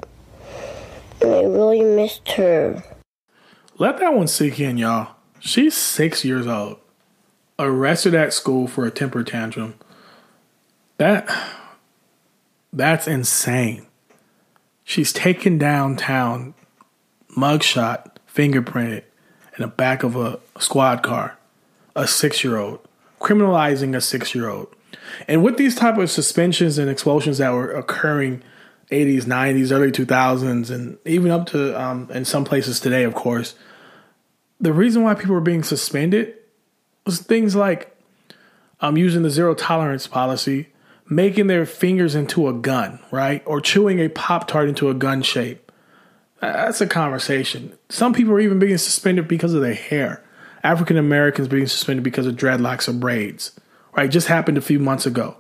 And 1.23 1.31
I 1.33 1.43
really 1.45 1.83
missed 1.83 2.29
her. 2.33 2.83
Let 3.79 3.99
that 4.01 4.15
one 4.15 4.27
sink 4.27 4.59
in, 4.59 4.79
y'all. 4.79 5.15
She's 5.39 5.75
six 5.75 6.25
years 6.25 6.47
old 6.47 6.79
arrested 7.59 8.15
at 8.15 8.33
school 8.33 8.67
for 8.67 8.87
a 8.87 8.91
temper 8.91 9.23
tantrum. 9.23 9.75
That 10.99 11.29
that's 12.73 13.07
insane. 13.07 13.87
She's 14.85 15.13
taken 15.13 15.59
downtown, 15.59 16.55
mugshot, 17.37 18.17
fingerprinted 18.33 19.03
in 19.57 19.63
the 19.63 19.67
back 19.67 20.03
of 20.03 20.17
a 20.17 20.39
squad 20.59 21.03
car, 21.03 21.39
a 21.95 22.07
six 22.07 22.45
year 22.45 22.59
old, 22.59 22.81
criminalizing 23.21 23.97
a 23.97 24.01
six 24.01 24.35
year 24.35 24.49
old. 24.49 24.75
And 25.29 25.43
with 25.43 25.57
these 25.57 25.75
type 25.75 25.99
of 25.99 26.11
suspensions 26.11 26.79
and 26.79 26.91
explosions 26.91 27.39
that 27.39 27.53
were 27.53 27.71
occurring 27.71 28.43
80s, 28.91 29.23
90s, 29.25 29.73
early 29.73 29.91
2000s, 29.91 30.71
and 30.71 30.99
even 31.05 31.31
up 31.31 31.47
to 31.47 31.81
um, 31.81 32.09
in 32.13 32.25
some 32.25 32.45
places 32.45 32.79
today, 32.81 33.03
of 33.03 33.15
course, 33.15 33.55
the 34.61 34.73
reason 34.73 35.03
why 35.03 35.15
people 35.15 35.35
were 35.35 35.41
being 35.41 35.63
suspended 35.63 36.35
was 37.07 37.21
things 37.21 37.57
like 37.57 37.97
um, 38.81 38.97
using 38.99 39.23
the 39.23 39.31
zero 39.31 39.55
tolerance 39.55 40.07
policy, 40.07 40.69
making 41.09 41.47
their 41.47 41.65
fingers 41.65 42.15
into 42.15 42.49
a 42.49 42.53
gun, 42.53 42.99
right? 43.11 43.43
Or 43.47 43.61
chewing 43.61 44.01
a 44.01 44.09
Pop 44.09 44.49
Tart 44.49 44.69
into 44.69 44.91
a 44.91 44.95
gun 44.95 45.23
shape. 45.23 45.73
That's 46.41 46.81
a 46.81 46.87
conversation. 46.87 47.79
Some 47.89 48.13
people 48.13 48.35
are 48.35 48.41
even 48.41 48.59
being 48.59 48.77
suspended 48.77 49.27
because 49.27 49.55
of 49.55 49.63
their 49.63 49.75
hair. 49.75 50.23
African 50.63 50.97
Americans 50.97 51.49
being 51.49 51.67
suspended 51.67 52.03
because 52.03 52.27
of 52.27 52.35
dreadlocks 52.35 52.89
or 52.89 52.93
braids, 52.93 53.59
right? 53.97 54.11
Just 54.11 54.27
happened 54.27 54.59
a 54.59 54.63
few 54.63 54.79
months 54.79 55.07
ago 55.07 55.37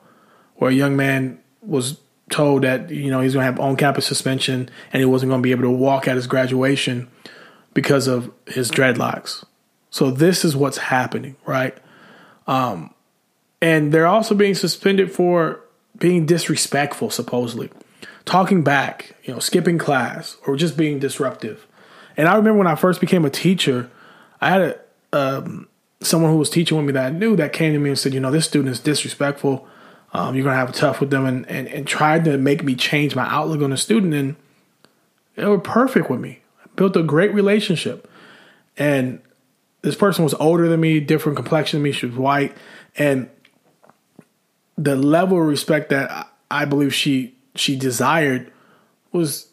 where 0.55 0.71
a 0.71 0.75
young 0.75 0.97
man 0.97 1.39
was 1.61 1.99
told 2.31 2.62
that, 2.62 2.91
you 2.91 3.11
know, 3.11 3.21
he's 3.21 3.35
going 3.35 3.43
to 3.43 3.51
have 3.51 3.61
on 3.61 3.77
campus 3.77 4.07
suspension 4.07 4.71
and 4.93 5.01
he 5.01 5.05
wasn't 5.05 5.31
going 5.31 5.41
to 5.41 5.43
be 5.43 5.51
able 5.51 5.64
to 5.64 5.71
walk 5.71 6.09
at 6.09 6.17
his 6.17 6.27
graduation 6.27 7.09
because 7.75 8.07
of 8.07 8.33
his 8.47 8.71
dreadlocks. 8.71 9.45
So 9.97 10.11
this 10.11 10.44
is 10.44 10.55
what's 10.55 10.76
happening, 10.76 11.36
right? 11.47 11.74
Um, 12.47 12.92
and 13.62 13.92
they're 13.92 14.07
also 14.07 14.34
being 14.34 14.55
suspended 14.55 15.11
for 15.11 15.61
being 15.97 16.26
disrespectful, 16.26 17.09
supposedly, 17.09 17.70
talking 18.26 18.62
back, 18.62 19.16
you 19.24 19.32
know, 19.32 19.38
skipping 19.38 19.78
class, 19.78 20.36
or 20.47 20.55
just 20.55 20.76
being 20.76 20.99
disruptive. 20.99 21.66
And 22.14 22.28
I 22.28 22.36
remember 22.36 22.59
when 22.59 22.66
I 22.66 22.74
first 22.74 23.01
became 23.01 23.24
a 23.24 23.30
teacher, 23.30 23.90
I 24.38 24.51
had 24.51 24.61
a 24.61 24.78
um, 25.18 25.66
someone 26.03 26.30
who 26.30 26.36
was 26.36 26.51
teaching 26.51 26.76
with 26.76 26.84
me 26.84 26.92
that 26.92 27.07
I 27.07 27.09
knew 27.09 27.34
that 27.36 27.55
came 27.55 27.72
to 27.72 27.78
me 27.78 27.88
and 27.88 27.99
said, 27.99 28.12
you 28.12 28.20
know, 28.20 28.30
this 28.30 28.44
student 28.44 28.72
is 28.72 28.80
disrespectful. 28.80 29.66
Um, 30.12 30.34
you're 30.34 30.44
gonna 30.44 30.57
have 30.57 30.68
a 30.68 30.74
tough 30.74 31.01
with 31.01 31.09
them, 31.09 31.24
and, 31.24 31.49
and 31.49 31.68
and 31.68 31.86
tried 31.86 32.26
to 32.26 32.36
make 32.36 32.62
me 32.62 32.74
change 32.74 33.16
my 33.16 33.26
outlook 33.26 33.62
on 33.62 33.70
the 33.70 33.78
student, 33.78 34.12
and 34.12 34.36
they 35.36 35.47
were 35.47 35.59
perfect 35.59 36.11
with 36.11 36.20
me. 36.20 36.40
Built 36.74 36.99
a 36.99 37.03
great 37.03 37.32
relationship, 37.32 38.11
and 38.76 39.22
this 39.87 39.95
person 39.95 40.24
was 40.24 40.34
older 40.34 40.68
than 40.68 40.80
me, 40.80 40.99
different 40.99 41.37
complexion 41.37 41.78
than 41.78 41.84
me. 41.84 41.93
She 41.93 42.07
was 42.07 42.16
white, 42.16 42.57
and 42.99 43.30
the 44.76 44.97
level 44.97 45.41
of 45.41 45.47
respect 45.47 45.91
that 45.91 46.28
I 46.51 46.64
believe 46.64 46.93
she 46.93 47.37
she 47.55 47.76
desired 47.76 48.51
was 49.12 49.47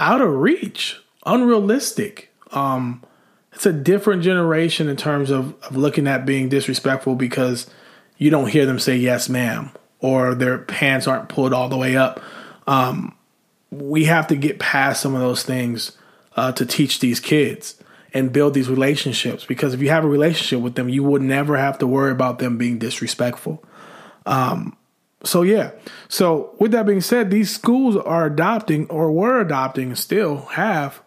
out 0.00 0.20
of 0.20 0.34
reach, 0.34 1.00
unrealistic. 1.24 2.34
Um, 2.50 3.04
it's 3.52 3.66
a 3.66 3.72
different 3.72 4.24
generation 4.24 4.88
in 4.88 4.96
terms 4.96 5.30
of, 5.30 5.54
of 5.62 5.76
looking 5.76 6.08
at 6.08 6.26
being 6.26 6.48
disrespectful 6.48 7.14
because 7.14 7.70
you 8.18 8.30
don't 8.30 8.48
hear 8.48 8.66
them 8.66 8.80
say 8.80 8.96
yes, 8.96 9.28
ma'am, 9.28 9.70
or 10.00 10.34
their 10.34 10.58
pants 10.58 11.06
aren't 11.06 11.28
pulled 11.28 11.52
all 11.52 11.68
the 11.68 11.78
way 11.78 11.96
up. 11.96 12.20
Um, 12.66 13.14
we 13.70 14.06
have 14.06 14.26
to 14.26 14.34
get 14.34 14.58
past 14.58 15.00
some 15.00 15.14
of 15.14 15.20
those 15.20 15.44
things 15.44 15.96
uh, 16.34 16.50
to 16.50 16.66
teach 16.66 16.98
these 16.98 17.20
kids 17.20 17.80
and 18.16 18.32
build 18.32 18.54
these 18.54 18.70
relationships 18.70 19.44
because 19.44 19.74
if 19.74 19.80
you 19.82 19.90
have 19.90 20.04
a 20.04 20.08
relationship 20.08 20.60
with 20.60 20.74
them, 20.74 20.88
you 20.88 21.02
would 21.02 21.20
never 21.20 21.56
have 21.56 21.78
to 21.78 21.86
worry 21.86 22.10
about 22.10 22.38
them 22.38 22.56
being 22.56 22.78
disrespectful. 22.78 23.62
Um, 24.24 24.74
so 25.22 25.42
yeah. 25.42 25.72
So 26.08 26.54
with 26.58 26.72
that 26.72 26.86
being 26.86 27.02
said, 27.02 27.30
these 27.30 27.54
schools 27.54 27.94
are 27.94 28.24
adopting 28.24 28.88
or 28.88 29.12
were 29.12 29.38
adopting 29.40 29.94
still 29.96 30.46
have 30.52 31.02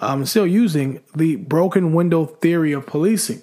um, 0.00 0.24
still 0.24 0.46
using 0.46 1.00
the 1.14 1.36
broken 1.36 1.92
window 1.92 2.24
theory 2.24 2.72
of 2.72 2.86
policing. 2.86 3.42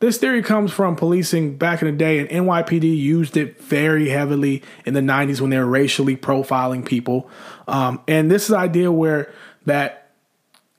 This 0.00 0.16
theory 0.18 0.42
comes 0.42 0.72
from 0.72 0.96
policing 0.96 1.56
back 1.56 1.80
in 1.80 1.86
the 1.86 1.96
day, 1.96 2.18
and 2.18 2.28
NYPD 2.28 2.96
used 2.96 3.36
it 3.36 3.60
very 3.60 4.08
heavily 4.08 4.62
in 4.84 4.92
the 4.92 5.00
90s 5.00 5.40
when 5.40 5.50
they 5.50 5.58
were 5.58 5.66
racially 5.66 6.16
profiling 6.16 6.84
people. 6.84 7.30
Um, 7.68 8.00
and 8.08 8.30
this 8.30 8.42
is 8.42 8.48
the 8.48 8.58
idea 8.58 8.90
where 8.92 9.32
that 9.64 10.03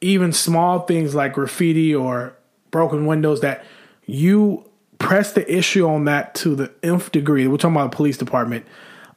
even 0.05 0.31
small 0.31 0.79
things 0.81 1.15
like 1.15 1.33
graffiti 1.33 1.93
or 1.93 2.37
broken 2.69 3.07
windows 3.07 3.41
that 3.41 3.65
you 4.05 4.63
press 4.99 5.33
the 5.33 5.51
issue 5.51 5.87
on 5.87 6.05
that 6.05 6.35
to 6.35 6.55
the 6.55 6.71
nth 6.83 7.11
degree. 7.11 7.47
We're 7.47 7.57
talking 7.57 7.75
about 7.75 7.91
the 7.91 7.95
police 7.95 8.17
department, 8.17 8.65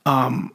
um, 0.06 0.52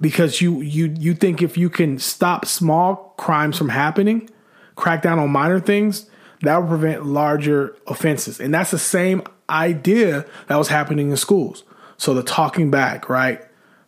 because 0.00 0.40
you 0.40 0.60
you 0.62 0.94
you 0.98 1.14
think 1.14 1.42
if 1.42 1.58
you 1.58 1.68
can 1.68 1.98
stop 1.98 2.46
small 2.46 3.14
crimes 3.18 3.58
from 3.58 3.68
happening, 3.68 4.30
crack 4.74 5.02
down 5.02 5.18
on 5.18 5.30
minor 5.30 5.60
things, 5.60 6.08
that 6.42 6.56
will 6.56 6.68
prevent 6.68 7.04
larger 7.04 7.76
offenses. 7.86 8.40
And 8.40 8.54
that's 8.54 8.70
the 8.70 8.78
same 8.78 9.22
idea 9.50 10.24
that 10.46 10.56
was 10.56 10.68
happening 10.68 11.10
in 11.10 11.16
schools. 11.16 11.64
So 11.96 12.14
the 12.14 12.22
talking 12.22 12.70
back, 12.70 13.08
right? 13.08 13.44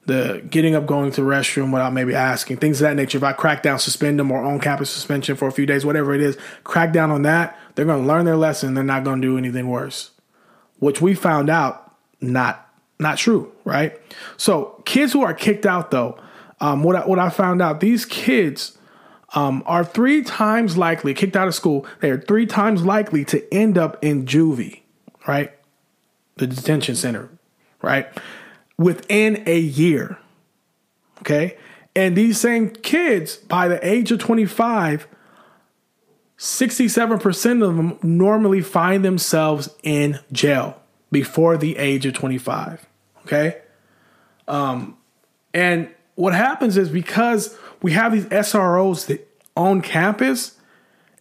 The 0.07 0.42
getting 0.48 0.74
up, 0.74 0.86
going 0.86 1.11
to 1.12 1.20
the 1.20 1.26
restroom 1.26 1.72
without 1.72 1.92
maybe 1.92 2.14
asking, 2.14 2.57
things 2.57 2.80
of 2.80 2.88
that 2.88 2.96
nature. 2.96 3.18
If 3.18 3.24
I 3.24 3.32
crack 3.32 3.62
down, 3.62 3.78
suspend 3.78 4.18
them 4.18 4.32
or 4.32 4.42
on 4.42 4.59
campus 4.59 4.90
suspension 4.90 5.36
for 5.36 5.46
a 5.46 5.53
few 5.53 5.66
days, 5.66 5.84
whatever 5.84 6.14
it 6.14 6.22
is, 6.22 6.38
crack 6.64 6.92
down 6.92 7.11
on 7.11 7.22
that, 7.22 7.59
they're 7.74 7.84
going 7.84 8.01
to 8.01 8.09
learn 8.09 8.24
their 8.24 8.36
lesson. 8.36 8.74
They're 8.74 8.82
not 8.82 9.05
going 9.05 9.20
to 9.20 9.28
do 9.28 9.36
anything 9.36 9.68
worse, 9.68 10.11
which 10.78 11.01
we 11.01 11.14
found 11.14 11.51
out 11.51 11.94
not 12.20 12.66
not 12.98 13.18
true, 13.18 13.53
right? 13.64 13.98
So 14.36 14.82
kids 14.84 15.12
who 15.12 15.22
are 15.22 15.34
kicked 15.34 15.66
out, 15.66 15.90
though, 15.90 16.18
um, 16.61 16.82
what 16.82 16.96
I, 16.96 17.07
what 17.07 17.18
I 17.18 17.30
found 17.30 17.62
out, 17.62 17.80
these 17.80 18.05
kids 18.05 18.76
um, 19.34 19.62
are 19.66 19.84
three 19.84 20.22
times 20.22 20.76
likely 20.76 21.14
kicked 21.14 21.36
out 21.36 21.48
of 21.48 21.55
school. 21.55 21.86
They 22.01 22.11
are 22.11 22.20
three 22.20 22.46
times 22.46 22.84
likely 22.84 23.24
to 23.26 23.55
end 23.55 23.78
up 23.78 23.96
in 24.03 24.26
juvie, 24.26 24.80
right? 25.26 25.53
The 26.36 26.46
detention 26.46 26.94
center, 26.94 27.30
right? 27.80 28.07
Within 28.81 29.43
a 29.47 29.59
year. 29.59 30.16
Okay. 31.18 31.59
And 31.95 32.16
these 32.16 32.41
same 32.41 32.70
kids, 32.70 33.37
by 33.37 33.68
the 33.68 33.87
age 33.87 34.11
of 34.11 34.20
25, 34.20 35.07
67% 36.39 37.62
of 37.62 37.76
them 37.76 37.99
normally 38.03 38.62
find 38.62 39.05
themselves 39.05 39.68
in 39.83 40.18
jail 40.33 40.81
before 41.12 41.59
the 41.59 41.76
age 41.76 42.07
of 42.07 42.14
25. 42.14 42.87
Okay. 43.24 43.61
Um, 44.49 44.97
and 45.53 45.91
what 46.14 46.33
happens 46.33 46.78
is 46.78 46.89
because 46.89 47.59
we 47.83 47.93
have 47.93 48.12
these 48.12 48.24
SROs 48.26 49.07
that 49.09 49.28
on 49.55 49.83
campus, 49.83 50.59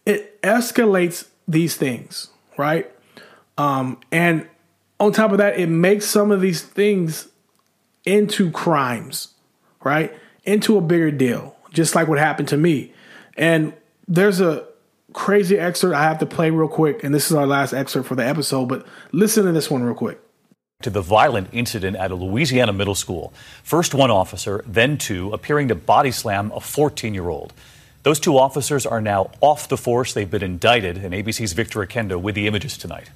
it 0.06 0.40
escalates 0.40 1.28
these 1.46 1.76
things, 1.76 2.28
right? 2.56 2.90
Um, 3.58 4.00
and 4.10 4.48
on 4.98 5.12
top 5.12 5.32
of 5.32 5.38
that, 5.38 5.58
it 5.58 5.68
makes 5.68 6.06
some 6.06 6.30
of 6.30 6.40
these 6.40 6.62
things 6.62 7.28
into 8.04 8.50
crimes, 8.50 9.28
right? 9.82 10.14
Into 10.44 10.76
a 10.76 10.80
bigger 10.80 11.10
deal, 11.10 11.56
just 11.72 11.94
like 11.94 12.08
what 12.08 12.18
happened 12.18 12.48
to 12.48 12.56
me. 12.56 12.92
And 13.36 13.72
there's 14.08 14.40
a 14.40 14.66
crazy 15.12 15.58
excerpt 15.58 15.94
I 15.94 16.02
have 16.04 16.18
to 16.18 16.26
play 16.26 16.50
real 16.50 16.68
quick, 16.68 17.04
and 17.04 17.14
this 17.14 17.30
is 17.30 17.36
our 17.36 17.46
last 17.46 17.72
excerpt 17.72 18.08
for 18.08 18.14
the 18.14 18.26
episode, 18.26 18.66
but 18.66 18.86
listen 19.12 19.44
to 19.44 19.52
this 19.52 19.70
one 19.70 19.82
real 19.82 19.94
quick. 19.94 20.20
To 20.82 20.90
the 20.90 21.02
violent 21.02 21.48
incident 21.52 21.96
at 21.96 22.10
a 22.10 22.14
Louisiana 22.14 22.72
middle 22.72 22.94
school. 22.94 23.34
First 23.62 23.94
one 23.94 24.10
officer, 24.10 24.64
then 24.66 24.96
two, 24.96 25.32
appearing 25.32 25.68
to 25.68 25.74
body 25.74 26.10
slam 26.10 26.50
a 26.54 26.60
14 26.60 27.12
year 27.12 27.28
old. 27.28 27.52
Those 28.02 28.18
two 28.18 28.38
officers 28.38 28.86
are 28.86 29.02
now 29.02 29.30
off 29.42 29.68
the 29.68 29.76
force. 29.76 30.14
They've 30.14 30.30
been 30.30 30.42
indicted, 30.42 30.96
and 30.96 31.12
ABC's 31.12 31.52
Victor 31.52 31.80
Oquendo 31.80 32.18
with 32.18 32.34
the 32.34 32.46
images 32.46 32.78
tonight. 32.78 33.10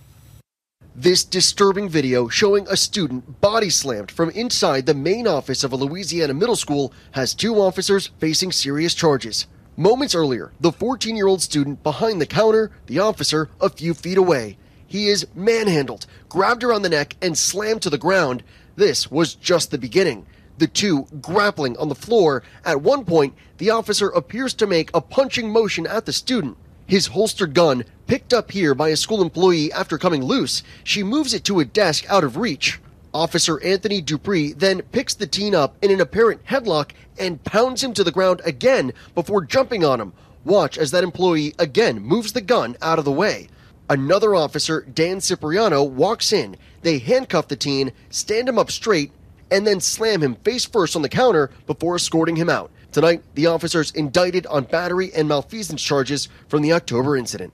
This 0.97 1.25
disturbing 1.25 1.89
video 1.89 2.29
showing 2.29 2.69
a 2.69 2.77
student 2.77 3.41
body 3.41 3.69
slammed 3.69 4.13
from 4.13 4.31
inside 4.31 4.87
the 4.87 4.95
main 4.95 5.27
office 5.27 5.65
of 5.65 5.73
a 5.73 5.77
Louisiana 5.77 6.35
middle 6.35 6.55
school 6.55 6.93
has 7.11 7.35
two 7.35 7.57
officers 7.61 8.13
facing 8.21 8.53
serious 8.53 8.95
charges. 8.95 9.49
Moments 9.77 10.15
earlier, 10.15 10.53
the 10.61 10.71
14 10.71 11.17
year 11.17 11.27
old 11.27 11.43
student 11.43 11.83
behind 11.83 12.21
the 12.21 12.27
counter, 12.27 12.71
the 12.87 13.01
officer 13.01 13.49
a 13.61 13.71
few 13.71 13.93
feet 13.93 14.17
away. 14.17 14.57
He 14.87 15.09
is 15.09 15.27
manhandled, 15.35 16.07
grabbed 16.29 16.63
around 16.63 16.83
the 16.83 16.91
neck, 16.91 17.17
and 17.21 17.37
slammed 17.37 17.83
to 17.83 17.91
the 17.91 17.99
ground. 17.99 18.45
This 18.77 19.11
was 19.11 19.35
just 19.35 19.73
the 19.73 19.79
beginning. 19.79 20.27
The 20.59 20.69
two 20.69 21.09
grappling 21.21 21.77
on 21.77 21.89
the 21.89 21.97
floor. 21.97 22.45
At 22.65 22.83
one 22.83 23.05
point, 23.05 23.35
the 23.59 23.71
officer 23.71 24.11
appears 24.11 24.55
to 24.55 24.69
make 24.69 24.91
a 24.95 25.01
punching 25.01 25.51
motion 25.51 25.89
at 25.89 26.07
the 26.07 26.13
student. 26.13 26.57
His 26.87 27.07
holstered 27.09 27.55
gun, 27.55 27.85
picked 28.07 28.35
up 28.35 28.51
here 28.51 28.75
by 28.75 28.91
a 28.91 28.97
school 28.97 29.23
employee 29.23 29.73
after 29.73 29.97
coming 29.97 30.23
loose, 30.23 30.63
she 30.83 31.03
moves 31.03 31.33
it 31.33 31.45
to 31.45 31.61
a 31.61 31.65
desk 31.65 32.05
out 32.11 32.25
of 32.25 32.37
reach. 32.37 32.81
Officer 33.15 33.63
Anthony 33.63 34.01
Dupree 34.01 34.53
then 34.53 34.83
picks 34.93 35.15
the 35.15 35.27
teen 35.27 35.55
up 35.55 35.77
in 35.81 35.91
an 35.91 36.01
apparent 36.01 36.45
headlock 36.45 36.91
and 37.19 37.43
pounds 37.45 37.83
him 37.83 37.95
to 37.95 38.05
the 38.05 38.11
ground 38.11 38.43
again 38.45 38.93
before 39.15 39.45
jumping 39.45 39.85
on 39.85 40.01
him. 40.01 40.13
Watch 40.45 40.77
as 40.77 40.91
that 40.91 41.05
employee 41.05 41.55
again 41.59 42.01
moves 42.01 42.33
the 42.33 42.41
gun 42.41 42.77
out 42.83 42.99
of 42.99 43.05
the 43.05 43.13
way. 43.13 43.49
Another 43.89 44.35
officer, 44.35 44.83
Dan 44.83 45.21
Cipriano, 45.21 45.83
walks 45.83 46.33
in. 46.33 46.57
They 46.83 46.99
handcuff 46.99 47.49
the 47.49 47.57
teen, 47.57 47.93
stand 48.11 48.49
him 48.49 48.59
up 48.59 48.71
straight, 48.71 49.13
and 49.51 49.67
then 49.67 49.81
slam 49.81 50.23
him 50.23 50.35
face 50.37 50.65
first 50.65 50.97
on 50.97 51.03
the 51.03 51.09
counter 51.09 51.51
before 51.67 51.95
escorting 51.95 52.37
him 52.37 52.51
out. 52.51 52.71
Tonight, 52.95 53.25
the 53.35 53.47
officers 53.47 53.91
indicted 53.91 54.47
on 54.47 54.63
battery 54.63 55.13
and 55.15 55.27
malfeasance 55.27 55.83
charges 55.83 56.29
from 56.47 56.63
the 56.63 56.73
October 56.73 57.17
incident. 57.17 57.53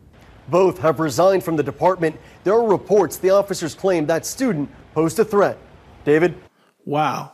Both 0.49 0.80
have 0.80 1.01
resigned 1.01 1.45
from 1.45 1.57
the 1.57 1.62
department. 1.62 2.20
There 2.45 2.53
are 2.53 2.66
reports 2.66 3.16
the 3.16 3.30
officers 3.30 3.74
claim 3.74 4.05
that 4.09 4.26
student 4.26 4.68
posed 4.93 5.18
a 5.18 5.24
threat. 5.24 5.57
David? 6.05 6.34
Wow. 6.84 7.32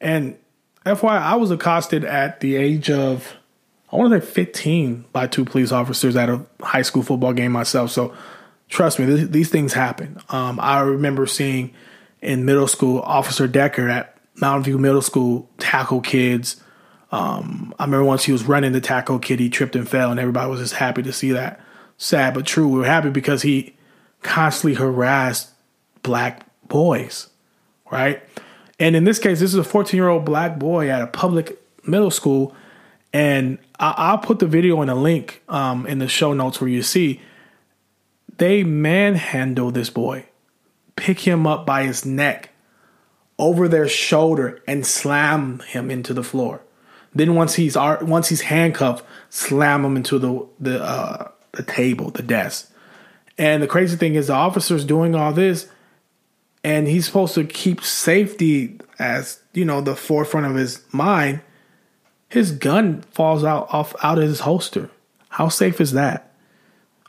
And 0.00 0.36
FYI, 0.84 1.20
I 1.20 1.36
was 1.36 1.52
accosted 1.52 2.04
at 2.04 2.40
the 2.40 2.56
age 2.56 2.90
of, 2.90 3.34
I 3.92 3.98
want 3.98 4.12
to 4.12 4.20
say 4.20 4.26
15 4.32 5.04
by 5.12 5.28
two 5.28 5.44
police 5.44 5.70
officers 5.70 6.16
at 6.16 6.28
a 6.28 6.44
high 6.60 6.82
school 6.82 7.04
football 7.04 7.32
game 7.32 7.52
myself. 7.52 7.92
So 7.92 8.12
trust 8.68 8.98
me, 8.98 9.06
th- 9.06 9.30
these 9.30 9.48
things 9.48 9.74
happen. 9.74 10.18
Um, 10.28 10.58
I 10.58 10.80
remember 10.80 11.24
seeing 11.28 11.72
in 12.20 12.44
middle 12.44 12.66
school 12.66 12.98
Officer 13.02 13.46
Decker 13.46 13.88
at 13.88 14.18
Mountain 14.34 14.64
View 14.64 14.78
Middle 14.78 15.02
School 15.02 15.48
tackle 15.58 16.00
kids. 16.00 16.60
Um, 17.14 17.72
I 17.78 17.84
remember 17.84 18.04
once 18.04 18.24
he 18.24 18.32
was 18.32 18.42
running 18.42 18.72
the 18.72 18.80
tackle 18.80 19.20
kid, 19.20 19.38
he 19.38 19.48
tripped 19.48 19.76
and 19.76 19.88
fell, 19.88 20.10
and 20.10 20.18
everybody 20.18 20.50
was 20.50 20.58
just 20.58 20.74
happy 20.74 21.00
to 21.04 21.12
see 21.12 21.30
that. 21.30 21.60
Sad 21.96 22.34
but 22.34 22.44
true. 22.44 22.66
We 22.66 22.80
were 22.80 22.86
happy 22.86 23.10
because 23.10 23.42
he 23.42 23.76
constantly 24.22 24.74
harassed 24.74 25.52
black 26.02 26.44
boys, 26.66 27.28
right? 27.88 28.20
And 28.80 28.96
in 28.96 29.04
this 29.04 29.20
case, 29.20 29.38
this 29.38 29.52
is 29.52 29.58
a 29.58 29.62
14 29.62 29.96
year 29.96 30.08
old 30.08 30.24
black 30.24 30.58
boy 30.58 30.90
at 30.90 31.02
a 31.02 31.06
public 31.06 31.62
middle 31.86 32.10
school. 32.10 32.52
And 33.12 33.58
I- 33.78 34.10
will 34.10 34.18
put 34.18 34.40
the 34.40 34.48
video 34.48 34.82
in 34.82 34.88
a 34.88 34.96
link 34.96 35.44
um, 35.48 35.86
in 35.86 36.00
the 36.00 36.08
show 36.08 36.32
notes 36.32 36.60
where 36.60 36.68
you 36.68 36.82
see 36.82 37.20
they 38.38 38.64
manhandle 38.64 39.70
this 39.70 39.88
boy, 39.88 40.26
pick 40.96 41.20
him 41.20 41.46
up 41.46 41.64
by 41.64 41.84
his 41.84 42.04
neck 42.04 42.50
over 43.38 43.68
their 43.68 43.88
shoulder 43.88 44.60
and 44.66 44.84
slam 44.84 45.60
him 45.60 45.92
into 45.92 46.12
the 46.12 46.24
floor. 46.24 46.60
Then 47.14 47.34
once 47.34 47.54
he's 47.54 47.76
once 47.76 48.28
he's 48.28 48.42
handcuffed, 48.42 49.04
slam 49.30 49.84
him 49.84 49.96
into 49.96 50.18
the 50.18 50.46
the 50.58 50.82
uh, 50.82 51.30
the 51.52 51.62
table, 51.62 52.10
the 52.10 52.22
desk. 52.22 52.70
And 53.38 53.62
the 53.62 53.66
crazy 53.66 53.96
thing 53.96 54.14
is, 54.14 54.28
the 54.28 54.34
officer's 54.34 54.84
doing 54.84 55.14
all 55.14 55.32
this, 55.32 55.68
and 56.62 56.86
he's 56.86 57.06
supposed 57.06 57.34
to 57.34 57.44
keep 57.44 57.82
safety 57.82 58.78
as 58.98 59.40
you 59.52 59.64
know 59.64 59.80
the 59.80 59.96
forefront 59.96 60.46
of 60.46 60.54
his 60.54 60.82
mind. 60.92 61.40
His 62.28 62.50
gun 62.50 63.02
falls 63.12 63.44
out 63.44 63.72
off 63.72 63.94
out 64.02 64.18
of 64.18 64.24
his 64.24 64.40
holster. 64.40 64.90
How 65.28 65.48
safe 65.48 65.80
is 65.80 65.92
that? 65.92 66.32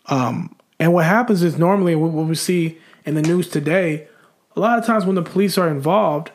Um, 0.07 0.55
and 0.79 0.93
what 0.93 1.05
happens 1.05 1.41
is 1.41 1.57
normally 1.57 1.95
what 1.95 2.11
we 2.11 2.35
see 2.35 2.77
in 3.05 3.15
the 3.15 3.21
news 3.21 3.49
today, 3.49 4.07
a 4.55 4.59
lot 4.59 4.77
of 4.77 4.85
times 4.85 5.05
when 5.05 5.15
the 5.15 5.21
police 5.21 5.57
are 5.57 5.69
involved, 5.69 6.31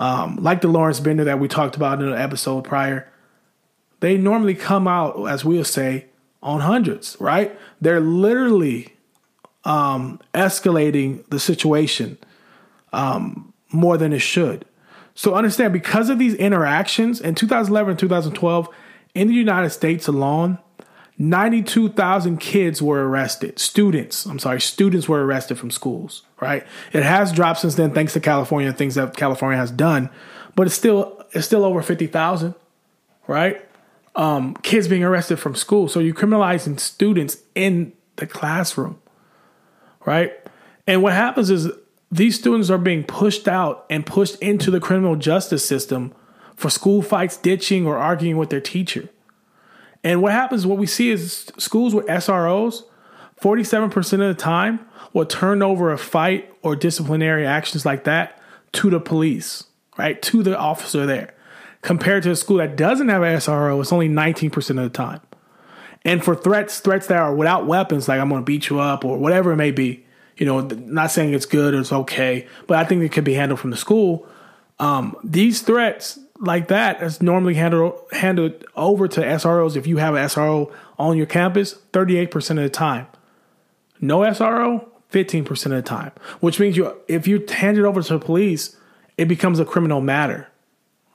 um, 0.00 0.36
like 0.40 0.62
the 0.62 0.68
Lawrence 0.68 0.98
Bender 0.98 1.24
that 1.24 1.38
we 1.38 1.46
talked 1.46 1.76
about 1.76 2.00
in 2.00 2.08
an 2.08 2.18
episode 2.18 2.64
prior, 2.64 3.06
they 4.00 4.16
normally 4.16 4.54
come 4.54 4.88
out, 4.88 5.28
as 5.28 5.44
we'll 5.44 5.62
say, 5.62 6.06
on 6.42 6.60
hundreds, 6.60 7.18
right? 7.20 7.56
They're 7.82 8.00
literally 8.00 8.96
um, 9.64 10.18
escalating 10.32 11.28
the 11.28 11.38
situation 11.38 12.16
um, 12.94 13.52
more 13.72 13.98
than 13.98 14.14
it 14.14 14.20
should. 14.20 14.64
So 15.14 15.34
understand 15.34 15.74
because 15.74 16.08
of 16.08 16.18
these 16.18 16.34
interactions 16.34 17.20
in 17.20 17.34
2011 17.34 17.90
and 17.90 17.98
2012 17.98 18.68
in 19.14 19.28
the 19.28 19.34
United 19.34 19.68
States 19.68 20.08
alone, 20.08 20.58
92,000 21.20 22.38
kids 22.38 22.80
were 22.80 23.06
arrested. 23.06 23.58
Students, 23.58 24.24
I'm 24.24 24.38
sorry, 24.38 24.58
students 24.58 25.06
were 25.06 25.22
arrested 25.22 25.58
from 25.58 25.70
schools, 25.70 26.22
right? 26.40 26.66
It 26.94 27.02
has 27.02 27.30
dropped 27.30 27.60
since 27.60 27.74
then 27.74 27.92
thanks 27.92 28.14
to 28.14 28.20
California 28.20 28.70
and 28.70 28.78
things 28.78 28.94
that 28.94 29.14
California 29.18 29.58
has 29.58 29.70
done, 29.70 30.08
but 30.56 30.66
it's 30.66 30.74
still 30.74 31.22
it's 31.32 31.44
still 31.44 31.62
over 31.62 31.82
50,000, 31.82 32.54
right? 33.26 33.60
Um, 34.16 34.54
kids 34.62 34.88
being 34.88 35.04
arrested 35.04 35.38
from 35.38 35.54
school. 35.54 35.88
So 35.88 36.00
you're 36.00 36.14
criminalizing 36.14 36.80
students 36.80 37.36
in 37.54 37.92
the 38.16 38.26
classroom, 38.26 38.98
right? 40.06 40.32
And 40.86 41.02
what 41.02 41.12
happens 41.12 41.50
is 41.50 41.68
these 42.10 42.38
students 42.38 42.70
are 42.70 42.78
being 42.78 43.04
pushed 43.04 43.46
out 43.46 43.84
and 43.90 44.06
pushed 44.06 44.36
into 44.36 44.70
the 44.70 44.80
criminal 44.80 45.16
justice 45.16 45.66
system 45.66 46.14
for 46.56 46.70
school 46.70 47.02
fights, 47.02 47.36
ditching, 47.36 47.86
or 47.86 47.98
arguing 47.98 48.38
with 48.38 48.48
their 48.48 48.62
teacher. 48.62 49.10
And 50.02 50.22
what 50.22 50.32
happens, 50.32 50.66
what 50.66 50.78
we 50.78 50.86
see 50.86 51.10
is 51.10 51.50
schools 51.58 51.94
with 51.94 52.06
SROs, 52.06 52.82
47% 53.40 54.12
of 54.12 54.18
the 54.18 54.34
time 54.34 54.80
will 55.12 55.26
turn 55.26 55.62
over 55.62 55.92
a 55.92 55.98
fight 55.98 56.52
or 56.62 56.76
disciplinary 56.76 57.46
actions 57.46 57.84
like 57.84 58.04
that 58.04 58.40
to 58.72 58.90
the 58.90 59.00
police, 59.00 59.64
right? 59.98 60.20
To 60.22 60.42
the 60.42 60.56
officer 60.56 61.06
there. 61.06 61.34
Compared 61.82 62.22
to 62.24 62.30
a 62.30 62.36
school 62.36 62.58
that 62.58 62.76
doesn't 62.76 63.08
have 63.08 63.22
an 63.22 63.36
SRO, 63.36 63.80
it's 63.80 63.92
only 63.92 64.08
19% 64.08 64.70
of 64.70 64.76
the 64.76 64.90
time. 64.90 65.20
And 66.04 66.24
for 66.24 66.34
threats, 66.34 66.80
threats 66.80 67.06
that 67.08 67.18
are 67.18 67.34
without 67.34 67.66
weapons, 67.66 68.08
like 68.08 68.20
I'm 68.20 68.28
going 68.28 68.42
to 68.42 68.44
beat 68.44 68.68
you 68.68 68.80
up 68.80 69.04
or 69.04 69.18
whatever 69.18 69.52
it 69.52 69.56
may 69.56 69.70
be, 69.70 70.04
you 70.36 70.46
know, 70.46 70.60
not 70.60 71.10
saying 71.10 71.34
it's 71.34 71.46
good 71.46 71.74
or 71.74 71.80
it's 71.80 71.92
okay, 71.92 72.46
but 72.66 72.78
I 72.78 72.84
think 72.84 73.02
it 73.02 73.12
could 73.12 73.24
be 73.24 73.34
handled 73.34 73.60
from 73.60 73.70
the 73.70 73.76
school. 73.76 74.26
Um, 74.78 75.14
these 75.22 75.60
threats 75.60 76.18
like 76.40 76.68
that 76.68 77.02
is 77.02 77.20
normally 77.22 77.54
handled 77.54 78.00
handled 78.12 78.64
over 78.74 79.06
to 79.06 79.20
SROs 79.20 79.76
if 79.76 79.86
you 79.86 79.98
have 79.98 80.14
an 80.14 80.24
SRO 80.24 80.72
on 80.98 81.16
your 81.16 81.26
campus 81.26 81.78
38% 81.92 82.50
of 82.50 82.56
the 82.56 82.70
time. 82.70 83.06
No 84.00 84.20
SRO, 84.20 84.86
15% 85.12 85.48
of 85.66 85.70
the 85.70 85.82
time, 85.82 86.12
which 86.40 86.58
means 86.58 86.76
you 86.76 86.96
if 87.06 87.28
you 87.28 87.44
hand 87.48 87.78
it 87.78 87.84
over 87.84 88.02
to 88.02 88.14
the 88.14 88.18
police, 88.18 88.76
it 89.18 89.26
becomes 89.26 89.60
a 89.60 89.64
criminal 89.64 90.00
matter, 90.00 90.48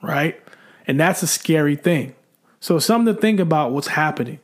right? 0.00 0.40
And 0.86 0.98
that's 0.98 1.22
a 1.22 1.26
scary 1.26 1.74
thing. 1.74 2.14
So 2.60 2.78
something 2.78 3.12
to 3.12 3.20
think 3.20 3.40
about 3.40 3.72
what's 3.72 3.88
happening. 3.88 4.38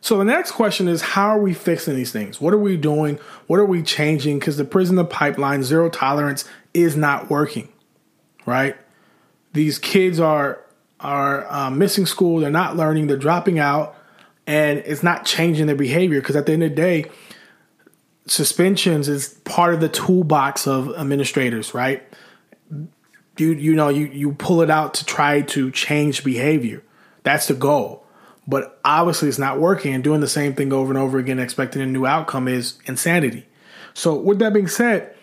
So 0.00 0.18
the 0.18 0.24
next 0.24 0.50
question 0.50 0.88
is 0.88 1.00
how 1.02 1.28
are 1.28 1.40
we 1.40 1.54
fixing 1.54 1.94
these 1.94 2.12
things? 2.12 2.40
What 2.40 2.52
are 2.52 2.58
we 2.58 2.76
doing? 2.76 3.18
What 3.46 3.60
are 3.60 3.64
we 3.64 3.82
changing? 3.82 4.40
Because 4.40 4.56
the 4.56 4.64
prison 4.64 4.96
the 4.96 5.04
pipeline, 5.04 5.62
zero 5.62 5.88
tolerance, 5.88 6.44
is 6.74 6.96
not 6.96 7.30
working, 7.30 7.68
right? 8.44 8.76
These 9.54 9.78
kids 9.78 10.20
are 10.20 10.60
are 11.00 11.50
uh, 11.50 11.70
missing 11.70 12.06
school. 12.06 12.40
They're 12.40 12.50
not 12.50 12.76
learning. 12.76 13.06
They're 13.06 13.16
dropping 13.16 13.58
out, 13.58 13.96
and 14.46 14.80
it's 14.80 15.02
not 15.02 15.24
changing 15.24 15.66
their 15.66 15.76
behavior. 15.76 16.20
Because 16.20 16.36
at 16.36 16.46
the 16.46 16.52
end 16.52 16.64
of 16.64 16.70
the 16.70 16.76
day, 16.76 17.06
suspensions 18.26 19.08
is 19.08 19.28
part 19.44 19.74
of 19.74 19.80
the 19.80 19.88
toolbox 19.88 20.66
of 20.66 20.94
administrators, 20.96 21.72
right? 21.72 22.02
You 23.38 23.52
you 23.52 23.74
know 23.74 23.88
you 23.88 24.06
you 24.06 24.32
pull 24.32 24.60
it 24.60 24.70
out 24.70 24.94
to 24.94 25.04
try 25.04 25.40
to 25.40 25.70
change 25.70 26.22
behavior. 26.24 26.82
That's 27.22 27.48
the 27.48 27.54
goal. 27.54 28.04
But 28.46 28.78
obviously, 28.84 29.28
it's 29.28 29.38
not 29.38 29.58
working, 29.58 29.94
and 29.94 30.04
doing 30.04 30.20
the 30.20 30.28
same 30.28 30.54
thing 30.54 30.72
over 30.72 30.90
and 30.90 30.98
over 30.98 31.18
again, 31.18 31.38
expecting 31.38 31.80
a 31.80 31.86
new 31.86 32.04
outcome, 32.04 32.46
is 32.46 32.78
insanity. 32.84 33.46
So, 33.94 34.14
with 34.14 34.38
that 34.40 34.52
being 34.52 34.68
said, 34.68 35.14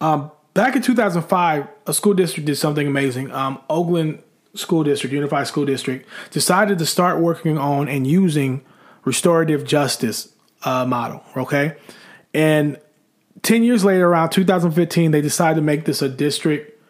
um, 0.00 0.30
back 0.54 0.76
in 0.76 0.82
2005, 0.82 1.68
a 1.86 1.94
school 1.94 2.14
district 2.14 2.46
did 2.46 2.56
something 2.56 2.86
amazing. 2.86 3.30
Um, 3.32 3.60
Oakland 3.68 4.22
School 4.54 4.84
District, 4.84 5.12
Unified 5.12 5.46
School 5.46 5.64
District, 5.64 6.06
decided 6.30 6.78
to 6.78 6.86
start 6.86 7.20
working 7.20 7.58
on 7.58 7.88
and 7.88 8.06
using 8.06 8.64
restorative 9.04 9.64
justice 9.64 10.32
uh, 10.64 10.84
model. 10.84 11.22
Okay, 11.36 11.76
and 12.34 12.78
10 13.42 13.64
years 13.64 13.84
later, 13.84 14.08
around 14.08 14.30
2015, 14.30 15.10
they 15.10 15.20
decided 15.20 15.56
to 15.56 15.62
make 15.62 15.84
this 15.84 16.02
a 16.02 16.08
district 16.08 16.80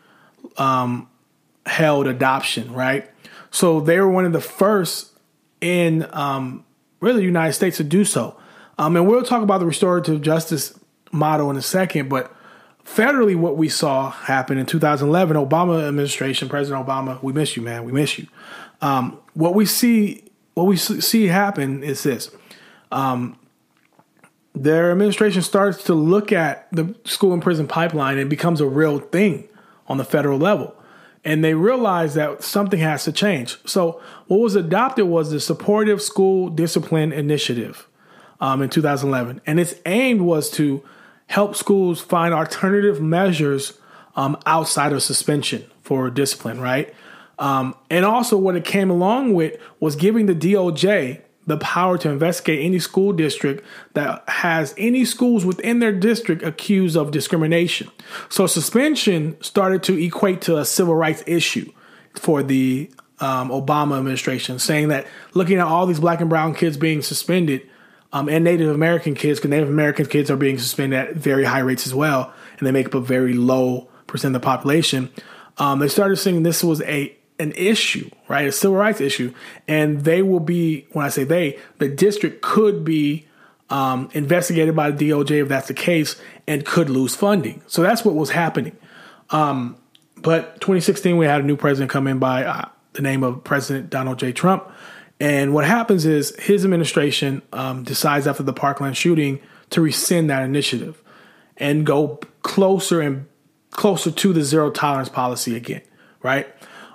um, 0.59 1.09
held 1.67 2.07
adoption. 2.07 2.73
Right, 2.73 3.09
so 3.51 3.81
they 3.81 4.01
were 4.01 4.11
one 4.11 4.25
of 4.25 4.33
the 4.33 4.41
first 4.41 5.11
in 5.61 6.07
um, 6.13 6.65
really 7.01 7.21
the 7.21 7.27
United 7.27 7.53
States 7.53 7.77
to 7.77 7.85
do 7.85 8.05
so. 8.05 8.37
Um, 8.79 8.97
and 8.97 9.07
we'll 9.07 9.23
talk 9.23 9.43
about 9.43 9.59
the 9.59 9.67
restorative 9.67 10.23
justice 10.23 10.79
model 11.13 11.51
in 11.51 11.57
a 11.57 11.63
second, 11.63 12.09
but 12.09 12.35
federally, 12.85 13.37
what 13.37 13.57
we 13.57 13.69
saw 13.69 14.11
happen 14.11 14.59
in 14.59 14.67
2011, 14.67 15.37
Obama 15.37 15.87
administration, 15.87 16.49
President 16.49 16.87
Obama, 16.87 17.23
we 17.23 17.33
miss 17.33 17.57
you, 17.57 17.63
man, 17.63 17.85
we 17.85 17.93
miss 17.93 18.19
you. 18.19 18.27
Um, 18.81 19.19
what 19.35 19.55
we 19.55 19.67
see, 19.67 20.25
what 20.55 20.65
we 20.65 20.77
see 20.77 21.27
happen 21.27 21.83
is 21.83 22.03
this: 22.03 22.31
um, 22.91 23.39
their 24.55 24.91
administration 24.91 25.43
starts 25.43 25.85
to 25.85 25.95
look 25.95 26.33
at 26.33 26.69
the 26.73 26.95
school 27.05 27.33
and 27.33 27.43
prison 27.43 27.67
pipeline 27.67 28.19
and 28.19 28.29
becomes 28.29 28.61
a 28.61 28.67
real 28.67 28.99
thing 28.99 29.49
on 29.87 29.97
the 29.97 30.05
federal 30.05 30.39
level 30.39 30.77
and 31.25 31.45
they 31.45 31.55
realize 31.55 32.15
that 32.15 32.43
something 32.43 32.81
has 32.81 33.05
to 33.05 33.13
change. 33.13 33.59
So, 33.65 34.01
what 34.27 34.41
was 34.41 34.55
adopted 34.55 35.07
was 35.07 35.31
the 35.31 35.41
Supportive 35.41 36.03
School 36.03 36.49
Discipline 36.49 37.13
Initiative 37.13 37.89
um, 38.41 38.63
in 38.63 38.71
2011, 38.71 39.41
and 39.47 39.61
its 39.61 39.75
aim 39.87 40.25
was 40.25 40.51
to 40.53 40.83
help 41.33 41.57
schools 41.57 41.99
find 41.99 42.35
alternative 42.35 43.01
measures 43.01 43.79
um, 44.17 44.37
outside 44.45 44.93
of 44.93 45.03
suspension 45.03 45.65
for 45.81 46.11
discipline, 46.11 46.61
right? 46.61 46.95
Um, 47.39 47.75
and 47.89 48.05
also, 48.05 48.37
what 48.37 48.55
it 48.55 48.67
came 48.67 48.91
along 48.91 49.33
with 49.33 49.59
was 49.81 49.97
giving 49.97 50.27
the 50.27 50.35
DOJ 50.35 51.23
the 51.47 51.57
power 51.57 51.97
to 51.97 52.11
investigate 52.11 52.63
any 52.63 52.79
school 52.79 53.15
district 53.15 53.65
that 53.95 54.23
has 54.29 54.75
any 54.77 55.07
schools 55.07 55.47
within 55.47 55.79
their 55.79 55.91
district 55.91 56.43
accused 56.43 56.99
of 56.99 57.11
discrimination. 57.11 57.91
So 58.29 58.47
suspension 58.47 59.43
started 59.43 59.83
to 59.85 59.99
equate 59.99 60.43
to 60.43 60.59
a 60.59 60.67
civil 60.67 60.95
rights 60.95 61.25
issue 61.27 61.73
for 62.15 62.43
the 62.43 62.91
um, 63.21 63.49
Obama 63.49 63.97
administration, 63.97 64.59
saying 64.59 64.89
that 64.89 65.07
looking 65.33 65.57
at 65.57 65.67
all 65.67 65.87
these 65.87 65.99
black 65.99 66.21
and 66.21 66.29
brown 66.29 66.55
kids 66.55 66.77
being 66.77 67.01
suspended 67.01 67.67
um, 68.13 68.29
and 68.29 68.45
Native 68.45 68.71
American 68.75 69.15
kids, 69.15 69.39
because 69.39 69.51
Native 69.51 69.69
American 69.69 70.07
kids 70.07 70.31
are 70.31 70.37
being 70.37 70.59
suspended 70.59 70.99
at 70.99 71.15
very 71.17 71.45
high 71.45 71.61
rates 71.61 71.87
as 71.87 71.95
well, 71.95 72.33
and 72.59 72.67
they 72.67 72.73
make 72.73 72.87
up 72.87 72.95
a 72.95 73.01
very 73.01 73.33
low 73.33 73.89
percent 74.07 74.35
of 74.37 74.43
the 74.43 74.45
population. 74.45 75.11
Um, 75.59 75.79
they 75.79 75.89
started 75.89 76.17
saying 76.17 76.43
this 76.43 76.63
was 76.63 76.83
a 76.83 77.17
an 77.39 77.53
issue, 77.53 78.09
right? 78.29 78.47
A 78.47 78.53
civil 78.53 78.77
rights 78.77 79.01
issue. 79.01 79.35
And 79.67 80.05
they 80.05 80.23
will 80.23 80.41
be, 80.41 80.87
when 80.93 81.05
I 81.05 81.09
say 81.09 81.25
they, 81.25 81.59
the 81.79 81.89
district 81.89 82.41
could 82.41 82.85
be 82.85 83.27
um, 83.69 84.09
investigated 84.13 84.77
by 84.77 84.91
the 84.91 85.11
DOJ 85.11 85.43
if 85.43 85.49
that's 85.49 85.69
the 85.69 85.75
case 85.75 86.17
and 86.47 86.65
could 86.65 86.89
lose 86.89 87.17
funding. 87.17 87.63
So 87.67 87.83
that's 87.83 88.05
what 88.05 88.15
was 88.15 88.31
happening. 88.31 88.77
Um, 89.31 89.77
but 90.17 90.61
2016, 90.61 91.17
we 91.17 91.27
had 91.27 91.41
a 91.41 91.45
new 91.45 91.57
president 91.57 91.91
come 91.91 92.07
in 92.07 92.19
by 92.19 92.45
uh, 92.45 92.69
the 92.93 93.03
name 93.03 93.25
of 93.25 93.43
President 93.45 93.91
Donald 93.91 94.19
J. 94.19 94.33
Trump. 94.33 94.71
And 95.23 95.55
what 95.55 95.65
happens 95.65 96.05
is 96.05 96.35
his 96.37 96.65
administration 96.65 97.43
um, 97.53 97.85
decides 97.85 98.27
after 98.27 98.43
the 98.43 98.53
Parkland 98.53 98.97
shooting 98.97 99.39
to 99.71 99.81
rescind 99.81 100.29
that 100.31 100.43
initiative 100.43 101.01
and 101.57 101.87
go 101.87 102.19
closer 102.43 103.01
and 103.01 103.29
closer 103.71 104.11
to 104.11 104.33
the 104.33 104.43
zero 104.43 104.69
tolerance 104.69 105.09
policy 105.09 105.55
again, 105.55 105.83
right? 106.25 106.49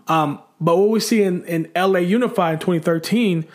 Um, 0.09 0.41
but 0.59 0.77
what 0.77 0.89
we 0.89 0.99
see 0.99 1.23
in, 1.23 1.45
in 1.45 1.71
LA 1.73 1.99
Unified 1.99 2.55
in 2.55 2.59
2013, 2.59 3.45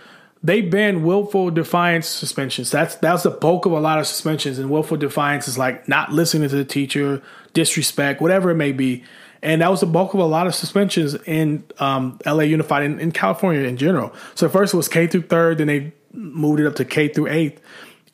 they 0.43 0.63
banned 0.63 1.05
willful 1.05 1.51
defiance 1.51 2.07
suspensions. 2.07 2.71
That's 2.71 2.95
that's 2.97 3.25
the 3.25 3.31
bulk 3.31 3.67
of 3.67 3.73
a 3.73 3.79
lot 3.79 3.99
of 3.99 4.07
suspensions. 4.07 4.59
And 4.59 4.71
willful 4.71 4.97
defiance 4.97 5.49
is 5.49 5.59
like 5.59 5.87
not 5.87 6.13
listening 6.13 6.49
to 6.49 6.57
the 6.57 6.65
teacher, 6.65 7.21
disrespect, 7.53 8.23
whatever 8.23 8.53
it 8.53 8.57
may 8.57 8.73
be. 8.73 9.05
And 9.43 9.61
that 9.61 9.71
was 9.71 9.81
the 9.81 9.87
bulk 9.87 10.15
of 10.15 10.21
a 10.21 10.25
lot 10.25 10.47
of 10.47 10.55
suspensions 10.55 11.15
in 11.15 11.65
um, 11.79 12.19
LA 12.25 12.43
Unified 12.43 12.85
in, 12.85 13.01
in 13.01 13.11
California 13.13 13.63
in 13.63 13.77
general. 13.77 14.15
So 14.35 14.49
first 14.49 14.73
it 14.73 14.77
was 14.77 14.89
K 14.89 15.07
through 15.07 15.23
third, 15.23 15.59
then 15.59 15.67
they 15.67 15.93
moved 16.13 16.61
it 16.61 16.67
up 16.67 16.77
to 16.77 16.85
K 16.85 17.09
through 17.09 17.29
eighth. 17.29 17.61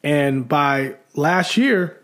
And 0.02 0.48
by 0.48 0.96
last 1.14 1.56
year, 1.56 2.00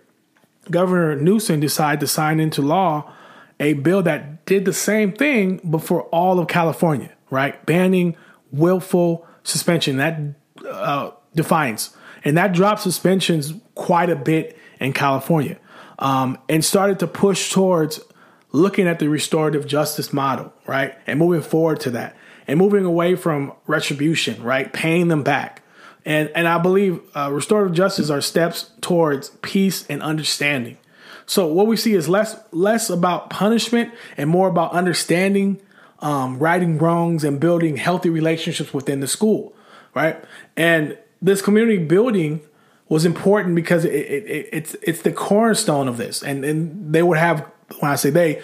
Governor 0.71 1.17
Newsom 1.17 1.61
decided 1.61 2.01
to 2.01 2.07
sign 2.07 2.41
into 2.41 2.61
law 2.61 3.13
a 3.61 3.75
bill 3.75 4.03
that 4.03 4.45
did 4.47 4.65
the 4.65 4.73
same 4.73 5.13
thing, 5.13 5.61
but 5.65 5.79
for 5.79 6.03
all 6.05 6.39
of 6.39 6.49
California, 6.49 7.13
right? 7.31 7.65
Banning 7.65 8.17
willful 8.51 9.27
suspension, 9.43 9.97
that 9.99 10.21
uh, 10.69 11.11
defiance. 11.35 11.97
And 12.25 12.37
that 12.37 12.53
dropped 12.53 12.81
suspensions 12.81 13.55
quite 13.75 14.11
a 14.11 14.17
bit 14.17 14.59
in 14.81 14.93
California 14.93 15.59
um, 15.99 16.39
and 16.49 16.65
started 16.65 16.99
to 17.01 17.07
push 17.07 17.53
towards 17.53 18.01
looking 18.55 18.87
at 18.87 19.01
the 19.01 19.09
restorative 19.09 19.67
justice 19.67 20.13
model, 20.13 20.53
right? 20.65 20.97
And 21.09 21.19
moving 21.19 21.43
forward 21.43 21.81
to 21.81 21.91
that 21.91 22.17
and 22.47 22.57
moving 22.57 22.85
away 22.85 23.17
from 23.17 23.53
retribution, 23.67 24.41
right? 24.45 24.73
Paying 24.73 25.09
them 25.09 25.25
back. 25.25 25.63
And, 26.05 26.31
and 26.37 26.47
I 26.47 26.59
believe 26.59 27.01
uh, 27.17 27.33
restorative 27.33 27.75
justice 27.75 28.11
are 28.11 28.21
steps 28.21 28.71
towards 28.81 29.31
peace 29.43 29.85
and 29.89 30.01
understanding. 30.03 30.79
So 31.27 31.49
what 31.53 31.67
we 31.67 31.77
see 31.77 31.95
is 31.95 32.09
less 32.09 32.37
less 32.53 32.91
about 32.91 33.31
punishment 33.31 33.93
and 34.17 34.31
more 34.31 34.47
about 34.47 34.73
understanding, 34.73 35.61
um, 36.01 36.39
righting 36.39 36.79
wrongs, 36.79 37.25
and 37.25 37.41
building 37.41 37.77
healthy 37.77 38.11
relationships 38.11 38.73
within 38.73 39.01
the 39.01 39.09
school, 39.09 39.55
right? 39.95 40.23
And 40.57 40.97
this 41.21 41.41
community 41.43 41.79
building 41.79 42.43
was 42.91 43.07
important 43.07 43.55
because 43.55 43.87
it, 43.87 43.95
it, 43.95 44.27
it, 44.27 44.49
it's 44.53 44.77
it's 44.83 45.01
the 45.01 45.13
cornerstone 45.13 45.89
of 45.89 45.97
this, 45.97 46.23
and 46.23 46.45
and 46.45 46.95
they 46.95 47.03
would 47.03 47.17
have 47.17 47.51
when 47.81 47.91
I 47.91 47.97
say 47.97 48.11
they 48.11 48.43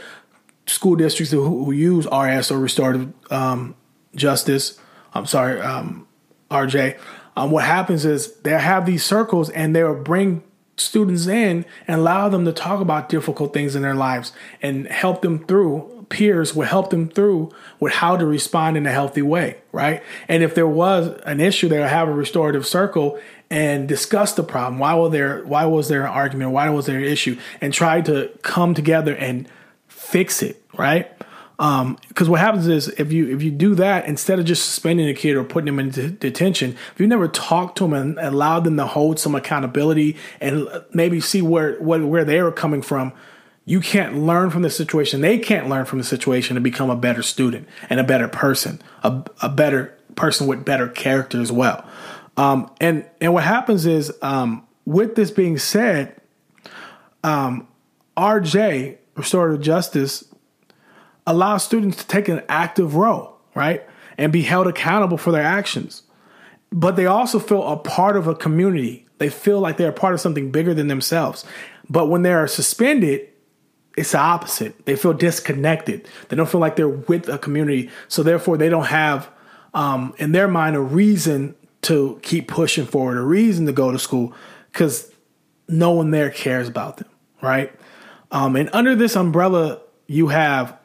school 0.67 0.97
districts 0.97 1.33
who, 1.33 1.65
who 1.65 1.73
use 1.73 2.07
RS 2.07 2.51
or 2.51 2.59
restorative 2.59 3.13
um, 3.31 3.75
justice. 4.15 4.79
I'm 5.15 5.27
sorry, 5.27 5.61
um, 5.61 6.07
RJ. 6.51 6.99
Um, 7.37 7.51
what 7.51 7.65
happens 7.65 8.05
is 8.05 8.35
they 8.39 8.51
have 8.51 8.87
these 8.87 9.05
circles 9.05 9.51
and 9.51 9.75
they 9.75 9.83
will 9.83 10.03
bring 10.03 10.43
students 10.77 11.27
in 11.27 11.65
and 11.87 12.01
allow 12.01 12.29
them 12.29 12.45
to 12.45 12.53
talk 12.53 12.81
about 12.81 13.09
difficult 13.09 13.53
things 13.53 13.77
in 13.77 13.83
their 13.83 13.95
lives 13.95 14.33
and 14.63 14.87
help 14.89 15.23
them 15.23 15.45
through 15.47 16.07
peers 16.09 16.57
will 16.57 16.67
help 16.67 16.91
them 16.91 17.09
through 17.09 17.51
with 17.79 17.93
how 17.93 18.17
to 18.17 18.27
respond 18.27 18.77
in 18.77 18.85
a 18.87 18.91
healthy 18.91 19.23
way 19.23 19.57
right 19.73 20.03
and 20.27 20.43
if 20.43 20.55
there 20.55 20.67
was 20.67 21.21
an 21.25 21.39
issue 21.39 21.69
they'll 21.69 21.87
have 21.87 22.09
a 22.09 22.13
restorative 22.13 22.67
circle 22.67 23.21
and 23.51 23.89
discuss 23.89 24.35
the 24.35 24.43
problem 24.43 24.79
why 24.79 24.95
was 24.95 25.13
there 25.13 25.45
why 25.45 25.65
was 25.65 25.89
there 25.89 26.03
an 26.03 26.11
argument 26.11 26.53
why 26.53 26.71
was 26.71 26.87
there 26.87 26.99
an 26.99 27.05
issue 27.05 27.37
and 27.61 27.75
try 27.75 28.01
to 28.01 28.31
come 28.43 28.75
together 28.75 29.15
and 29.15 29.49
fix 29.89 30.43
it 30.43 30.63
right 30.77 31.11
because 31.61 32.27
um, 32.27 32.31
what 32.31 32.41
happens 32.41 32.67
is 32.69 32.89
if 32.89 33.13
you 33.13 33.29
if 33.37 33.43
you 33.43 33.51
do 33.51 33.75
that 33.75 34.07
instead 34.07 34.39
of 34.39 34.47
just 34.47 34.65
suspending 34.65 35.07
a 35.11 35.13
kid 35.13 35.37
or 35.37 35.45
putting 35.45 35.67
them 35.67 35.79
in 35.79 35.91
detention, 36.17 36.75
if 36.95 36.99
you 36.99 37.07
never 37.07 37.29
talk 37.29 37.75
to 37.75 37.85
them 37.85 37.93
and 37.93 38.19
allow 38.19 38.61
them 38.61 38.79
to 38.79 38.87
hold 38.87 39.21
some 39.21 39.35
accountability 39.35 40.17
and 40.41 40.67
maybe 40.95 41.21
see 41.21 41.43
where 41.43 41.75
where, 41.75 42.07
where 42.07 42.25
they 42.25 42.41
were 42.41 42.51
coming 42.51 42.81
from, 42.81 43.13
you 43.67 43.79
can't 43.81 44.17
learn 44.17 44.49
from 44.49 44.63
the 44.63 44.71
situation. 44.71 45.21
They 45.21 45.39
can't 45.39 45.69
learn 45.69 45.85
from 45.85 45.99
the 45.99 46.05
situation 46.05 46.55
to 46.55 46.63
become 46.63 46.89
a 46.89 46.97
better 46.97 47.23
student 47.23 47.69
and 47.91 48.01
a 48.01 48.05
better 48.05 48.27
person, 48.27 48.81
a, 49.03 49.23
a 49.43 49.51
better 49.51 49.95
person 50.17 50.47
with 50.47 50.65
better 50.65 50.89
character 50.89 51.43
as 51.43 51.53
well. 51.53 51.85
Um, 52.41 52.71
and 52.81 53.05
and 53.21 53.35
what 53.35 53.45
happens 53.45 53.85
is 53.85 54.11
um, 54.23 54.67
with 54.87 55.15
this 55.15 55.31
being 55.31 55.59
said, 55.59 56.19
um, 57.23 57.69
RJ, 58.17 58.97
restorative 59.15 59.61
justice, 59.61 60.25
allows 61.27 61.65
students 61.65 61.99
to 61.99 62.07
take 62.07 62.29
an 62.29 62.43
active 62.49 62.95
role, 62.95 63.37
right? 63.55 63.87
And 64.17 64.33
be 64.33 64.41
held 64.41 64.67
accountable 64.67 65.19
for 65.19 65.33
their 65.33 65.43
actions. 65.43 66.03
But 66.73 66.97
they 66.97 67.05
also 67.05 67.39
feel 67.39 67.63
a 67.69 67.77
part 67.77 68.17
of 68.17 68.27
a 68.27 68.35
community. 68.35 69.07
They 69.19 69.29
feel 69.29 69.61
like 69.61 69.77
they're 69.77 69.93
part 69.93 70.15
of 70.15 70.21
something 70.23 70.51
bigger 70.51 70.73
than 70.73 70.89
themselves. 70.89 71.45
But 71.91 72.07
when 72.07 72.23
they're 72.23 72.47
suspended, 72.47 73.29
it's 73.99 74.13
the 74.13 74.19
opposite. 74.19 74.87
They 74.87 74.97
feel 74.97 75.13
disconnected. 75.13 76.09
They 76.31 76.37
don't 76.37 76.49
feel 76.49 76.61
like 76.61 76.77
they're 76.77 76.89
with 76.89 77.29
a 77.29 77.37
community. 77.37 77.91
So 78.09 78.23
therefore, 78.23 78.57
they 78.57 78.71
don't 78.71 78.87
have, 78.87 79.29
um, 79.75 80.15
in 80.17 80.33
their 80.33 80.49
mind, 80.49 80.77
a 80.77 80.81
reason 80.81 81.55
to 81.83 82.19
keep 82.23 82.49
pushing 82.49 82.87
forward, 82.87 83.17
a 83.17 83.23
reason 83.23 83.67
to 83.67 83.73
go 83.73 83.91
to 83.91 83.99
school, 83.99 84.35
because 84.71 85.11
no 85.69 85.93
one 85.93 86.11
there 86.11 86.31
cares 86.31 86.69
about 86.69 86.99
them, 86.99 87.09
right? 87.41 87.73
Um, 88.31 88.57
and 88.57 88.71
under 88.73 88.95
this 88.95 89.17
umbrella, 89.17 89.81
you 90.07 90.29
have 90.29 90.77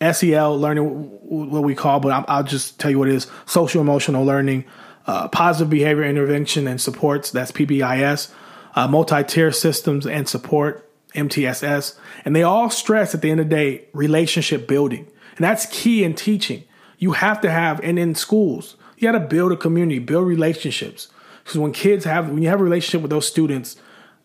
SEL 0.00 0.58
learning, 0.58 0.84
what 0.84 1.62
we 1.62 1.74
call, 1.74 2.00
but 2.00 2.24
I'll 2.28 2.44
just 2.44 2.78
tell 2.78 2.90
you 2.90 2.98
what 2.98 3.08
it 3.08 3.14
is: 3.14 3.26
social 3.46 3.80
emotional 3.80 4.24
learning, 4.24 4.64
uh, 5.06 5.28
positive 5.28 5.70
behavior 5.70 6.04
intervention 6.04 6.66
and 6.66 6.80
supports. 6.80 7.30
That's 7.30 7.52
PBIS, 7.52 8.32
uh, 8.74 8.88
multi-tier 8.88 9.52
systems 9.52 10.06
and 10.06 10.28
support 10.28 10.88
MTSS, 11.14 11.96
and 12.24 12.34
they 12.34 12.42
all 12.42 12.70
stress 12.70 13.14
at 13.14 13.22
the 13.22 13.30
end 13.30 13.40
of 13.40 13.48
the 13.48 13.54
day 13.54 13.84
relationship 13.92 14.68
building. 14.68 15.08
And 15.36 15.44
that's 15.44 15.66
key 15.66 16.04
in 16.04 16.14
teaching. 16.14 16.64
You 16.98 17.12
have 17.12 17.40
to 17.42 17.50
have, 17.50 17.80
and 17.80 17.98
in 17.98 18.14
schools, 18.14 18.76
you 18.98 19.12
got 19.12 19.18
to 19.18 19.20
build 19.20 19.52
a 19.52 19.56
community, 19.56 20.00
build 20.00 20.26
relationships. 20.26 21.08
Because 21.42 21.58
when 21.58 21.72
kids 21.72 22.04
have, 22.04 22.28
when 22.28 22.42
you 22.42 22.48
have 22.48 22.60
a 22.60 22.64
relationship 22.64 23.00
with 23.00 23.10
those 23.10 23.26
students, 23.26 23.76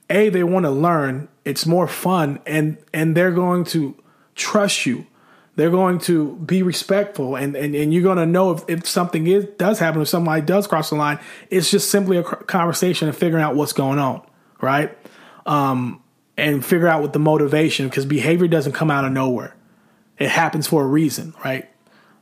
a 0.09 0.29
they 0.29 0.43
want 0.43 0.65
to 0.65 0.71
learn. 0.71 1.29
It's 1.45 1.65
more 1.65 1.87
fun, 1.87 2.39
and 2.45 2.77
and 2.93 3.15
they're 3.15 3.31
going 3.31 3.65
to 3.65 3.95
trust 4.35 4.85
you. 4.85 5.05
They're 5.55 5.69
going 5.69 5.99
to 5.99 6.35
be 6.37 6.63
respectful, 6.63 7.35
and 7.35 7.55
and, 7.55 7.75
and 7.75 7.93
you're 7.93 8.03
going 8.03 8.17
to 8.17 8.25
know 8.25 8.51
if, 8.51 8.63
if 8.67 8.87
something 8.87 9.27
is 9.27 9.45
does 9.57 9.79
happen, 9.79 10.01
if 10.01 10.07
somebody 10.07 10.41
does 10.41 10.67
cross 10.67 10.89
the 10.89 10.95
line. 10.95 11.19
It's 11.49 11.69
just 11.69 11.89
simply 11.89 12.17
a 12.17 12.23
conversation 12.23 13.07
and 13.07 13.15
figuring 13.15 13.43
out 13.43 13.55
what's 13.55 13.73
going 13.73 13.99
on, 13.99 14.25
right? 14.61 14.97
Um, 15.45 16.01
and 16.35 16.65
figure 16.65 16.87
out 16.87 17.01
what 17.01 17.13
the 17.13 17.19
motivation 17.19 17.87
because 17.87 18.05
behavior 18.05 18.47
doesn't 18.47 18.73
come 18.73 18.89
out 18.89 19.05
of 19.05 19.11
nowhere. 19.11 19.55
It 20.17 20.29
happens 20.29 20.67
for 20.67 20.83
a 20.83 20.87
reason, 20.87 21.33
right? 21.43 21.69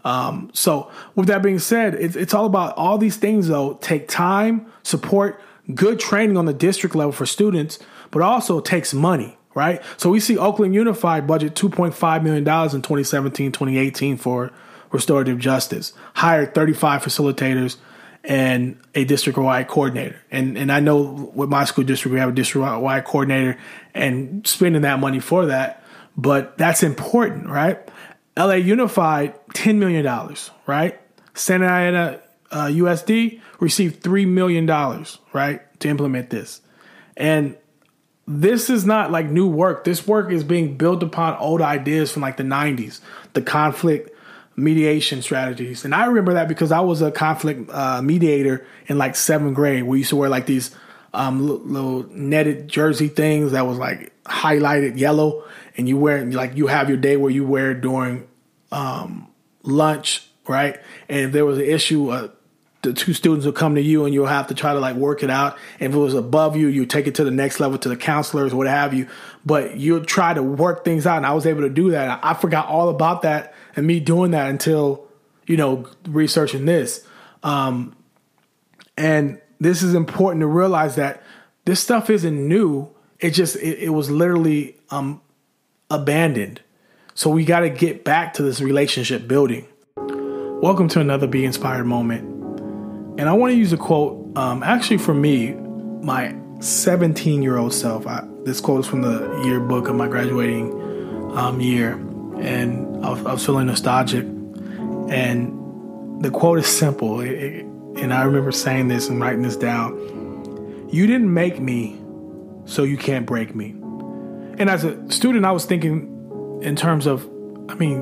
Um, 0.03 0.49
so 0.53 0.91
with 1.15 1.27
that 1.27 1.43
being 1.43 1.59
said, 1.59 1.95
it's, 1.95 2.15
it's 2.15 2.33
all 2.33 2.45
about 2.45 2.75
all 2.77 2.97
these 2.97 3.17
things 3.17 3.47
though 3.47 3.75
take 3.75 4.07
time, 4.07 4.71
support, 4.83 5.41
good 5.73 5.99
training 5.99 6.37
on 6.37 6.45
the 6.45 6.53
district 6.53 6.95
level 6.95 7.11
for 7.11 7.25
students, 7.25 7.79
but 8.09 8.21
also 8.21 8.59
takes 8.59 8.93
money, 8.93 9.37
right? 9.53 9.81
So 9.97 10.09
we 10.09 10.19
see 10.19 10.37
Oakland 10.37 10.73
Unified 10.73 11.27
budget 11.27 11.55
$2.5 11.55 12.23
million 12.23 12.43
in 12.43 12.81
2017, 12.81 13.51
2018 13.51 14.17
for 14.17 14.51
restorative 14.91 15.39
justice, 15.39 15.93
hired 16.15 16.53
35 16.53 17.03
facilitators, 17.03 17.77
and 18.23 18.77
a 18.93 19.03
district 19.03 19.39
wide 19.39 19.67
coordinator. 19.67 20.21
And 20.29 20.57
and 20.57 20.71
I 20.71 20.79
know 20.79 21.31
with 21.33 21.49
my 21.49 21.63
school 21.65 21.83
district 21.83 22.13
we 22.13 22.19
have 22.19 22.29
a 22.29 22.33
district 22.33 22.79
wide 22.79 23.05
coordinator 23.05 23.57
and 23.93 24.45
spending 24.45 24.83
that 24.83 24.99
money 24.99 25.19
for 25.19 25.47
that, 25.47 25.83
but 26.15 26.57
that's 26.57 26.83
important, 26.83 27.47
right? 27.47 27.79
LA 28.41 28.55
Unified, 28.55 29.35
$10 29.49 29.75
million, 29.75 30.35
right? 30.65 30.99
Santa 31.33 31.67
Ana 31.67 32.21
uh, 32.51 32.65
USD 32.65 33.39
received 33.59 34.03
$3 34.03 34.27
million, 34.27 34.65
right, 35.33 35.79
to 35.79 35.87
implement 35.87 36.29
this. 36.29 36.61
And 37.15 37.55
this 38.27 38.69
is 38.69 38.85
not 38.85 39.11
like 39.11 39.27
new 39.27 39.47
work. 39.47 39.83
This 39.83 40.07
work 40.07 40.31
is 40.31 40.43
being 40.43 40.77
built 40.77 41.03
upon 41.03 41.37
old 41.37 41.61
ideas 41.61 42.11
from 42.11 42.21
like 42.21 42.37
the 42.37 42.43
90s, 42.43 42.99
the 43.33 43.41
conflict 43.41 44.09
mediation 44.55 45.21
strategies. 45.21 45.85
And 45.85 45.93
I 45.93 46.05
remember 46.05 46.33
that 46.33 46.47
because 46.47 46.71
I 46.71 46.79
was 46.81 47.01
a 47.01 47.11
conflict 47.11 47.69
uh, 47.71 48.01
mediator 48.01 48.65
in 48.87 48.97
like 48.97 49.15
seventh 49.15 49.55
grade. 49.55 49.83
We 49.83 49.99
used 49.99 50.09
to 50.09 50.15
wear 50.15 50.29
like 50.29 50.45
these 50.45 50.75
um, 51.13 51.45
little 51.47 52.07
netted 52.09 52.67
jersey 52.67 53.07
things 53.07 53.51
that 53.51 53.67
was 53.67 53.77
like 53.77 54.13
highlighted 54.23 54.97
yellow, 54.97 55.43
and 55.77 55.87
you 55.89 55.97
wear 55.97 56.25
like 56.25 56.55
you 56.55 56.67
have 56.67 56.89
your 56.89 56.97
day 56.97 57.17
where 57.17 57.31
you 57.31 57.45
wear 57.45 57.73
during 57.73 58.27
um, 58.71 59.27
lunch, 59.63 60.27
right? 60.47 60.79
And 61.09 61.19
if 61.21 61.31
there 61.31 61.45
was 61.45 61.57
an 61.57 61.65
issue, 61.65 62.09
uh, 62.09 62.29
the 62.81 62.93
two 62.93 63.13
students 63.13 63.45
will 63.45 63.53
come 63.53 63.75
to 63.75 63.81
you 63.81 64.05
and 64.05 64.13
you'll 64.13 64.25
have 64.25 64.47
to 64.47 64.55
try 64.55 64.73
to 64.73 64.79
like 64.79 64.95
work 64.95 65.21
it 65.21 65.29
out. 65.29 65.57
If 65.79 65.93
it 65.93 65.97
was 65.97 66.15
above 66.15 66.55
you, 66.55 66.67
you 66.67 66.85
take 66.85 67.05
it 67.05 67.15
to 67.15 67.23
the 67.23 67.31
next 67.31 67.59
level 67.59 67.77
to 67.77 67.89
the 67.89 67.95
counselors 67.95 68.53
what 68.53 68.67
have 68.67 68.93
you. 68.93 69.07
But 69.45 69.77
you'll 69.77 70.03
try 70.03 70.33
to 70.33 70.41
work 70.41 70.83
things 70.83 71.05
out. 71.05 71.17
And 71.17 71.25
I 71.25 71.33
was 71.33 71.45
able 71.45 71.61
to 71.61 71.69
do 71.69 71.91
that. 71.91 72.19
I 72.23 72.33
forgot 72.33 72.67
all 72.67 72.89
about 72.89 73.21
that 73.21 73.53
and 73.75 73.85
me 73.85 73.99
doing 73.99 74.31
that 74.31 74.49
until, 74.49 75.07
you 75.45 75.57
know, 75.57 75.87
researching 76.07 76.65
this. 76.65 77.05
Um, 77.43 77.95
and 78.97 79.39
this 79.59 79.83
is 79.83 79.93
important 79.93 80.41
to 80.41 80.47
realize 80.47 80.95
that 80.95 81.21
this 81.65 81.79
stuff 81.79 82.09
isn't 82.09 82.47
new. 82.47 82.89
It 83.19 83.31
just, 83.31 83.55
it, 83.57 83.79
it 83.79 83.89
was 83.89 84.09
literally 84.09 84.77
um, 84.89 85.21
abandoned. 85.91 86.61
So 87.13 87.29
we 87.29 87.43
got 87.43 87.59
to 87.59 87.69
get 87.69 88.05
back 88.05 88.33
to 88.35 88.43
this 88.43 88.61
relationship 88.61 89.27
building. 89.27 89.67
Welcome 89.97 90.87
to 90.89 91.01
another 91.01 91.27
Be 91.27 91.43
Inspired 91.43 91.83
moment. 91.83 92.23
And 93.19 93.27
I 93.27 93.33
want 93.33 93.51
to 93.51 93.57
use 93.57 93.73
a 93.73 93.77
quote, 93.77 94.37
um, 94.37 94.63
actually, 94.63 94.97
for 94.97 95.13
me, 95.13 95.51
my 95.51 96.33
17 96.61 97.43
year 97.43 97.57
old 97.57 97.73
self. 97.73 98.07
I, 98.07 98.25
this 98.43 98.61
quote 98.61 98.79
is 98.79 98.87
from 98.87 99.01
the 99.01 99.41
yearbook 99.43 99.89
of 99.89 99.95
my 99.95 100.07
graduating 100.07 100.71
um, 101.35 101.59
year. 101.59 101.95
And 102.39 103.05
I 103.05 103.09
was, 103.09 103.25
I 103.25 103.33
was, 103.33 103.45
feeling 103.45 103.67
nostalgic. 103.67 104.23
And 104.23 106.23
the 106.23 106.31
quote 106.31 106.59
is 106.59 106.67
simple. 106.67 107.19
It, 107.19 107.31
it, 107.31 107.65
and 107.97 108.13
I 108.13 108.23
remember 108.23 108.53
saying 108.53 108.87
this 108.87 109.09
and 109.09 109.19
writing 109.19 109.41
this 109.41 109.57
down. 109.57 110.87
You 110.89 111.07
didn't 111.07 111.33
make 111.33 111.59
me, 111.59 111.99
so 112.63 112.83
you 112.83 112.97
can't 112.97 113.25
break 113.25 113.53
me. 113.53 113.71
And 114.59 114.69
as 114.69 114.85
a 114.85 115.11
student, 115.11 115.43
I 115.43 115.51
was 115.51 115.65
thinking 115.65 116.10
in 116.61 116.75
terms 116.75 117.05
of, 117.05 117.27
I 117.69 117.75
mean, 117.75 117.99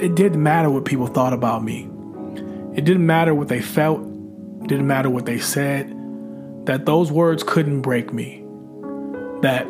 it 0.00 0.14
didn't 0.14 0.42
matter 0.42 0.70
what 0.70 0.84
people 0.84 1.06
thought 1.06 1.32
about 1.32 1.62
me. 1.62 1.88
It 2.74 2.84
didn't 2.84 3.06
matter 3.06 3.34
what 3.34 3.48
they 3.48 3.60
felt, 3.60 4.00
it 4.00 4.68
didn't 4.68 4.86
matter 4.86 5.10
what 5.10 5.26
they 5.26 5.38
said, 5.38 5.88
that 6.66 6.86
those 6.86 7.10
words 7.10 7.42
couldn't 7.42 7.82
break 7.82 8.12
me. 8.12 8.44
That 9.42 9.66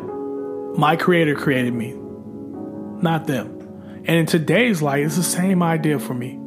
my 0.77 0.95
creator 0.95 1.35
created 1.35 1.73
me, 1.73 1.93
not 3.01 3.25
them. 3.27 3.57
And 4.05 4.17
in 4.17 4.25
today's 4.25 4.81
light, 4.81 5.03
it's 5.03 5.15
the 5.15 5.23
same 5.23 5.63
idea 5.63 5.99
for 5.99 6.13
me 6.13 6.39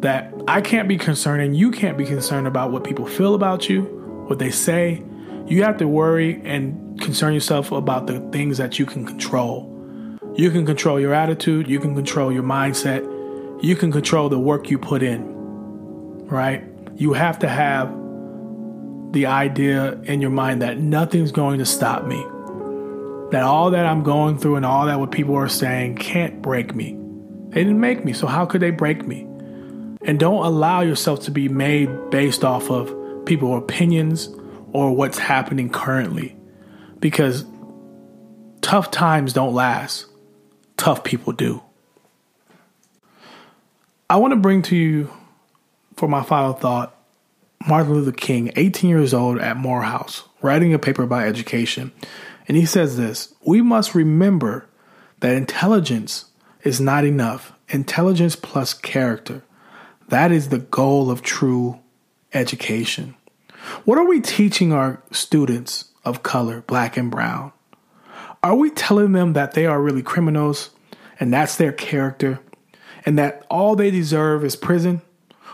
that 0.00 0.32
I 0.46 0.60
can't 0.60 0.88
be 0.88 0.98
concerned 0.98 1.42
and 1.42 1.56
you 1.56 1.70
can't 1.70 1.96
be 1.96 2.04
concerned 2.04 2.46
about 2.46 2.72
what 2.72 2.84
people 2.84 3.06
feel 3.06 3.34
about 3.34 3.68
you, 3.68 3.82
what 4.26 4.38
they 4.38 4.50
say. 4.50 5.02
You 5.46 5.62
have 5.62 5.78
to 5.78 5.88
worry 5.88 6.40
and 6.44 7.00
concern 7.00 7.32
yourself 7.34 7.72
about 7.72 8.06
the 8.06 8.20
things 8.30 8.58
that 8.58 8.78
you 8.78 8.86
can 8.86 9.06
control. 9.06 9.73
You 10.36 10.50
can 10.50 10.66
control 10.66 10.98
your 11.00 11.14
attitude, 11.14 11.68
you 11.68 11.78
can 11.80 11.94
control 11.94 12.32
your 12.32 12.42
mindset, 12.42 13.02
you 13.62 13.76
can 13.76 13.92
control 13.92 14.28
the 14.28 14.38
work 14.38 14.70
you 14.70 14.78
put 14.78 15.02
in 15.02 15.34
right? 16.26 16.64
You 16.96 17.12
have 17.12 17.40
to 17.40 17.48
have 17.48 17.88
the 19.12 19.26
idea 19.26 19.92
in 20.02 20.20
your 20.20 20.30
mind 20.30 20.62
that 20.62 20.78
nothing's 20.78 21.32
going 21.32 21.58
to 21.58 21.66
stop 21.66 22.04
me. 22.04 22.22
That 23.30 23.42
all 23.42 23.70
that 23.70 23.86
I'm 23.86 24.02
going 24.02 24.38
through 24.38 24.56
and 24.56 24.66
all 24.66 24.86
that 24.86 24.98
what 24.98 25.10
people 25.10 25.36
are 25.36 25.48
saying 25.48 25.96
can't 25.96 26.42
break 26.42 26.74
me. 26.74 26.98
They 27.50 27.62
didn't 27.62 27.80
make 27.80 28.04
me, 28.04 28.12
so 28.12 28.26
how 28.26 28.46
could 28.46 28.60
they 28.60 28.70
break 28.70 29.06
me? 29.06 29.22
And 30.02 30.18
don't 30.18 30.44
allow 30.44 30.82
yourself 30.82 31.20
to 31.22 31.30
be 31.30 31.48
made 31.48 32.10
based 32.10 32.44
off 32.44 32.70
of 32.70 33.24
people's 33.24 33.62
opinions 33.62 34.28
or 34.72 34.94
what's 34.94 35.18
happening 35.18 35.70
currently. 35.70 36.36
Because 36.98 37.44
tough 38.60 38.90
times 38.90 39.32
don't 39.32 39.54
last, 39.54 40.06
tough 40.76 41.04
people 41.04 41.32
do. 41.32 41.62
I 44.08 44.16
want 44.16 44.32
to 44.32 44.36
bring 44.36 44.62
to 44.62 44.76
you 44.76 45.10
for 45.96 46.08
my 46.08 46.22
final 46.22 46.52
thought, 46.52 46.96
Martin 47.66 47.94
Luther 47.94 48.12
King, 48.12 48.52
18 48.56 48.90
years 48.90 49.14
old 49.14 49.38
at 49.38 49.56
Morehouse, 49.56 50.24
writing 50.42 50.74
a 50.74 50.78
paper 50.78 51.02
about 51.02 51.24
education. 51.24 51.92
And 52.46 52.56
he 52.56 52.66
says 52.66 52.96
this 52.96 53.34
We 53.44 53.62
must 53.62 53.94
remember 53.94 54.68
that 55.20 55.34
intelligence 55.34 56.26
is 56.62 56.80
not 56.80 57.04
enough. 57.04 57.52
Intelligence 57.68 58.36
plus 58.36 58.74
character. 58.74 59.42
That 60.08 60.30
is 60.30 60.50
the 60.50 60.58
goal 60.58 61.10
of 61.10 61.22
true 61.22 61.80
education. 62.34 63.14
What 63.86 63.96
are 63.96 64.06
we 64.06 64.20
teaching 64.20 64.72
our 64.72 65.02
students 65.10 65.86
of 66.04 66.22
color, 66.22 66.60
black 66.66 66.98
and 66.98 67.10
brown? 67.10 67.52
Are 68.44 68.54
we 68.54 68.68
telling 68.68 69.12
them 69.12 69.32
that 69.32 69.54
they 69.54 69.64
are 69.64 69.80
really 69.80 70.02
criminals 70.02 70.68
and 71.18 71.32
that's 71.32 71.56
their 71.56 71.72
character 71.72 72.40
and 73.06 73.18
that 73.18 73.46
all 73.48 73.74
they 73.74 73.90
deserve 73.90 74.44
is 74.44 74.54
prison? 74.54 75.00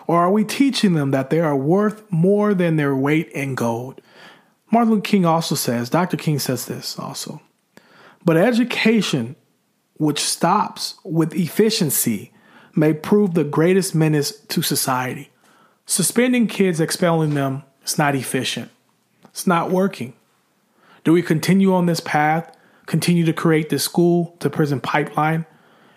Or 0.08 0.18
are 0.18 0.32
we 0.32 0.42
teaching 0.42 0.94
them 0.94 1.12
that 1.12 1.30
they 1.30 1.38
are 1.38 1.54
worth 1.54 2.02
more 2.10 2.52
than 2.52 2.74
their 2.74 2.96
weight 2.96 3.28
in 3.28 3.54
gold? 3.54 4.00
Martin 4.72 4.90
Luther 4.90 5.02
King 5.02 5.24
also 5.24 5.54
says, 5.54 5.88
Dr. 5.88 6.16
King 6.16 6.40
says 6.40 6.66
this 6.66 6.98
also. 6.98 7.40
But 8.24 8.36
education 8.36 9.36
which 9.98 10.18
stops 10.18 10.96
with 11.04 11.32
efficiency 11.32 12.32
may 12.74 12.92
prove 12.92 13.34
the 13.34 13.44
greatest 13.44 13.94
menace 13.94 14.36
to 14.48 14.62
society. 14.62 15.30
Suspending 15.86 16.48
kids, 16.48 16.80
expelling 16.80 17.34
them, 17.34 17.62
is 17.84 17.98
not 17.98 18.16
efficient. 18.16 18.68
It's 19.26 19.46
not 19.46 19.70
working. 19.70 20.12
Do 21.04 21.12
we 21.12 21.22
continue 21.22 21.72
on 21.72 21.86
this 21.86 22.00
path, 22.00 22.56
continue 22.90 23.24
to 23.24 23.32
create 23.32 23.68
this 23.68 23.84
school 23.84 24.34
to 24.40 24.50
prison 24.50 24.80
pipeline, 24.80 25.46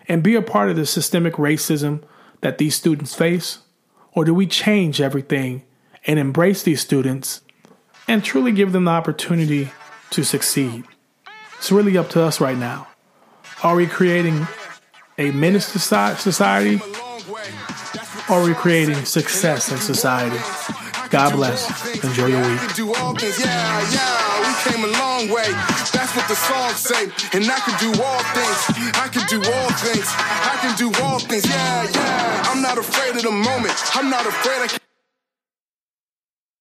and 0.06 0.22
be 0.22 0.36
a 0.36 0.42
part 0.42 0.70
of 0.70 0.76
the 0.76 0.86
systemic 0.86 1.34
racism 1.34 2.00
that 2.40 2.58
these 2.58 2.76
students 2.76 3.16
face? 3.16 3.58
Or 4.12 4.24
do 4.24 4.32
we 4.32 4.46
change 4.46 5.00
everything 5.00 5.64
and 6.06 6.20
embrace 6.20 6.62
these 6.62 6.80
students 6.80 7.40
and 8.06 8.22
truly 8.22 8.52
give 8.52 8.70
them 8.70 8.84
the 8.84 8.92
opportunity 8.92 9.72
to 10.10 10.22
succeed? 10.22 10.84
It's 11.58 11.72
really 11.72 11.98
up 11.98 12.10
to 12.10 12.22
us 12.22 12.40
right 12.40 12.56
now. 12.56 12.86
Are 13.64 13.74
we 13.74 13.88
creating 13.88 14.46
a 15.18 15.32
menace 15.32 15.66
society? 15.66 16.80
Or 18.30 18.38
are 18.38 18.44
we 18.44 18.54
creating 18.54 19.04
success 19.04 19.72
in 19.72 19.78
society? 19.78 20.83
God 21.14 21.36
bless. 21.36 22.02
Enjoy 22.02 22.26
your 22.26 22.40
week. 22.40 22.60
Yeah, 22.76 23.46
yeah, 23.94 24.40
we 24.42 24.52
came 24.66 24.82
a 24.82 24.88
long 24.98 25.30
way. 25.30 25.46
That's 25.94 26.10
what 26.16 26.26
the 26.26 26.34
songs 26.34 26.74
say. 26.74 27.04
And 27.32 27.48
I 27.48 27.60
can 27.60 27.78
do 27.78 28.02
all 28.02 28.22
things. 28.34 28.58
I 28.98 29.06
can 29.06 29.24
do 29.28 29.38
all 29.38 29.70
things. 29.78 30.08
I 30.10 30.58
can 30.60 30.76
do 30.76 30.90
all 31.04 31.20
things. 31.20 31.46
Yeah, 31.48 31.88
yeah. 31.94 32.42
I'm 32.50 32.60
not 32.60 32.78
afraid 32.78 33.14
of 33.14 33.22
the 33.22 33.30
moment. 33.30 33.74
I'm 33.94 34.10
not 34.10 34.26
afraid. 34.26 34.62
I 34.62 34.66
can 34.66 34.83